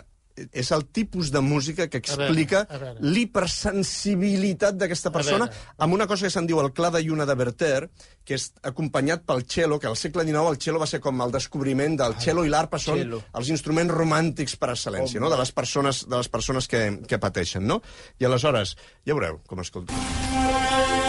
és 0.52 0.72
el 0.76 0.86
tipus 0.86 1.32
de 1.34 1.42
música 1.44 1.88
que 1.90 2.02
explica 2.02 2.64
l'hipersensibilitat 3.02 4.78
d'aquesta 4.80 5.12
persona 5.12 5.50
amb 5.78 5.98
una 5.98 6.08
cosa 6.08 6.28
que 6.28 6.34
se'n 6.34 6.48
diu 6.50 6.62
el 6.64 6.72
Clar 6.76 6.92
de 6.96 7.04
Lluna 7.04 7.28
de 7.30 7.36
Werther, 7.40 7.90
que 8.26 8.38
és 8.38 8.50
acompanyat 8.64 9.26
pel 9.28 9.44
cello, 9.50 9.80
que 9.82 9.90
al 9.90 9.98
segle 10.00 10.26
XIX 10.28 10.54
el 10.54 10.62
cello 10.62 10.82
va 10.82 10.90
ser 10.90 11.02
com 11.04 11.22
el 11.26 11.34
descobriment 11.34 11.98
del 12.00 12.18
cello 12.22 12.46
i 12.46 12.54
l'arpa 12.54 12.80
són 12.82 13.02
cello. 13.02 13.22
els 13.34 13.52
instruments 13.54 13.94
romàntics 13.94 14.58
per 14.60 14.74
excel·lència, 14.76 15.22
no? 15.22 15.32
de 15.34 15.40
les 15.40 15.52
persones, 15.52 16.06
de 16.08 16.18
les 16.18 16.30
persones 16.30 16.70
que, 16.70 16.84
que 17.10 17.22
pateixen. 17.22 17.66
No? 17.66 17.82
I 18.20 18.30
aleshores, 18.30 18.78
ja 19.06 19.18
veureu 19.18 19.42
com 19.50 19.66
escolta. 19.66 21.09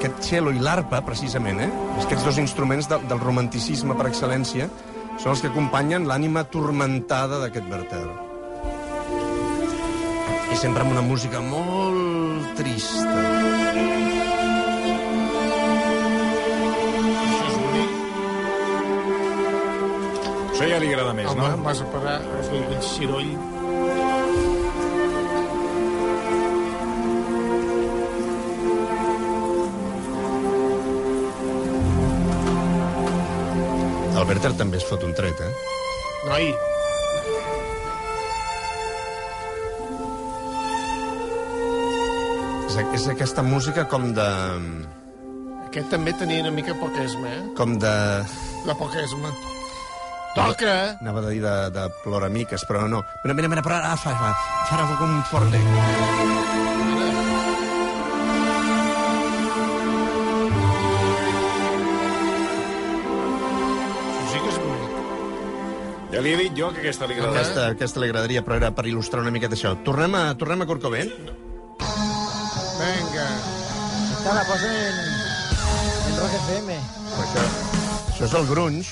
Aquest 0.00 0.22
cello 0.24 0.52
i 0.56 0.60
l'arpa, 0.64 1.02
precisament, 1.04 1.60
eh? 1.60 1.68
aquests 2.00 2.24
dos 2.24 2.38
instruments 2.40 2.88
de, 2.88 2.96
del 3.10 3.20
romanticisme 3.20 3.92
per 3.98 4.08
excel·lència, 4.08 4.70
són 5.20 5.34
els 5.34 5.42
que 5.44 5.50
acompanyen 5.52 6.08
l'ànima 6.08 6.46
tormentada 6.48 7.36
d'aquest 7.42 7.68
Werther. 7.68 8.08
I 10.50 10.56
sempre 10.58 10.86
amb 10.86 10.96
una 10.96 11.04
música 11.04 11.44
molt 11.44 12.56
trista. 12.56 13.20
Això 17.20 17.44
és 17.44 17.60
bonic. 17.60 17.92
Això 20.48 20.64
ja 20.72 20.80
li 20.80 20.92
agrada 20.94 21.12
més, 21.20 21.28
Home, 21.28 21.44
no? 21.44 21.64
vas 21.68 21.84
a 21.84 21.92
parar, 21.92 22.20
és 22.40 22.48
aquell 22.48 23.59
Werther 34.30 34.52
també 34.54 34.78
es 34.78 34.86
fot 34.86 35.02
un 35.02 35.10
tret, 35.18 35.40
eh? 35.42 35.52
Noi, 36.28 36.52
És, 42.70 42.76
és 42.94 43.06
aquesta 43.10 43.42
música 43.42 43.82
com 43.90 44.12
de... 44.14 44.26
aquest 45.66 45.90
també 45.90 46.12
tenia 46.14 46.44
una 46.44 46.52
mica 46.54 46.76
poquesma, 46.78 47.26
eh? 47.26 47.40
com 47.58 47.74
de... 47.82 47.94
La 48.68 48.76
poquesma. 48.78 49.32
Toca! 50.36 50.76
Anava 51.00 51.24
a 51.24 51.32
dir 51.32 51.42
de, 51.42 51.56
de 51.74 51.88
ploramiques, 52.04 52.62
però 52.70 52.86
no. 52.86 53.02
Mira, 53.24 53.34
mira, 53.34 53.50
mira, 53.50 53.66
però 53.66 53.80
ara 53.80 53.96
fa, 53.98 54.14
fa, 54.14 54.30
farà 54.70 54.86
un 55.08 55.18
forte. 55.32 55.58
Això 55.58 57.09
Ja 66.10 66.18
li 66.18 66.32
he 66.34 66.38
dit 66.40 66.56
jo 66.58 66.72
que 66.74 66.80
aquesta 66.82 67.06
li 67.06 67.14
agrada. 67.14 67.38
Aquesta, 67.38 67.66
aquesta 67.70 68.00
li 68.02 68.08
agradaria, 68.08 68.42
però 68.42 68.56
era 68.58 68.72
per 68.74 68.82
il·lustrar 68.90 69.22
una 69.22 69.30
miqueta 69.30 69.54
això. 69.54 69.76
Tornem 69.86 70.16
a, 70.18 70.22
tornem 70.34 70.64
a 70.64 70.66
Cobain? 70.66 71.12
Vinga. 72.80 73.26
Esta 74.16 74.34
la 74.34 74.42
posen 74.48 74.74
en 76.10 76.18
Rock 76.18 76.34
FM. 76.40 76.80
Això, 77.26 77.46
Això 78.08 78.26
és 78.26 78.34
el 78.40 78.50
grunge. 78.50 78.90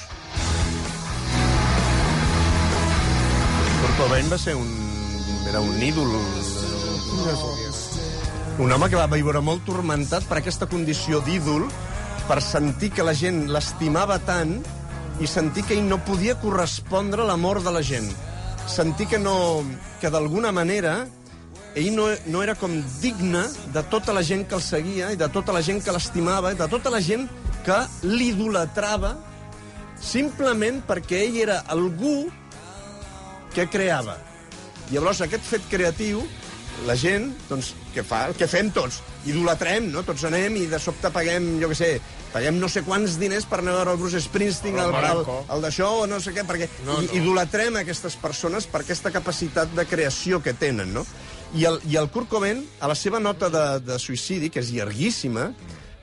Kurt 3.80 3.98
Cobain 3.98 4.30
va 4.30 4.38
ser 4.38 4.54
un... 4.54 4.70
era 5.50 5.60
un 5.60 5.82
ídol. 5.82 6.14
Un 8.62 8.72
home 8.72 8.88
que 8.90 8.98
va 8.98 9.10
viure 9.10 9.42
molt 9.42 9.66
turmentat 9.66 10.22
per 10.30 10.38
aquesta 10.38 10.70
condició 10.70 11.18
d'ídol, 11.26 11.66
per 12.30 12.42
sentir 12.44 12.92
que 12.94 13.02
la 13.06 13.14
gent 13.16 13.48
l'estimava 13.50 14.22
tant 14.22 14.60
i 15.20 15.26
sentir 15.26 15.64
que 15.66 15.74
ell 15.74 15.86
no 15.88 16.00
podia 16.06 16.38
correspondre 16.38 17.24
a 17.24 17.28
l'amor 17.28 17.62
de 17.64 17.72
la 17.74 17.82
gent. 17.82 18.08
Sentir 18.68 19.08
que 19.10 19.18
no... 19.18 19.64
que 20.00 20.10
d'alguna 20.10 20.52
manera 20.52 21.06
ell 21.78 21.92
no, 21.94 22.08
no 22.26 22.42
era 22.42 22.54
com 22.58 22.72
digne 23.02 23.44
de 23.74 23.82
tota 23.90 24.14
la 24.14 24.22
gent 24.26 24.46
que 24.48 24.56
el 24.56 24.62
seguia 24.64 25.12
i 25.12 25.18
de 25.18 25.28
tota 25.32 25.54
la 25.54 25.62
gent 25.62 25.82
que 25.84 25.94
l'estimava 25.94 26.52
i 26.52 26.58
de 26.58 26.68
tota 26.70 26.90
la 26.90 27.00
gent 27.04 27.26
que 27.66 27.78
l'idolatrava 28.06 29.16
simplement 30.00 30.80
perquè 30.86 31.24
ell 31.26 31.38
era 31.42 31.60
algú 31.68 32.28
que 33.54 33.66
creava. 33.70 34.16
Llavors, 34.92 35.20
aquest 35.24 35.44
fet 35.44 35.64
creatiu, 35.70 36.22
la 36.86 36.94
gent, 36.96 37.32
doncs, 37.48 37.74
què 37.94 38.04
fa? 38.06 38.26
El 38.30 38.36
que 38.38 38.48
fem 38.48 38.70
tots. 38.74 39.02
Idolatrem, 39.28 39.90
no? 39.92 40.02
Tots 40.06 40.24
anem 40.28 40.56
i 40.60 40.66
de 40.70 40.80
sobte 40.80 41.10
paguem, 41.14 41.56
jo 41.62 41.68
què 41.70 41.76
sé, 41.76 41.88
paguem 42.32 42.58
no 42.60 42.68
sé 42.72 42.82
quants 42.86 43.18
diners 43.20 43.46
per 43.48 43.60
anar 43.60 43.74
a 43.74 43.78
veure 43.80 43.94
el 43.96 44.00
Bruce 44.00 44.22
Springsteen, 44.24 44.78
el, 44.80 44.94
el, 45.10 45.24
el 45.54 45.64
d'això 45.64 45.88
o 46.02 46.06
no 46.10 46.20
sé 46.24 46.32
què, 46.36 46.44
perquè 46.48 46.68
no, 46.86 47.00
no. 47.02 47.16
idolatrem 47.16 47.80
aquestes 47.80 48.16
persones 48.20 48.68
per 48.70 48.82
aquesta 48.84 49.12
capacitat 49.14 49.74
de 49.76 49.84
creació 49.88 50.42
que 50.44 50.56
tenen, 50.56 50.94
no? 50.96 51.04
I 51.56 51.64
el, 51.68 51.80
i 51.88 51.96
el 51.96 52.10
Kurt 52.12 52.28
Cobain, 52.32 52.62
a 52.80 52.88
la 52.90 52.96
seva 52.98 53.20
nota 53.20 53.48
de, 53.52 53.66
de 53.84 53.98
suïcidi, 54.00 54.50
que 54.52 54.60
és 54.64 54.72
llarguíssima, 54.74 55.48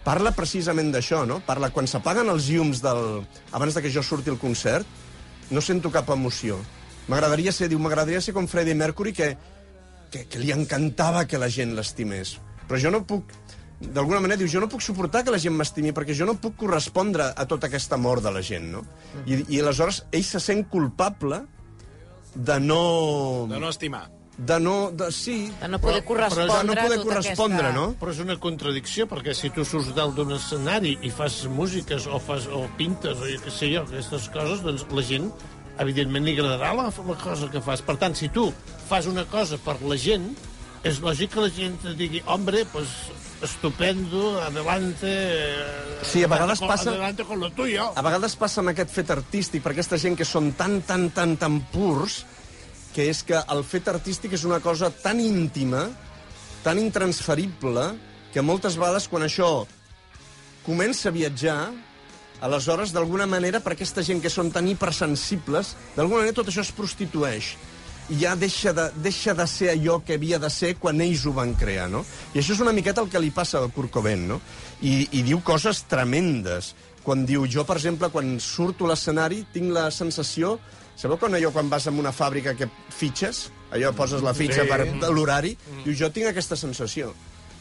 parla 0.05 0.33
precisament 0.37 0.91
d'això, 0.93 1.23
no? 1.29 1.41
Parla, 1.45 1.71
quan 1.73 1.89
s'apaguen 1.89 2.29
els 2.33 2.49
llums 2.53 2.81
del... 2.85 3.25
abans 3.51 3.77
de 3.77 3.81
que 3.81 3.93
jo 3.93 4.05
surti 4.05 4.33
al 4.33 4.41
concert, 4.41 4.85
no 5.49 5.61
sento 5.61 5.91
cap 5.93 6.09
emoció. 6.13 6.57
M'agradaria 7.09 7.53
ser, 7.53 7.69
diu, 7.69 7.81
m'agradaria 7.81 8.21
ser 8.21 8.33
com 8.33 8.49
Freddie 8.49 8.77
Mercury, 8.77 9.13
que, 9.13 9.35
que, 10.13 10.25
que 10.29 10.41
li 10.41 10.53
encantava 10.53 11.25
que 11.29 11.41
la 11.41 11.49
gent 11.53 11.75
l'estimés. 11.77 12.39
Però 12.67 12.79
jo 12.81 12.93
no 12.93 13.03
puc... 13.07 13.33
D'alguna 13.75 14.21
manera 14.23 14.39
diu, 14.39 14.47
jo 14.49 14.61
no 14.63 14.69
puc 14.71 14.81
suportar 14.81 15.25
que 15.27 15.33
la 15.33 15.39
gent 15.41 15.53
m'estimi 15.57 15.91
perquè 15.93 16.15
jo 16.15 16.25
no 16.25 16.37
puc 16.39 16.55
correspondre 16.63 17.27
a 17.35 17.45
tot 17.49 17.65
aquest 17.67 17.91
amor 17.93 18.21
de 18.23 18.31
la 18.31 18.41
gent, 18.45 18.69
no? 18.71 18.85
I, 19.27 19.41
i 19.51 19.59
aleshores 19.59 20.05
ell 20.15 20.23
se 20.23 20.39
sent 20.39 20.63
culpable 20.71 21.41
de 22.35 22.59
no... 22.63 23.47
De 23.51 23.59
no 23.59 23.69
estimar. 23.69 24.05
De 24.37 24.59
no... 24.59 24.91
De, 24.91 25.11
sí. 25.15 25.51
De 25.59 25.67
no 25.71 25.79
poder 25.79 26.03
correspondre 26.07 26.47
de 26.47 26.63
no 26.67 26.73
poder 26.75 26.85
a 26.85 27.01
tota 27.01 27.09
correspondre, 27.09 27.67
aquesta... 27.67 27.75
no? 27.79 27.85
Però 27.99 28.15
és 28.15 28.23
una 28.23 28.37
contradicció, 28.47 29.09
perquè 29.11 29.35
si 29.35 29.51
tu 29.55 29.67
surts 29.67 29.91
dalt 29.95 30.15
d'un 30.17 30.33
escenari 30.35 30.95
i 31.03 31.11
fas 31.13 31.43
músiques 31.51 32.07
o, 32.07 32.19
fas, 32.23 32.47
o 32.47 32.65
pintes 32.79 33.19
o 33.19 33.29
jo 33.29 33.43
què 33.43 33.53
sé 33.53 33.71
jo, 33.71 33.85
aquestes 33.87 34.27
coses, 34.33 34.63
doncs 34.65 34.87
la 34.91 35.05
gent 35.07 35.29
evidentment 35.83 36.27
li 36.27 36.35
agradarà 36.35 36.73
la, 36.75 36.89
la 36.91 37.17
cosa 37.19 37.51
que 37.51 37.61
fas. 37.63 37.83
Per 37.85 37.95
tant, 38.01 38.15
si 38.15 38.31
tu 38.31 38.49
fas 38.89 39.07
una 39.11 39.25
cosa 39.31 39.59
per 39.61 39.77
la 39.83 39.99
gent, 39.99 40.29
és 40.85 40.99
lògic 41.01 41.31
que 41.33 41.41
la 41.41 41.49
gent 41.49 41.79
digui, 41.97 42.21
hombre, 42.29 42.63
pues 42.71 42.87
estupendo, 43.43 44.39
adelante... 44.41 45.09
eh, 45.09 46.03
Sí, 46.05 46.23
a 46.23 46.27
vegades 46.29 46.59
con, 46.59 46.69
passa- 46.69 46.91
Adelante 46.91 47.23
con 47.25 47.39
lo 47.39 47.49
tuyo. 47.51 47.91
A 47.97 48.01
vegades 48.05 48.35
passa 48.37 48.61
amb 48.61 48.69
aquest 48.71 48.93
fet 48.93 49.09
artístic 49.13 49.63
per 49.65 49.73
aquesta 49.73 49.97
gent 50.01 50.15
que 50.17 50.25
són 50.27 50.51
tan, 50.57 50.79
tan, 50.85 51.09
tan, 51.15 51.35
tan 51.41 51.59
purs, 51.73 52.21
que 52.95 53.09
és 53.11 53.23
que 53.27 53.35
el 53.51 53.63
fet 53.67 53.89
artístic 53.91 54.37
és 54.37 54.45
una 54.47 54.61
cosa 54.63 54.91
tan 54.93 55.19
íntima, 55.19 55.87
tan 56.63 56.79
intransferible, 56.79 57.89
que 58.33 58.41
moltes 58.45 58.77
vegades 58.79 59.09
quan 59.11 59.25
això 59.25 59.65
comença 60.65 61.09
a 61.09 61.15
viatjar, 61.15 61.59
aleshores, 62.45 62.91
d'alguna 62.93 63.25
manera, 63.29 63.59
per 63.63 63.73
aquesta 63.75 64.03
gent 64.05 64.21
que 64.23 64.29
són 64.33 64.49
tan 64.53 64.67
hipersensibles, 64.69 65.73
d'alguna 65.95 66.21
manera 66.23 66.35
tot 66.39 66.49
això 66.51 66.61
es 66.65 66.71
prostitueix 66.75 67.55
ja 68.19 68.35
deixa 68.35 68.73
de, 68.73 68.89
deixa 69.01 69.33
de 69.33 69.47
ser 69.47 69.71
allò 69.73 69.99
que 70.05 70.13
havia 70.19 70.37
de 70.39 70.49
ser 70.53 70.75
quan 70.77 71.01
ells 71.01 71.25
ho 71.25 71.33
van 71.33 71.53
crear, 71.57 71.89
no? 71.89 72.03
I 72.33 72.39
això 72.41 72.53
és 72.53 72.61
una 72.61 72.73
miqueta 72.75 73.01
el 73.01 73.09
que 73.09 73.19
li 73.19 73.31
passa 73.33 73.63
a 73.63 73.69
Kurt 73.73 73.91
Cobain, 73.91 74.27
no? 74.29 74.39
I, 74.81 75.07
i 75.17 75.23
diu 75.25 75.41
coses 75.43 75.83
tremendes. 75.89 76.73
Quan 77.05 77.25
diu, 77.25 77.45
jo, 77.49 77.63
per 77.65 77.77
exemple, 77.77 78.09
quan 78.09 78.39
surto 78.41 78.85
a 78.85 78.93
l'escenari, 78.93 79.45
tinc 79.53 79.71
la 79.73 79.89
sensació... 79.91 80.59
Sabeu 80.95 81.17
quan 81.19 81.33
allò 81.35 81.49
quan 81.51 81.67
vas 81.67 81.89
a 81.89 81.91
una 81.91 82.13
fàbrica 82.15 82.53
que 82.55 82.69
fitxes? 82.89 83.49
Allò 83.75 83.89
poses 83.91 84.21
la 84.23 84.31
fitxa 84.33 84.63
Sí. 84.63 84.69
per 84.69 85.09
l'horari? 85.11 85.57
Diu, 85.83 85.91
jo 85.93 86.07
tinc 86.09 86.29
aquesta 86.29 86.55
sensació. 86.55 87.09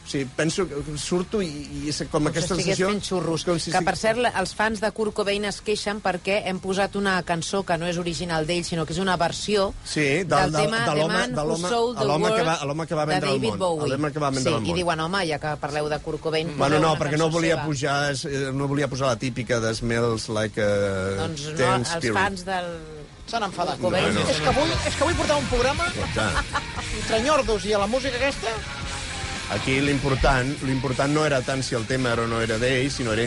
O 0.05 0.07
sigui, 0.07 0.27
penso 0.37 0.67
que 0.69 0.75
surto 1.01 1.39
i, 1.41 1.47
i 1.81 1.89
és 1.89 2.03
com 2.13 2.27
aquesta 2.29 2.53
que 2.53 2.61
estigués 2.61 2.77
sensació... 2.77 2.89
fent 2.91 3.01
xurros. 3.07 3.43
Com 3.47 3.57
si 3.57 3.71
que, 3.73 3.79
per 3.81 3.95
cert, 3.97 4.21
els 4.37 4.51
fans 4.53 4.81
de 4.83 4.91
Kurt 4.93 5.15
Cobain 5.17 5.47
es 5.49 5.57
queixen 5.65 5.97
perquè 6.03 6.43
hem 6.45 6.59
posat 6.61 6.93
una 6.99 7.15
cançó 7.25 7.63
que 7.65 7.73
no 7.81 7.87
és 7.89 7.97
original 7.97 8.45
d'ell, 8.45 8.61
sinó 8.67 8.85
que 8.85 8.93
és 8.93 8.99
una 9.01 9.15
versió 9.17 9.71
Sí, 9.81 10.21
del, 10.21 10.27
del, 10.53 10.59
tema 10.59 10.83
de 10.85 10.93
l'home 10.99 11.13
Man 11.15 11.33
de 11.33 11.41
Who 11.41 11.47
l'home 11.49 11.71
Sold 11.73 11.97
the 11.97 12.05
l'home 12.05 12.29
que 12.35 12.43
va, 12.45 12.85
que 12.85 12.99
va 12.99 13.05
de 13.07 13.11
vendre 13.15 13.31
el 13.33 13.39
David 13.41 13.55
món. 13.55 13.59
Bowie. 13.63 13.89
L'home 13.95 14.11
que 14.13 14.21
va 14.21 14.29
vendre 14.29 14.51
sí, 14.51 14.53
el 14.53 14.61
món. 14.61 14.69
i 14.69 14.77
diuen, 14.77 15.03
home, 15.07 15.23
ja 15.31 15.41
que 15.41 15.55
parleu 15.65 15.89
de 15.89 15.99
Kurt 16.05 16.21
Cobain... 16.21 16.53
Bueno, 16.53 16.77
poseu 16.77 16.85
no, 16.85 16.93
perquè 17.01 17.17
no 17.17 17.31
volia 17.33 17.57
seva. 17.57 17.65
pujar, 17.65 17.97
eh, 18.29 18.45
no 18.53 18.69
volia 18.69 18.87
posar 18.91 19.09
la 19.09 19.17
típica 19.25 19.59
de 19.63 19.73
Smells 19.73 20.29
Like 20.29 20.61
a 20.61 20.71
Doncs 21.23 21.49
no, 21.49 21.57
Teen 21.57 21.81
els 21.81 21.95
Spirit. 21.97 22.13
fans 22.21 22.45
del... 22.45 22.69
S'han 23.25 23.41
enfadat. 23.47 23.79
Cobain. 23.81 24.05
No, 24.13 24.21
no. 24.21 24.29
És, 24.29 24.37
que 24.37 24.51
avui, 24.53 24.69
és 24.85 24.93
que 24.93 25.01
avui 25.07 25.15
portava 25.17 25.41
un 25.41 25.47
programa 25.49 25.87
entre 25.89 27.23
nyordos 27.25 27.65
i 27.65 27.73
a 27.73 27.81
la 27.81 27.87
música 27.89 28.21
aquesta... 28.21 28.53
aquí 29.53 29.75
l'important 29.83 30.47
l'important 30.65 31.11
no 31.13 31.25
era 31.25 31.41
tant 31.45 31.61
si 31.63 31.75
el 31.77 31.85
tema 31.85 32.13
era 32.13 32.23
o 32.23 32.27
no 32.27 32.41
era 32.41 32.57
d'ell, 32.57 32.89
sinó 32.91 33.13
era... 33.13 33.25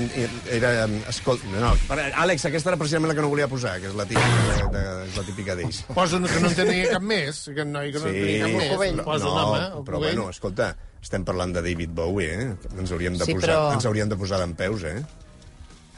era 0.51 0.73
escolta, 1.09 1.47
no, 1.53 1.75
per- 1.89 2.09
Àlex, 2.19 2.45
aquesta 2.49 2.73
era 2.73 2.79
precisament 2.81 3.13
la 3.13 3.15
que 3.15 3.23
no 3.25 3.31
volia 3.31 3.47
posar, 3.49 3.77
que 3.81 3.87
és 3.91 3.95
la 3.99 4.07
típica, 4.09 4.43
de, 4.49 4.67
de, 4.75 4.83
és 5.07 5.17
la 5.21 5.25
típica 5.29 5.55
d'ells. 5.59 5.83
Posa 5.95 6.19
que 6.25 6.41
no 6.43 6.51
en 6.51 6.57
tenia 6.59 6.91
cap 6.97 7.03
més, 7.07 7.45
que 7.55 7.65
no, 7.65 7.85
que 7.87 8.03
no 8.03 8.11
en 8.11 8.19
tenia 8.19 8.43
cap 8.45 8.57
més. 8.59 8.73
Covell. 8.75 9.01
Posa 9.07 9.31
no, 9.31 9.47
el 9.57 9.87
però 9.87 10.01
Covell. 10.01 10.17
bueno, 10.19 10.29
escolta, 10.35 10.73
estem 11.03 11.25
parlant 11.29 11.55
de 11.55 11.63
David 11.63 11.95
Bowie, 11.95 12.35
eh? 12.35 12.51
Ens 12.79 12.93
hauríem 12.93 13.17
de, 13.19 13.25
Sí, 13.29 13.35
posar, 13.39 13.49
però- 13.55 13.73
ens 13.79 13.87
hauríem 13.87 14.11
de 14.11 14.19
posar 14.19 14.41
d'en 14.43 14.55
peus, 14.59 14.85
eh? 14.91 14.99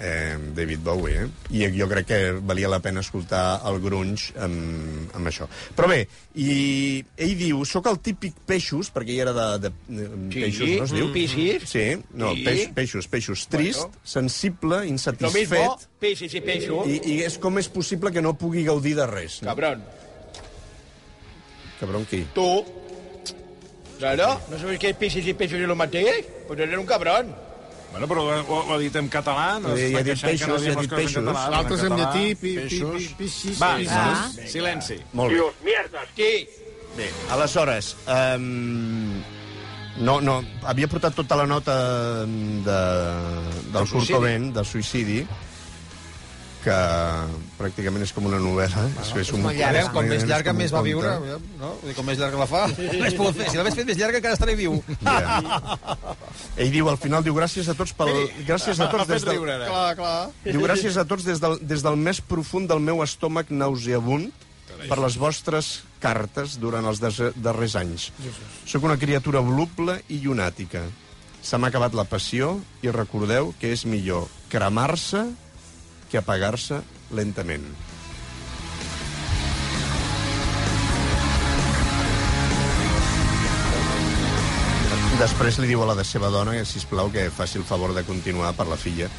Eh? 0.00 0.38
David 0.56 0.80
Bowie, 0.82 1.22
eh? 1.24 1.28
I 1.50 1.66
jo 1.78 1.86
crec 1.90 2.06
que 2.08 2.18
valia 2.40 2.68
la 2.72 2.80
pena 2.80 3.00
escoltar 3.04 3.60
el 3.68 3.78
grunge 3.84 4.32
amb, 4.40 5.12
amb 5.14 5.28
això. 5.30 5.46
Però 5.76 5.86
bé, 5.90 6.06
i 6.40 7.04
ell 7.16 7.34
diu, 7.38 7.60
sóc 7.68 7.86
el 7.92 8.00
típic 8.00 8.34
peixos, 8.48 8.90
perquè 8.94 9.14
ell 9.14 9.22
era 9.28 9.34
de, 9.36 9.68
de, 9.68 9.72
de 9.88 10.08
Sí, 10.32 10.40
peixos, 10.40 10.68
no 10.78 10.84
es 10.88 10.94
diu? 10.96 11.12
peixos. 11.12 11.68
Sí, 11.70 11.86
no, 12.14 12.32
Sí. 12.34 12.44
peix, 12.44 12.66
peixos, 12.74 13.08
peixos. 13.08 13.46
Trist, 13.52 13.80
Bueno. 13.84 14.04
sensible, 14.04 14.82
insatisfet, 14.88 15.88
peixes 16.00 16.34
i 16.34 16.40
peixos. 16.40 16.86
i, 16.88 17.00
i 17.14 17.20
és 17.28 17.38
com 17.38 17.58
és 17.58 17.68
possible 17.68 18.10
que 18.12 18.22
no 18.22 18.34
pugui 18.38 18.64
gaudir 18.64 18.96
de 18.96 19.06
res. 19.06 19.42
No? 19.42 19.48
Cabrón. 19.52 19.84
Cabron 21.80 22.04
qui? 22.04 22.26
Tú. 22.34 22.64
Claro, 23.98 24.40
¿no 24.50 24.58
sabes 24.58 24.78
que 24.80 24.94
peixes 24.96 25.26
i 25.28 25.34
peixos 25.36 25.60
és 25.60 25.68
el 25.68 25.76
mateix? 25.76 26.24
Pues 26.48 26.58
eres 26.60 26.78
un 26.78 26.86
cabrón. 26.88 27.34
Bueno, 27.90 28.06
però 28.06 28.22
ho, 28.22 28.54
ho 28.54 28.74
ha 28.74 28.78
dit 28.78 28.94
en 28.96 29.08
català. 29.10 29.58
No 29.60 29.74
Sí, 29.74 29.82
s'està 29.82 29.90
ja 29.90 29.98
ha 29.98 30.02
dit 30.06 30.20
queixant 30.22 30.38
que 30.40 30.46
no 30.46 30.54
peixos, 30.54 30.62
diem 30.62 30.70
ja 30.70 30.78
ha 30.78 30.80
les 30.80 30.86
dit 30.86 30.92
en 30.92 30.98
peixos. 31.00 31.24
català, 31.24 31.50
L'altre 31.50 31.74
és 31.76 31.82
en 31.88 31.96
llatí, 31.98 32.24
pi, 32.34 32.36
pi, 32.40 32.54
peixos. 32.60 32.94
pi, 33.02 33.14
pixis, 33.24 33.58
Va, 33.60 33.70
pixis. 33.76 34.50
silenci. 34.52 34.98
Molt 35.12 35.32
bé. 35.34 35.42
mierdas, 35.64 36.08
qui? 36.14 36.30
Bé, 36.96 37.10
aleshores, 37.30 37.96
um, 38.06 39.22
no, 40.06 40.20
no, 40.20 40.38
havia 40.64 40.88
portat 40.90 41.14
tota 41.14 41.36
la 41.36 41.46
nota 41.46 41.74
de, 42.26 42.78
del 43.72 43.84
Kurt 43.84 43.90
suïcidi. 43.92 44.14
Cobain, 44.14 44.52
del 44.52 44.64
suïcidi, 44.66 45.20
que 46.64 46.76
pràcticament 47.58 48.04
és 48.04 48.12
com 48.16 48.26
una 48.28 48.38
novel·la. 48.42 48.84
Ah, 48.84 49.02
és, 49.02 49.12
és 49.22 49.32
un, 49.36 49.44
Molt 49.46 49.58
llarga, 49.58 49.86
com 49.94 50.06
més 50.08 50.22
és 50.22 50.28
llarga, 50.28 50.54
més 50.56 50.74
va 50.74 50.82
viure. 50.84 51.14
No? 51.60 51.72
Com 51.96 52.08
més 52.08 52.20
llarga 52.20 52.42
la 52.42 52.48
fa, 52.50 52.66
més 53.04 53.16
pogut 53.18 53.38
fer. 53.38 53.48
Si 53.50 53.60
l'hagués 53.60 53.78
fet 53.80 53.88
més 53.90 54.00
llarga, 54.00 54.20
encara 54.20 54.38
estaré 54.38 54.56
viu. 54.58 54.78
Ja. 55.04 55.40
Ell 56.56 56.70
diu, 56.74 56.90
al 56.92 57.00
final, 57.00 57.24
diu, 57.26 57.36
gràcies 57.36 57.70
a 57.70 57.76
tots 57.78 57.94
pel... 57.96 58.12
Gràcies 58.48 58.80
a 58.80 58.90
tots 58.94 59.08
des 59.10 59.26
del... 59.26 59.42
Clar, 59.42 59.88
clar. 59.98 60.14
Diu, 60.46 60.62
gràcies 60.66 61.00
a 61.00 61.06
tots 61.08 61.26
des 61.26 61.42
del, 61.42 61.58
des 61.62 61.84
del 61.86 62.00
més 62.00 62.22
profund 62.22 62.70
del 62.70 62.82
meu 62.84 63.04
estómac 63.06 63.52
nauseabund 63.52 64.48
per 64.88 64.98
les 65.02 65.16
vostres 65.20 65.80
cartes 66.00 66.56
durant 66.60 66.86
els 66.88 67.02
darrers 67.02 67.76
anys. 67.76 68.08
Sóc 68.68 68.86
una 68.86 68.98
criatura 69.00 69.42
voluble 69.44 70.00
i 70.08 70.20
llunàtica. 70.24 70.86
Se 71.40 71.56
m'ha 71.56 71.70
acabat 71.72 71.96
la 71.96 72.04
passió 72.08 72.58
i 72.84 72.92
recordeu 72.92 73.54
que 73.60 73.72
és 73.72 73.86
millor 73.88 74.28
cremar-se 74.52 75.24
que 76.10 76.18
apagar-se 76.20 76.82
lentament. 77.14 77.64
Després 85.20 85.58
li 85.60 85.68
diu 85.68 85.82
a 85.84 85.92
la 85.92 86.04
seva 86.06 86.30
dona, 86.32 86.54
que, 86.56 86.64
sisplau, 86.64 87.10
que 87.12 87.26
faci 87.34 87.58
el 87.60 87.66
favor 87.68 87.92
de 87.92 88.06
continuar 88.08 88.54
per 88.56 88.64
la 88.70 88.78
filla, 88.80 89.10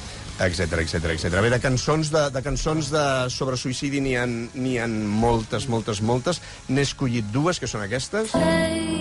etc 0.42 0.80
etc 0.82 1.12
etc. 1.14 1.36
Bé, 1.46 1.52
de 1.54 1.60
cançons, 1.62 2.10
de, 2.10 2.24
de 2.34 2.42
cançons 2.42 2.90
de, 2.90 3.04
sobre 3.30 3.60
suïcidi 3.60 4.02
n'hi 4.02 4.16
ha, 4.18 4.26
ha 4.26 4.90
moltes, 4.90 5.70
moltes, 5.70 6.02
moltes. 6.02 6.42
N'he 6.74 6.88
escollit 6.90 7.30
dues, 7.30 7.62
que 7.62 7.70
són 7.70 7.86
aquestes. 7.86 8.34
Take 8.34 9.01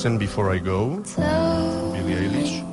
Listen 0.00 0.16
Before 0.16 0.50
I 0.50 0.56
Go, 0.56 1.04
Billie 1.92 2.16
Eilish. 2.24 2.64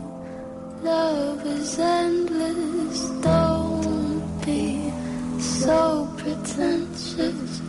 love 0.82 1.46
is 1.46 1.78
endless. 1.78 3.02
Don't 3.20 4.46
be 4.46 4.94
so 5.38 6.08
pretentious. 6.16 7.60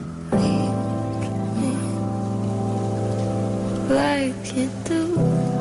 Like 3.90 4.47
you 4.55 4.71
do. 4.87 5.03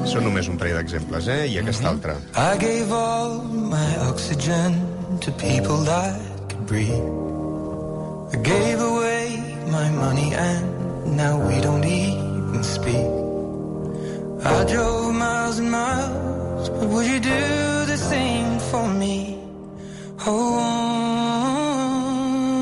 Són 0.06 0.30
només 0.30 0.46
un 0.46 0.62
parell 0.62 0.78
d'exemples, 0.78 1.34
eh? 1.34 1.50
I 1.50 1.58
aquesta 1.66 1.90
altra. 1.90 2.20
I 2.38 2.54
gave 2.62 2.94
all 2.94 3.42
my 3.50 3.92
oxygen 4.06 4.78
to 5.26 5.32
people 5.42 5.82
that 5.90 6.22
could 6.52 6.68
breathe. 6.70 7.02
I 8.30 8.46
gave 8.46 8.80
away 8.80 9.42
my 9.74 9.90
money 9.90 10.36
and 10.36 11.18
now 11.18 11.42
we 11.50 11.58
don't 11.66 11.84
even 11.84 12.62
speak. 12.62 13.27
I 14.44 14.66
drove 14.66 15.16
miles 15.16 15.58
and 15.60 15.72
miles, 15.72 16.70
but 16.70 16.88
would 16.90 17.08
you 17.08 17.20
do 17.20 17.86
the 17.86 17.98
same 17.98 18.60
for 18.60 18.88
me? 18.88 19.40
Oh, 20.26 20.60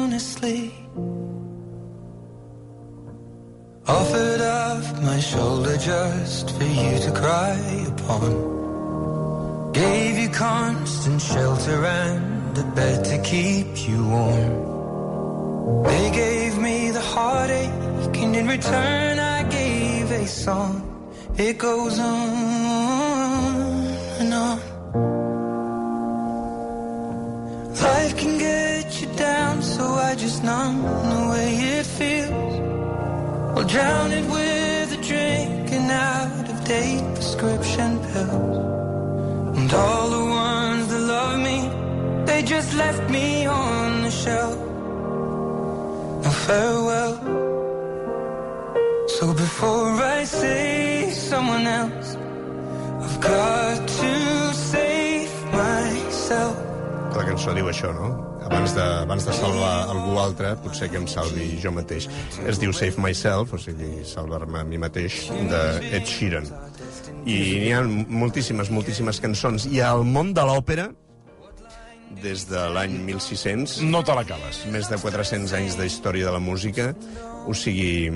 honestly. 0.06 0.74
Offered 3.88 4.42
up 4.42 5.02
my 5.02 5.20
shoulder 5.20 5.76
just 5.78 6.52
for 6.52 6.64
you 6.64 6.98
to 7.00 7.12
cry 7.12 7.58
upon. 7.88 9.72
Gave 9.74 10.18
you 10.18 10.30
constant 10.30 11.22
shelter 11.22 11.86
and 11.86 12.58
a 12.58 12.64
bed 12.76 13.04
to 13.06 13.18
keep 13.22 13.88
you 13.88 14.08
warm. 14.08 15.84
They 15.84 16.10
gave 16.12 16.58
me 16.58 16.92
the 16.92 17.02
heartache, 17.02 18.16
and 18.16 18.36
in 18.36 18.48
return 18.48 19.20
I 19.20 19.44
gave 19.44 20.10
a 20.12 20.26
song. 20.26 20.95
It 21.38 21.58
goes 21.58 22.00
on 22.00 22.34
and 24.22 24.34
on. 24.34 24.58
Life 27.74 28.18
can 28.18 28.38
get 28.38 29.02
you 29.02 29.08
down, 29.18 29.62
so 29.62 29.84
I 29.84 30.16
just 30.16 30.46
numb 30.46 30.82
the 30.82 31.30
way 31.32 31.56
it 31.78 31.86
feels. 31.86 32.56
Or 33.58 33.66
drown 33.66 34.14
it 34.14 34.26
with 34.32 34.94
a 34.94 35.02
drink 35.04 35.72
and 35.74 35.92
out 35.92 36.50
of 36.50 36.64
date 36.64 37.04
prescription 37.16 38.00
pills. 38.14 38.58
And 39.58 39.74
all 39.74 40.10
the 40.10 40.24
ones 40.24 40.88
that 40.88 41.02
love 41.02 41.38
me, 41.38 41.70
they 42.26 42.44
just 42.44 42.74
left 42.76 43.10
me 43.10 43.46
on 43.46 44.04
the 44.04 44.12
shelf. 44.12 44.58
No 46.24 46.30
farewell. 46.48 47.45
So 49.16 49.34
before 49.34 49.96
I 50.04 50.26
say 50.26 51.10
someone 51.10 51.66
else, 51.66 52.18
I've 53.00 53.20
got 53.22 53.88
to 53.88 54.54
save 54.54 55.32
myself. 55.56 56.58
La 57.16 57.24
cançó 57.24 57.54
diu 57.56 57.70
això, 57.72 57.94
no? 57.96 58.10
Abans 58.44 58.76
de, 58.76 58.84
abans 59.06 59.24
de 59.24 59.38
salvar 59.38 59.88
algú 59.94 60.18
altre, 60.20 60.52
potser 60.60 60.90
que 60.92 61.00
em 61.00 61.08
salvi 61.08 61.48
jo 61.64 61.72
mateix. 61.72 62.10
Es 62.44 62.60
diu 62.60 62.76
Save 62.76 63.00
Myself, 63.00 63.56
o 63.56 63.62
sigui, 63.62 64.04
salvar-me 64.04 64.60
a 64.60 64.68
mi 64.68 64.82
mateix, 64.84 65.30
de 65.32 65.64
Ed 65.96 66.12
Sheeran. 66.12 66.52
I 67.24 67.40
n'hi 67.64 67.72
ha 67.72 67.82
moltíssimes, 67.88 68.68
moltíssimes 68.68 69.24
cançons. 69.24 69.70
I 69.72 69.80
al 69.80 70.04
món 70.04 70.36
de 70.36 70.44
l'òpera, 70.44 70.90
des 72.22 72.46
de 72.52 72.68
l'any 72.76 73.00
1600... 73.08 73.80
No 73.88 74.04
te 74.04 74.14
l'acabes. 74.18 74.66
Més 74.76 74.92
de 74.92 75.00
400 75.00 75.56
anys 75.56 75.80
de 75.80 75.88
història 75.88 76.28
de 76.28 76.36
la 76.36 76.44
música, 76.44 76.92
o 77.48 77.56
sigui, 77.56 78.12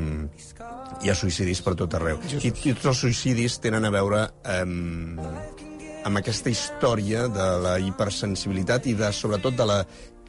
hi 1.04 1.10
ha 1.12 1.16
suïcidis 1.16 1.62
per 1.66 1.76
tot 1.80 1.94
arreu. 2.00 2.20
I, 2.42 2.50
i 2.52 2.74
tots 2.74 2.86
els 2.94 3.02
suïcidis 3.06 3.60
tenen 3.64 3.86
a 3.88 3.92
veure 3.94 4.26
amb, 4.58 5.22
amb 6.06 6.22
aquesta 6.22 6.50
història 6.52 7.28
de 7.32 7.48
la 7.64 7.78
hipersensibilitat 7.84 8.88
i 8.92 8.96
de, 9.00 9.12
sobretot 9.16 9.56
de 9.60 9.66
la 9.70 9.80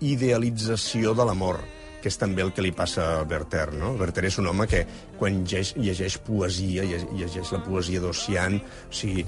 idealització 0.01 1.15
de 1.15 1.27
l'amor 1.29 1.61
que 2.01 2.09
és 2.09 2.17
també 2.17 2.41
el 2.41 2.49
que 2.57 2.63
li 2.65 2.71
passa 2.73 3.03
a 3.19 3.25
Werther, 3.29 3.75
no? 3.77 3.91
Werther 4.01 4.23
és 4.25 4.39
un 4.41 4.47
home 4.49 4.65
que, 4.65 4.87
quan 5.21 5.43
llegeix, 5.45 5.75
llegeix 5.77 6.15
poesia, 6.25 6.81
lle- 6.89 7.03
llegeix 7.13 7.51
la 7.53 7.59
poesia 7.61 8.01
d'Ocean, 8.01 8.57
o 8.57 8.95
sigui, 8.97 9.27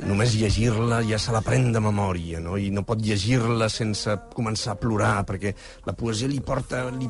només 0.00 0.34
llegir-la 0.38 1.02
ja 1.06 1.18
se 1.20 1.32
l'aprèn 1.34 1.68
de 1.74 1.80
memòria, 1.82 2.40
no? 2.42 2.56
I 2.58 2.70
no 2.74 2.84
pot 2.86 3.00
llegir-la 3.04 3.68
sense 3.72 4.14
començar 4.32 4.74
a 4.74 4.80
plorar, 4.80 5.14
perquè 5.28 5.52
la 5.86 5.94
poesia 5.96 6.30
li 6.30 6.40
porta, 6.44 6.84
li, 6.90 7.08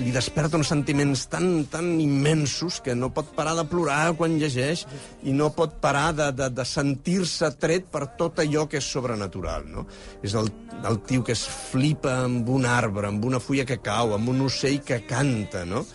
li, 0.00 0.10
desperta 0.14 0.58
uns 0.58 0.72
sentiments 0.72 1.26
tan, 1.32 1.64
tan 1.70 1.94
immensos 2.02 2.80
que 2.84 2.96
no 2.98 3.12
pot 3.14 3.30
parar 3.36 3.54
de 3.60 3.66
plorar 3.70 4.16
quan 4.18 4.36
llegeix 4.40 4.84
i 5.22 5.34
no 5.36 5.52
pot 5.54 5.78
parar 5.84 6.10
de, 6.18 6.30
de, 6.36 6.50
de 6.52 6.66
sentir-se 6.68 7.52
tret 7.62 7.88
per 7.92 8.08
tot 8.18 8.42
allò 8.42 8.66
que 8.68 8.82
és 8.82 8.90
sobrenatural, 8.96 9.68
no? 9.70 9.86
És 10.24 10.34
el, 10.38 10.50
el 10.82 11.00
tio 11.06 11.24
que 11.24 11.36
es 11.36 11.46
flipa 11.46 12.18
amb 12.26 12.50
un 12.50 12.66
arbre, 12.68 13.08
amb 13.08 13.24
una 13.24 13.40
fulla 13.40 13.66
que 13.68 13.80
cau, 13.84 14.16
amb 14.18 14.34
un 14.34 14.44
ocell 14.48 14.82
que 14.84 15.04
canta, 15.08 15.64
no? 15.68 15.86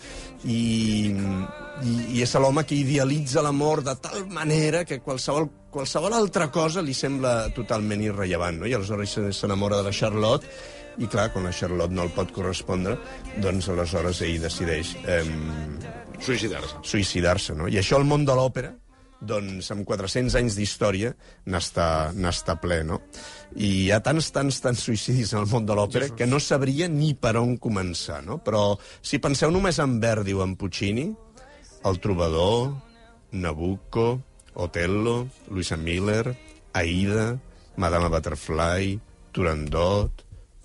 I, 0.48 1.12
i, 1.84 2.18
i 2.18 2.22
és 2.24 2.34
l'home 2.40 2.64
que 2.68 2.76
idealitza 2.76 3.42
l'amor 3.44 3.82
de 3.86 3.94
tal 4.02 4.26
manera 4.28 4.84
que 4.84 4.98
qualsevol, 5.00 5.48
qualsevol 5.72 6.12
altra 6.18 6.50
cosa 6.52 6.82
li 6.82 6.94
sembla 6.94 7.48
totalment 7.56 8.02
irrellevant, 8.04 8.60
no? 8.62 8.66
I 8.68 8.74
aleshores 8.76 9.16
se- 9.16 9.32
s'enamora 9.32 9.78
de 9.80 9.88
la 9.88 9.92
Charlotte 9.94 10.46
i 11.00 11.06
clar, 11.08 11.30
quan 11.32 11.46
la 11.46 11.52
Charlotte 11.54 11.94
no 11.94 12.02
el 12.04 12.10
pot 12.12 12.32
correspondre, 12.34 12.98
doncs 13.40 13.68
aleshores 13.72 14.20
ell 14.26 14.40
decideix 14.42 14.96
eh, 15.06 15.22
Suïcidar-se. 16.20 16.76
suïcidar-se, 16.84 17.54
no? 17.56 17.68
I 17.70 17.78
això 17.80 17.96
al 17.96 18.04
món 18.04 18.26
de 18.28 18.34
l'òpera, 18.36 18.74
doncs 19.20 19.70
amb 19.72 19.84
400 19.88 20.34
anys 20.40 20.54
d'història 20.56 21.10
n'està 21.48 22.56
ple, 22.60 22.82
no? 22.84 23.00
I 23.56 23.70
hi 23.86 23.90
ha 23.92 23.98
tants, 24.04 24.30
tants, 24.32 24.60
tants 24.64 24.84
suïcidis 24.84 25.32
al 25.36 25.46
món 25.50 25.66
de 25.68 25.74
l'òpera 25.76 26.10
que 26.16 26.26
no 26.28 26.38
sabria 26.40 26.88
ni 26.88 27.14
per 27.14 27.34
on 27.40 27.56
començar, 27.60 28.20
no? 28.24 28.38
Però 28.44 28.76
si 29.02 29.18
penseu 29.20 29.50
només 29.52 29.78
en 29.82 29.98
Verdi 30.00 30.32
o 30.36 30.42
en 30.44 30.54
Puccini, 30.60 31.08
El 31.84 31.98
Trobador, 32.00 32.74
Nabucco, 33.32 34.22
Otello, 34.54 35.28
Luisa 35.48 35.76
Miller, 35.76 36.36
Aida, 36.72 37.38
Madame 37.76 38.08
Butterfly, 38.08 39.00
Turandot, 39.32 40.10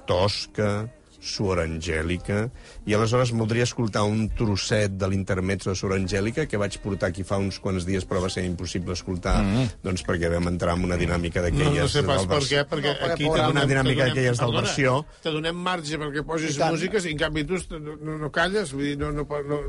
Tosca, 0.05 0.91
Suor 1.25 1.59
Angèlica, 1.63 2.51
i 2.85 2.93
aleshores 2.93 3.31
voldria 3.33 3.63
escoltar 3.65 4.03
un 4.05 4.27
trosset 4.29 4.91
de 4.93 5.07
l'intermezzo 5.09 5.71
de 5.71 5.75
Suor 5.75 5.95
Angèlica 5.97 6.45
que 6.47 6.57
vaig 6.61 6.77
portar 6.83 7.09
aquí 7.09 7.23
fa 7.25 7.39
uns 7.41 7.57
quants 7.59 7.85
dies, 7.87 8.05
però 8.07 8.21
va 8.21 8.29
ser 8.29 8.43
impossible 8.45 8.93
escoltar, 8.93 9.41
Mhm. 9.43 9.69
doncs 9.83 10.05
perquè 10.05 10.29
vam 10.31 10.47
entrar 10.47 10.75
en 10.77 10.83
una 10.85 10.95
dinàmica 10.97 11.41
No, 11.41 11.47
d'aquelles... 11.47 11.81
no 11.81 11.87
sé 11.87 12.03
pas 12.03 12.25
per 12.27 12.39
què, 12.43 12.65
perquè 12.69 12.93
No, 12.99 13.13
aquí 13.13 13.23
una 13.25 13.47
donem- 13.49 13.67
dinàmica 13.67 13.95
te 13.95 14.01
donem- 14.03 14.13
d'aquelles 14.13 14.37
del 14.39 14.51
versió. 14.53 15.05
Te 15.23 15.31
donem 15.31 15.55
marge 15.55 15.97
perquè 15.97 16.23
posis 16.23 16.55
I 16.55 16.59
tant. 16.59 16.71
músiques 16.73 17.05
i 17.05 17.11
en 17.11 17.17
canvi 17.17 17.43
tu 17.45 17.55
no, 17.79 17.95
no, 17.97 18.17
no 18.17 18.31
calles, 18.31 18.71
vull 18.71 18.83
dir, 18.83 18.97
no, 18.97 19.11
no, 19.11 19.25
no, 19.25 19.61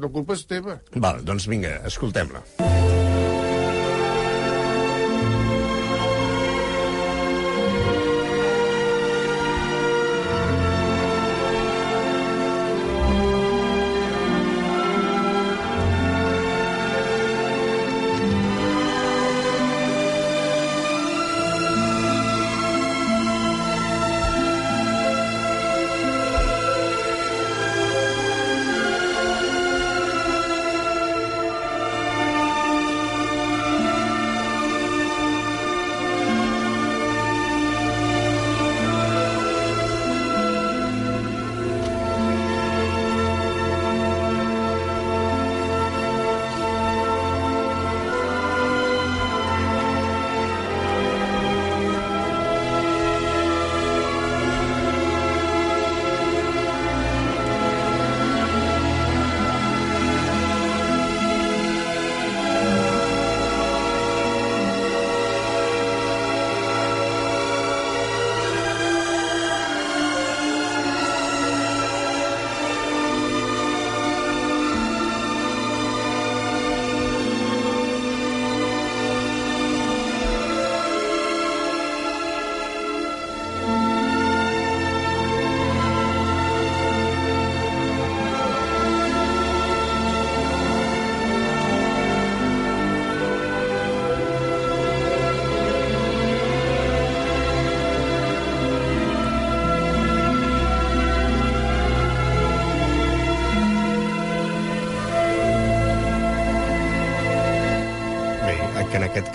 la 0.00 0.08
culpa 0.08 0.34
és 0.34 0.46
teva. 0.46 0.80
Val, 0.94 1.24
doncs 1.24 1.46
vinga, 1.46 1.82
escoltem-la. 1.86 2.42
que 2.58 2.64
en 2.64 2.95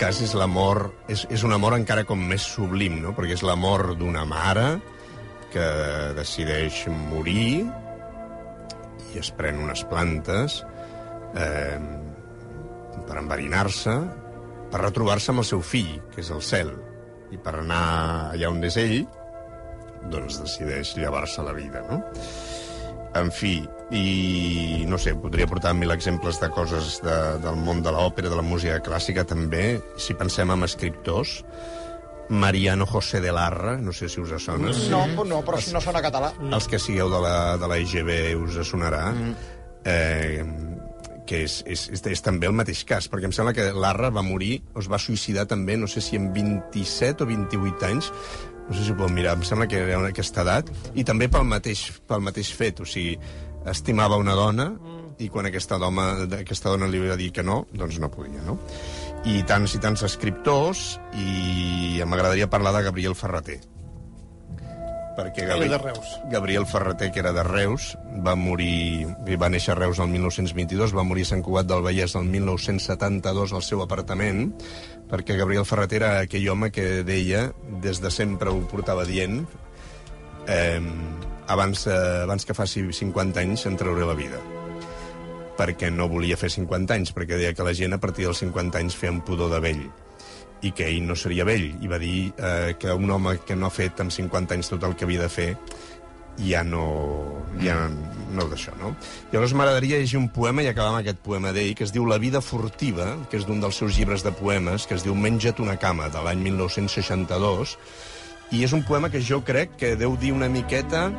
cas 0.02 0.18
és 0.24 0.32
l'amor... 0.34 0.88
És, 1.12 1.22
és 1.30 1.44
un 1.46 1.54
amor 1.54 1.76
encara 1.76 2.02
com 2.08 2.18
més 2.26 2.42
sublim, 2.56 2.96
no? 3.04 3.12
Perquè 3.14 3.36
és 3.36 3.44
l'amor 3.46 3.92
d'una 4.00 4.24
mare 4.26 4.66
que 5.52 5.66
decideix 6.16 6.80
morir 7.12 7.62
i 9.12 9.20
es 9.20 9.30
pren 9.36 9.60
unes 9.62 9.84
plantes 9.86 10.58
eh, 11.38 11.78
per 13.06 13.20
enverinar-se, 13.20 13.94
per 14.72 14.82
retrobar-se 14.82 15.30
amb 15.34 15.44
el 15.44 15.48
seu 15.52 15.62
fill, 15.62 15.94
que 16.10 16.22
és 16.24 16.32
el 16.34 16.42
cel. 16.42 16.72
I 17.30 17.38
per 17.38 17.60
anar 17.60 17.84
allà 18.32 18.50
on 18.50 18.58
és 18.66 18.80
ell, 18.82 18.98
doncs 20.10 20.40
decideix 20.42 20.96
llevar-se 20.98 21.46
la 21.46 21.54
vida, 21.54 21.84
no? 21.86 22.02
En 23.18 23.28
fi, 23.34 23.58
i 23.92 24.84
no 24.88 24.96
sé, 24.96 25.12
podria 25.20 25.46
portar 25.50 25.74
mil 25.76 25.92
exemples 25.92 26.40
de 26.40 26.48
coses 26.54 26.96
de, 27.04 27.16
del 27.44 27.58
món 27.60 27.82
de 27.84 27.92
l'òpera, 27.92 28.30
de 28.32 28.38
la 28.38 28.46
música 28.46 28.80
clàssica, 28.84 29.26
també. 29.28 29.80
Si 30.00 30.16
pensem 30.16 30.52
en 30.54 30.64
escriptors, 30.64 31.42
Mariano 32.32 32.86
José 32.86 33.20
de 33.20 33.32
Larra, 33.32 33.76
no 33.76 33.92
sé 33.92 34.08
si 34.08 34.20
us 34.20 34.32
sona. 34.40 34.72
No, 34.88 35.04
no, 35.28 35.42
però 35.44 35.60
no 35.74 35.84
sona 35.84 36.00
català. 36.04 36.32
Els 36.48 36.68
que 36.68 36.80
sigueu 36.80 37.12
de 37.12 37.20
la, 37.20 37.36
de 37.60 37.68
la 37.68 37.78
IGB 37.82 38.14
us 38.40 38.56
sonarà. 38.68 39.04
Eh, 39.84 40.44
que 41.26 41.42
és, 41.46 41.60
és, 41.66 41.84
és, 41.94 42.02
és 42.16 42.22
també 42.24 42.48
el 42.48 42.56
mateix 42.56 42.82
cas, 42.88 43.06
perquè 43.10 43.28
em 43.28 43.34
sembla 43.34 43.54
que 43.56 43.68
Larra 43.72 44.10
va 44.14 44.24
morir, 44.26 44.56
o 44.74 44.82
es 44.82 44.88
va 44.90 45.00
suïcidar 45.00 45.46
també, 45.50 45.76
no 45.78 45.88
sé 45.90 46.02
si 46.04 46.18
en 46.18 46.32
27 46.34 47.24
o 47.24 47.28
28 47.30 47.88
anys, 47.88 48.10
no 48.72 48.78
sé 48.78 48.86
si 48.86 48.92
ho 48.94 48.96
podem 48.96 49.18
mirar, 49.20 49.36
em 49.36 49.42
sembla 49.44 49.66
que 49.68 49.76
era 49.76 49.98
en 49.98 50.06
aquesta 50.08 50.40
edat, 50.46 50.70
i 50.96 51.04
també 51.04 51.28
pel 51.28 51.44
mateix, 51.44 51.84
pel 52.08 52.22
mateix 52.24 52.48
fet, 52.56 52.80
o 52.80 52.86
sigui, 52.88 53.18
estimava 53.68 54.16
una 54.16 54.32
dona, 54.38 54.70
i 55.20 55.28
quan 55.28 55.44
aquesta 55.46 55.76
dona, 55.78 56.06
aquesta 56.38 56.72
dona 56.72 56.88
li 56.88 57.02
va 57.04 57.18
dir 57.20 57.28
que 57.36 57.44
no, 57.44 57.66
doncs 57.76 58.00
no 58.00 58.08
podia, 58.10 58.40
no? 58.46 58.56
I 59.28 59.42
tants 59.46 59.76
i 59.76 59.82
tants 59.84 60.06
escriptors, 60.08 60.96
i 61.20 62.00
m'agradaria 62.08 62.48
parlar 62.50 62.72
de 62.78 62.82
Gabriel 62.88 63.14
Ferreter. 63.14 63.60
Perquè 65.16 65.44
Era 65.44 65.58
de 65.58 65.78
Reus. 65.78 66.14
Gabriel 66.30 66.64
Ferreter, 66.66 67.10
que 67.12 67.20
era 67.20 67.32
de 67.32 67.42
Reus, 67.44 67.96
va 68.24 68.34
morir... 68.38 69.06
Va 69.40 69.50
néixer 69.52 69.74
a 69.74 69.78
Reus 69.78 70.00
el 70.00 70.08
1922, 70.12 70.94
va 70.96 71.04
morir 71.04 71.26
a 71.26 71.30
Sant 71.32 71.42
Cugat 71.44 71.68
del 71.68 71.84
Vallès 71.84 72.16
el 72.16 72.24
1972 72.30 73.52
al 73.52 73.64
seu 73.66 73.82
apartament, 73.84 74.48
perquè 75.10 75.36
Gabriel 75.36 75.68
Ferreter 75.68 76.00
era 76.00 76.12
aquell 76.22 76.48
home 76.48 76.70
que 76.72 77.02
deia, 77.04 77.50
des 77.84 78.00
de 78.00 78.12
sempre 78.14 78.52
ho 78.52 78.64
portava 78.70 79.04
dient, 79.08 79.42
eh, 80.48 80.80
abans, 81.52 81.86
eh, 81.86 82.22
abans 82.24 82.48
que 82.48 82.56
faci 82.56 82.86
50 82.92 83.44
anys 83.44 83.66
em 83.68 83.76
trauré 83.76 84.08
la 84.08 84.18
vida 84.18 84.40
perquè 85.52 85.90
no 85.92 86.08
volia 86.08 86.38
fer 86.40 86.48
50 86.50 86.96
anys, 86.96 87.12
perquè 87.14 87.36
deia 87.36 87.52
que 87.54 87.62
la 87.62 87.74
gent 87.76 87.92
a 87.94 88.00
partir 88.00 88.24
dels 88.24 88.40
50 88.40 88.80
anys 88.80 88.96
feia 88.98 89.12
un 89.12 89.20
pudor 89.22 89.52
de 89.52 89.60
vell 89.62 89.82
i 90.62 90.72
que 90.72 90.86
ell 90.88 91.02
no 91.06 91.16
seria 91.18 91.46
vell, 91.48 91.72
i 91.82 91.90
va 91.90 91.98
dir 91.98 92.32
eh, 92.36 92.74
que 92.78 92.92
un 92.94 93.10
home 93.10 93.38
que 93.46 93.56
no 93.58 93.66
ha 93.66 93.74
fet 93.74 94.00
amb 94.02 94.14
50 94.14 94.54
anys 94.56 94.70
tot 94.70 94.84
el 94.86 94.94
que 94.96 95.08
havia 95.08 95.24
de 95.24 95.32
fer 95.32 95.50
ja 96.38 96.62
no, 96.64 96.84
ja 97.60 97.76
no 98.32 98.46
d'això, 98.48 98.72
no? 98.80 98.94
Llavors 99.32 99.52
m'agradaria 99.58 99.98
llegir 100.00 100.18
un 100.20 100.30
poema 100.32 100.64
i 100.64 100.70
acabar 100.70 100.94
amb 100.94 101.02
aquest 101.02 101.20
poema 101.24 101.52
d'ell, 101.52 101.74
que 101.76 101.84
es 101.84 101.92
diu 101.92 102.06
La 102.08 102.18
vida 102.22 102.40
furtiva, 102.40 103.12
que 103.28 103.36
és 103.40 103.46
d'un 103.46 103.60
dels 103.60 103.76
seus 103.76 103.98
llibres 103.98 104.24
de 104.24 104.32
poemes, 104.32 104.86
que 104.86 104.96
es 104.96 105.04
diu 105.04 105.14
Menja't 105.14 105.60
una 105.60 105.76
cama, 105.76 106.08
de 106.08 106.22
l'any 106.24 106.40
1962, 106.46 107.76
i 108.52 108.64
és 108.64 108.72
un 108.72 108.84
poema 108.84 109.10
que 109.12 109.20
jo 109.20 109.42
crec 109.44 109.76
que 109.80 109.94
deu 109.96 110.16
dir 110.20 110.32
una 110.32 110.48
miqueta 110.48 111.10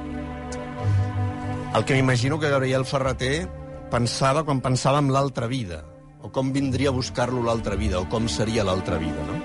el 1.73 1.85
que 1.85 1.95
m'imagino 1.97 2.37
que 2.39 2.49
Gabriel 2.49 2.85
Ferreter 2.85 3.47
pensava 3.89 4.43
quan 4.45 4.61
pensava 4.61 4.99
en 5.01 5.09
l'altra 5.13 5.47
vida, 5.49 5.81
o 6.23 6.31
com 6.31 6.53
vindria 6.55 6.89
a 6.89 6.95
buscar-lo 6.95 7.43
l'altra 7.43 7.75
vida, 7.75 7.99
o 7.99 8.07
com 8.07 8.29
seria 8.31 8.63
l'altra 8.63 8.97
vida, 8.97 9.25
no? 9.27 9.35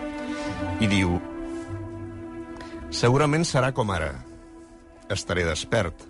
I 0.78 0.86
diu, 0.86 1.18
segurament 2.94 3.44
serà 3.44 3.72
com 3.74 3.90
ara. 3.90 4.12
Estaré 5.10 5.42
despert. 5.48 6.06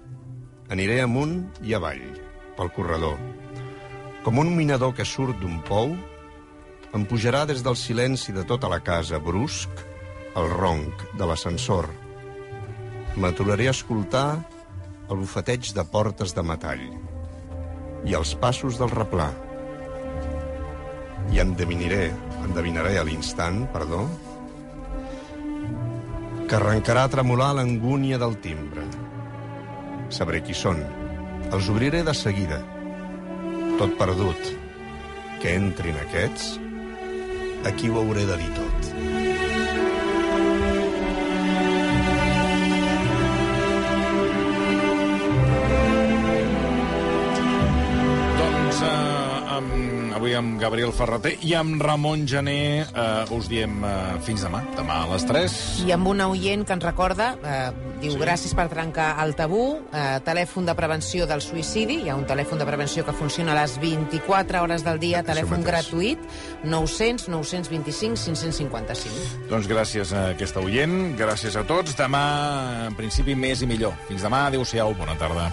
Aniré 0.68 1.00
amunt 1.00 1.40
i 1.64 1.72
avall, 1.72 2.04
pel 2.58 2.70
corredor. 2.76 3.16
Com 4.26 4.38
un 4.42 4.52
minador 4.52 4.92
que 4.92 5.08
surt 5.08 5.40
d'un 5.40 5.62
pou, 5.64 5.96
em 6.92 7.04
pujarà 7.08 7.46
des 7.48 7.64
del 7.64 7.76
silenci 7.76 8.34
de 8.36 8.44
tota 8.44 8.68
la 8.68 8.82
casa, 8.84 9.20
brusc, 9.24 9.72
el 10.36 10.52
ronc 10.52 11.08
de 11.16 11.26
l'ascensor. 11.26 11.88
M'aturaré 13.16 13.68
a 13.70 13.76
escoltar 13.76 14.28
el 15.08 15.16
bufeteig 15.16 15.72
de 15.72 15.84
portes 15.88 16.36
de 16.36 16.44
metall 16.44 16.84
i 18.04 18.14
els 18.14 18.34
passos 18.38 18.76
del 18.78 18.92
replà. 18.92 19.32
I 21.32 21.42
endevinaré, 21.42 22.08
endevinaré 22.46 22.96
a 22.98 23.04
l'instant, 23.04 23.66
perdó, 23.72 24.06
que 26.48 26.56
arrencarà 26.56 27.04
a 27.04 27.12
tremolar 27.12 27.50
l'angúnia 27.58 28.16
del 28.20 28.38
timbre. 28.44 28.86
Sabré 30.08 30.40
qui 30.46 30.56
són. 30.56 30.80
Els 31.52 31.68
obriré 31.68 32.00
de 32.06 32.14
seguida. 32.16 32.62
Tot 33.80 33.92
perdut. 34.00 34.54
Que 35.42 35.54
entrin 35.54 36.00
aquests, 36.00 36.56
aquí 37.68 37.92
ho 37.92 38.00
hauré 38.00 38.24
de 38.26 38.40
dir 38.40 38.50
tot. 38.56 39.17
Avui 50.18 50.34
amb 50.34 50.58
Gabriel 50.58 50.90
Ferreter 50.90 51.36
i 51.46 51.52
amb 51.54 51.78
Ramon 51.82 52.24
Gené 52.26 52.82
eh, 52.82 53.34
us 53.36 53.46
diem 53.50 53.84
eh, 53.86 54.16
fins 54.26 54.42
demà, 54.42 54.64
demà 54.74 55.04
a 55.04 55.06
les 55.12 55.24
3. 55.28 55.54
I 55.86 55.94
amb 55.94 56.10
una 56.10 56.26
oient 56.32 56.64
que 56.66 56.74
ens 56.74 56.82
recorda, 56.82 57.28
eh, 57.38 57.68
diu, 58.02 58.16
sí. 58.16 58.18
gràcies 58.18 58.56
per 58.58 58.66
trencar 58.72 59.12
el 59.22 59.36
tabú, 59.38 59.78
eh, 59.94 60.18
telèfon 60.26 60.66
de 60.66 60.74
prevenció 60.78 61.28
del 61.30 61.42
suïcidi, 61.44 62.00
hi 62.02 62.10
ha 62.10 62.18
un 62.18 62.26
telèfon 62.26 62.58
de 62.58 62.66
prevenció 62.66 63.06
que 63.06 63.14
funciona 63.14 63.54
a 63.54 63.60
les 63.60 63.78
24 63.78 64.64
hores 64.64 64.82
del 64.86 64.98
dia, 64.98 65.22
telèfon 65.22 65.62
gratuït, 65.62 66.26
900 66.66 67.30
925 67.30 68.18
555. 68.18 69.48
Doncs 69.52 69.70
gràcies 69.70 70.14
a 70.14 70.30
aquesta 70.34 70.64
oient, 70.66 71.14
gràcies 71.18 71.54
a 71.54 71.62
tots. 71.68 71.94
Demà, 71.98 72.24
en 72.90 72.98
principi, 72.98 73.38
més 73.38 73.62
i 73.62 73.70
millor. 73.70 73.94
Fins 74.10 74.26
demà, 74.26 74.48
adéu-siau, 74.50 74.98
bona 74.98 75.14
tarda. 75.20 75.52